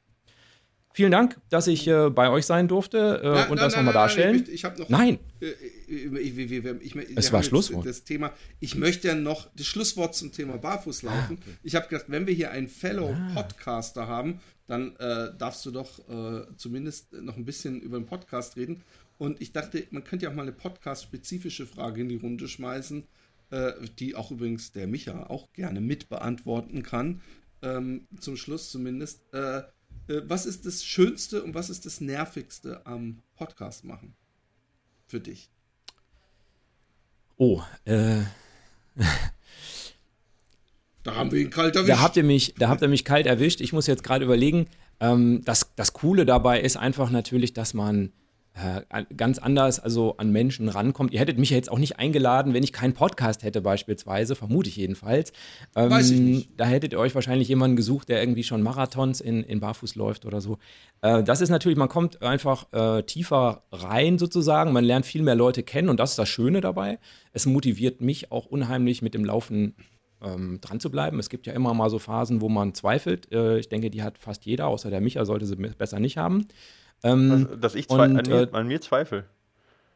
[0.97, 3.93] Vielen Dank, dass ich äh, bei euch sein durfte äh, nein, und nein, das nochmal
[3.93, 4.41] darstellen.
[4.47, 4.89] Ich, ich habe noch.
[4.89, 5.19] Nein.
[5.39, 5.51] Äh,
[5.87, 7.85] ich, ich, es war Schlusswort.
[7.85, 8.33] Das Thema.
[8.59, 11.37] Ich möchte ja noch das Schlusswort zum Thema Barfußlaufen.
[11.37, 11.57] Ah, okay.
[11.61, 14.07] Ich habe gedacht, wenn wir hier einen Fellow-Podcaster ah.
[14.07, 18.81] haben, dann äh, darfst du doch äh, zumindest noch ein bisschen über den Podcast reden.
[19.19, 23.03] Und ich dachte, man könnte ja auch mal eine podcast-spezifische Frage in die Runde schmeißen,
[23.51, 27.21] äh, die auch übrigens der Micha auch gerne mit beantworten kann.
[27.61, 29.21] Ähm, zum Schluss zumindest.
[29.31, 29.61] Äh,
[30.07, 34.15] äh, was ist das Schönste und was ist das Nervigste am Podcast machen?
[35.07, 35.49] Für dich.
[37.37, 38.23] Oh, äh.
[41.03, 41.89] Da haben wir ihn kalt erwischt.
[41.89, 43.61] Da habt ihr mich, da habt ihr mich kalt erwischt.
[43.61, 44.67] Ich muss jetzt gerade überlegen.
[44.99, 48.11] Ähm, das, das Coole dabei ist einfach natürlich, dass man
[48.57, 51.13] äh, ganz anders also an Menschen rankommt.
[51.13, 54.69] Ihr hättet mich ja jetzt auch nicht eingeladen, wenn ich keinen Podcast hätte beispielsweise, vermute
[54.69, 55.31] ich jedenfalls.
[55.75, 56.49] Ähm, Weiß ich nicht.
[56.57, 60.25] Da hättet ihr euch wahrscheinlich jemanden gesucht, der irgendwie schon Marathons in, in Barfuß läuft
[60.25, 60.57] oder so.
[61.01, 65.35] Äh, das ist natürlich, man kommt einfach äh, tiefer rein sozusagen, man lernt viel mehr
[65.35, 66.99] Leute kennen und das ist das Schöne dabei.
[67.33, 69.75] Es motiviert mich auch unheimlich mit dem Laufen
[70.23, 71.19] ähm, dran zu bleiben.
[71.19, 73.31] Es gibt ja immer mal so Phasen, wo man zweifelt.
[73.31, 76.47] Äh, ich denke, die hat fast jeder, außer der Micha sollte sie besser nicht haben.
[77.03, 79.25] Ähm, dass ich und, an, mir, äh, an, mir, zweifle.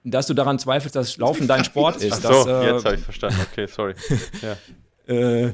[0.04, 2.14] Dass du daran zweifelst, dass Laufen dein Sport ist.
[2.14, 3.40] Ach so, dass, äh, jetzt habe ich verstanden.
[3.52, 3.94] Okay, sorry.
[4.42, 5.14] ja.
[5.14, 5.54] äh,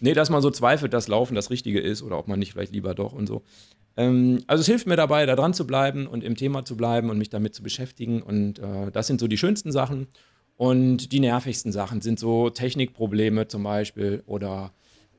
[0.00, 2.72] nee, dass man so zweifelt, dass Laufen das Richtige ist oder ob man nicht vielleicht
[2.72, 3.42] lieber doch und so.
[3.96, 7.10] Ähm, also es hilft mir dabei, da dran zu bleiben und im Thema zu bleiben
[7.10, 8.22] und mich damit zu beschäftigen.
[8.22, 10.08] Und äh, das sind so die schönsten Sachen.
[10.56, 14.72] Und die nervigsten Sachen sind so Technikprobleme zum Beispiel oder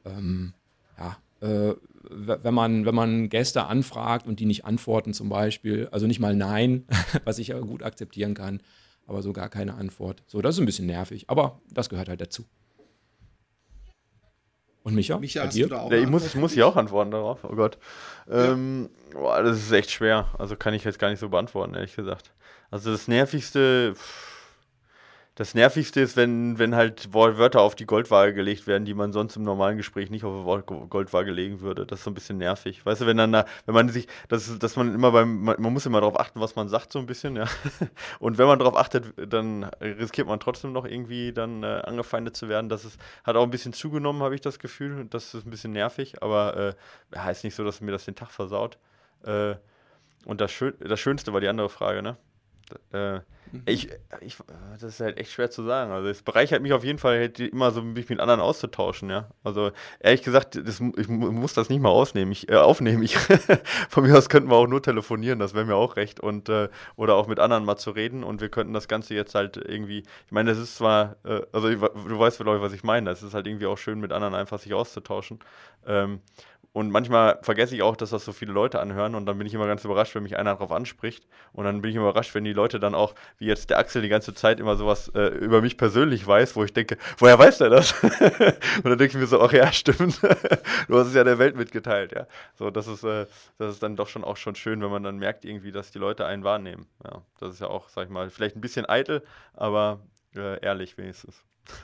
[0.05, 0.53] ähm,
[0.99, 1.74] ja, äh,
[2.14, 6.36] wenn man, wenn man Gäste anfragt und die nicht antworten zum Beispiel, also nicht mal
[6.36, 6.86] Nein,
[7.26, 8.62] was ich ja gut akzeptieren kann,
[9.07, 10.24] aber so gar keine Antwort.
[10.28, 12.45] So, das ist ein bisschen nervig, aber das gehört halt dazu.
[14.84, 15.20] Und Micha?
[15.20, 17.55] Micha, hast du da auch ja, ich muss, ich muss hier auch antworten darauf, oh
[17.55, 17.78] Gott.
[18.30, 21.95] Ähm, boah, das ist echt schwer, also kann ich jetzt gar nicht so beantworten, ehrlich
[21.95, 22.32] gesagt.
[22.72, 23.93] Also das Nervigste...
[23.95, 24.30] Pff,
[25.36, 29.38] das Nervigste ist, wenn, wenn halt Wörter auf die Goldwaage gelegt werden, die man sonst
[29.38, 31.86] im normalen Gespräch nicht auf die Goldwaage legen würde.
[31.86, 32.86] Das ist so ein bisschen nervig.
[32.86, 36.01] Weißt du, wenn dann, wenn man sich, das, man immer beim, man, man muss immer
[36.01, 37.45] darauf achten, was man sagt, so ein bisschen, ja.
[38.19, 42.49] Und wenn man darauf achtet, dann riskiert man trotzdem noch irgendwie dann äh, angefeindet zu
[42.49, 42.67] werden.
[42.67, 45.05] Das ist, hat auch ein bisschen zugenommen, habe ich das Gefühl.
[45.09, 46.75] Das ist ein bisschen nervig, aber
[47.13, 48.77] äh, heißt nicht so, dass mir das den Tag versaut.
[49.23, 49.55] Äh,
[50.25, 52.17] und das, Schön, das Schönste war die andere Frage, ne?
[52.91, 53.22] Äh,
[53.65, 53.89] ich,
[54.22, 54.38] ich,
[54.74, 55.91] das ist halt echt schwer zu sagen.
[55.91, 59.30] Also es bereichert mich auf jeden Fall halt immer so, mich mit anderen auszutauschen, ja.
[59.43, 63.03] Also ehrlich gesagt, das, ich muss das nicht mal ausnehmen, ich, äh, aufnehmen.
[63.03, 63.17] Ich,
[63.89, 66.19] von mir aus könnten wir auch nur telefonieren, das wäre mir auch recht.
[66.19, 69.36] Und, äh, oder auch mit anderen mal zu reden und wir könnten das Ganze jetzt
[69.36, 72.84] halt irgendwie, ich meine, das ist zwar, äh, also ich, du weißt vielleicht, was ich
[72.84, 75.39] meine, das ist halt irgendwie auch schön, mit anderen einfach sich auszutauschen.
[75.86, 76.22] Ähm,
[76.74, 79.53] und manchmal vergesse ich auch, dass das so viele Leute anhören und dann bin ich
[79.53, 81.28] immer ganz überrascht, wenn mich einer darauf anspricht.
[81.51, 84.07] Und dann bin ich überrascht, wenn die Leute dann auch, wie jetzt der Axel die
[84.07, 87.69] ganze Zeit immer sowas äh, über mich persönlich weiß, wo ich denke, woher weiß der
[87.69, 87.93] das?
[88.03, 90.22] und dann denke ich mir so, ach ja, stimmt.
[90.88, 92.26] du hast es ja der Welt mitgeteilt, ja.
[92.55, 93.26] So, das ist, äh,
[93.57, 95.99] das ist dann doch schon auch schon schön, wenn man dann merkt irgendwie, dass die
[95.99, 96.88] Leute einen wahrnehmen.
[97.03, 99.99] Ja, das ist ja auch, sag ich mal, vielleicht ein bisschen eitel, aber
[100.38, 101.43] äh, ehrlich wenigstens.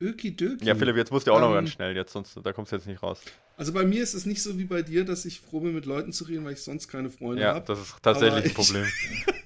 [0.00, 0.64] Ökidoki.
[0.64, 2.76] Ja, Philipp, jetzt musst du auch ähm, noch ganz schnell, jetzt, sonst da kommst du
[2.76, 3.20] jetzt nicht raus.
[3.56, 5.84] Also bei mir ist es nicht so wie bei dir, dass ich froh bin, mit
[5.84, 7.58] Leuten zu reden, weil ich sonst keine Freunde habe.
[7.58, 8.86] Ja, das ist tatsächlich ein Problem.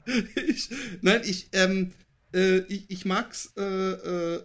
[0.47, 0.69] ich,
[1.03, 1.93] nein, ich, ähm,
[2.33, 4.41] äh, ich, ich mag's, äh, äh,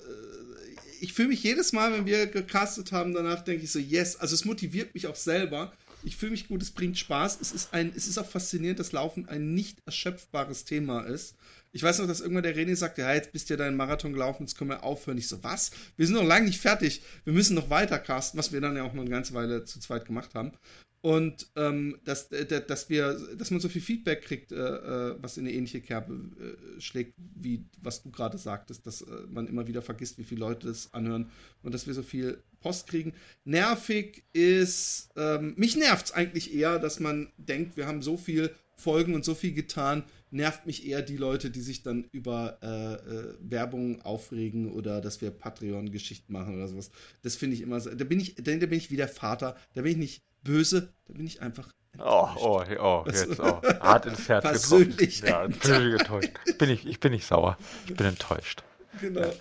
[1.01, 4.33] ich fühle mich jedes Mal, wenn wir gecastet haben, danach denke ich so, yes, also
[4.33, 5.71] es motiviert mich auch selber.
[6.03, 7.39] Ich fühle mich gut, es bringt Spaß.
[7.41, 11.35] Es ist, ein, es ist auch faszinierend, dass Laufen ein nicht erschöpfbares Thema ist.
[11.71, 14.13] Ich weiß noch, dass irgendwann der René sagte, ja, jetzt bist du ja deinen Marathon
[14.13, 15.17] gelaufen, jetzt können wir aufhören.
[15.17, 15.71] Ich so, was?
[15.97, 17.03] Wir sind noch lange nicht fertig.
[17.25, 19.79] Wir müssen noch weiter casten, was wir dann ja auch noch eine ganze Weile zu
[19.79, 20.53] zweit gemacht haben.
[21.01, 25.37] Und ähm, dass, äh, dass wir, dass man so viel Feedback kriegt, äh, äh, was
[25.37, 29.65] in eine ähnliche Kerbe äh, schlägt, wie was du gerade sagtest, dass äh, man immer
[29.67, 31.31] wieder vergisst, wie viele Leute das anhören
[31.63, 33.13] und dass wir so viel Post kriegen.
[33.45, 38.53] Nervig ist, ähm, mich nervt es eigentlich eher, dass man denkt, wir haben so viel
[38.79, 42.93] Folgen und so viel getan, nervt mich eher die Leute, die sich dann über äh,
[42.93, 46.91] äh, Werbung aufregen oder dass wir Patreon-Geschichten machen oder sowas.
[47.21, 47.93] Das finde ich immer so.
[47.93, 49.55] Da bin ich, da, bin ich wie der Vater.
[49.73, 51.71] Da bin ich nicht böse, da bin ich einfach.
[51.97, 53.61] Oh, oh, oh, jetzt, oh.
[53.79, 55.51] Hart ins Herz Persönlich getroffen.
[55.51, 56.31] Ja, persönlich getäuscht.
[56.57, 57.57] Bin ich, ich bin nicht sauer.
[57.87, 58.63] Ich bin enttäuscht.
[59.01, 59.21] Genau.
[59.21, 59.31] Ja.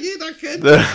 [0.00, 0.86] Jeder kennt.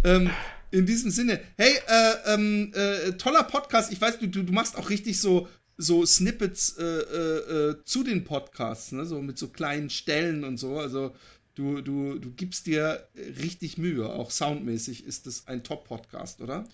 [0.04, 0.30] ähm,
[0.70, 3.92] in diesem Sinne, hey, äh, ähm, äh, toller Podcast.
[3.92, 8.04] Ich weiß, du, du, du machst auch richtig so so Snippets äh, äh, äh, zu
[8.04, 9.06] den Podcasts, ne?
[9.06, 10.78] so mit so kleinen Stellen und so.
[10.78, 11.12] Also
[11.54, 13.06] du, du, du gibst dir
[13.40, 14.08] richtig Mühe.
[14.08, 16.64] Auch soundmäßig ist es ein Top-Podcast, oder?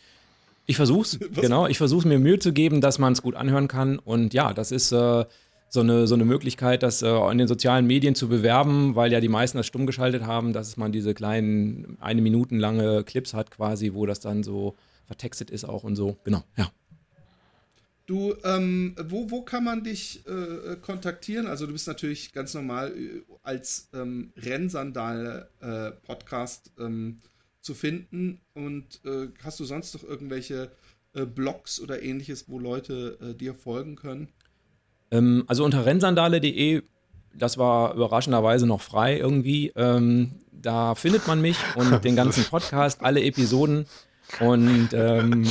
[0.66, 1.66] Ich versuch's, genau.
[1.66, 3.98] Ich versuche mir Mühe zu geben, dass man es gut anhören kann.
[3.98, 5.24] Und ja, das ist äh,
[5.68, 9.20] so, eine, so eine Möglichkeit, das äh, in den sozialen Medien zu bewerben, weil ja
[9.20, 13.50] die meisten das stumm geschaltet haben, dass man diese kleinen, eine Minuten lange Clips hat
[13.50, 14.76] quasi, wo das dann so
[15.06, 16.16] vertextet ist auch und so.
[16.24, 16.70] Genau, ja.
[18.10, 21.46] Du, ähm, wo, wo kann man dich äh, kontaktieren?
[21.46, 27.20] Also du bist natürlich ganz normal äh, als ähm, Rennsandale-Podcast äh, ähm,
[27.60, 28.40] zu finden.
[28.52, 30.72] Und äh, hast du sonst noch irgendwelche
[31.14, 34.26] äh, Blogs oder ähnliches, wo Leute äh, dir folgen können?
[35.12, 36.82] Ähm, also unter rennsandale.de
[37.32, 39.70] das war überraschenderweise noch frei irgendwie.
[39.76, 43.86] Ähm, da findet man mich und den ganzen Podcast, alle Episoden.
[44.40, 45.48] Und, ähm,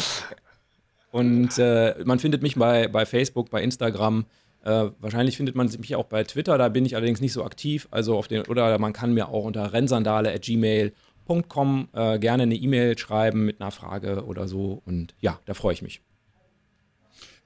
[1.12, 4.26] und äh, man findet mich bei, bei Facebook, bei Instagram.
[4.64, 7.88] Äh, wahrscheinlich findet man mich auch bei Twitter, da bin ich allerdings nicht so aktiv.
[7.92, 13.46] Also auf den, oder man kann mir auch unter rennsandale.gmail.com äh, gerne eine E-Mail schreiben
[13.46, 14.82] mit einer Frage oder so.
[14.86, 16.02] Und ja, da freue ich mich.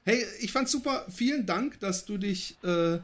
[0.04, 1.06] Hey, ich fand's super.
[1.10, 3.00] Vielen Dank, dass du dich äh, äh,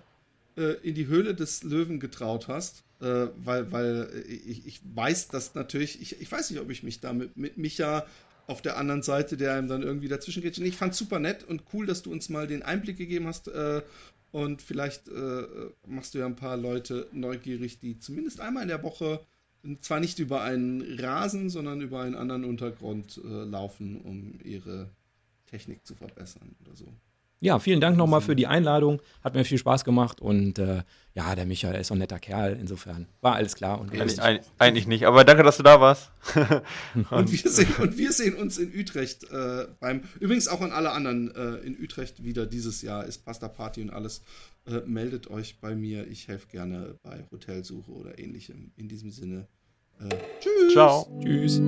[0.84, 2.84] in die Höhle des Löwen getraut hast.
[3.02, 6.99] Äh, weil, weil ich, ich weiß, dass natürlich, ich, ich weiß nicht, ob ich mich
[6.99, 8.06] da mit, mit Micha
[8.50, 10.58] auf der anderen Seite, der einem dann irgendwie dazwischen geht.
[10.58, 13.48] Ich fand super nett und cool, dass du uns mal den Einblick gegeben hast.
[13.48, 13.82] Äh,
[14.32, 15.44] und vielleicht äh,
[15.88, 19.26] machst du ja ein paar Leute neugierig, die zumindest einmal in der Woche
[19.82, 24.90] zwar nicht über einen Rasen, sondern über einen anderen Untergrund äh, laufen, um ihre
[25.48, 26.94] Technik zu verbessern oder so.
[27.41, 29.02] Ja, vielen Dank nochmal für die Einladung.
[29.24, 30.84] Hat mir viel Spaß gemacht und äh,
[31.14, 32.57] ja, der Michael ist so ein netter Kerl.
[32.60, 33.80] Insofern war alles klar.
[33.80, 34.20] Und eigentlich,
[34.57, 36.11] eigentlich nicht, aber danke, dass du da warst.
[37.11, 40.91] und, wir sehen, und wir sehen uns in Utrecht äh, beim, übrigens auch an alle
[40.91, 44.22] anderen äh, in Utrecht wieder dieses Jahr ist Pasta Party und alles.
[44.66, 46.07] Äh, meldet euch bei mir.
[46.07, 48.72] Ich helfe gerne bei Hotelsuche oder ähnlichem.
[48.76, 49.48] In diesem Sinne.
[49.99, 50.10] Äh,
[50.41, 50.74] tschüss.
[50.74, 51.22] Ciao.
[51.24, 51.61] Tschüss.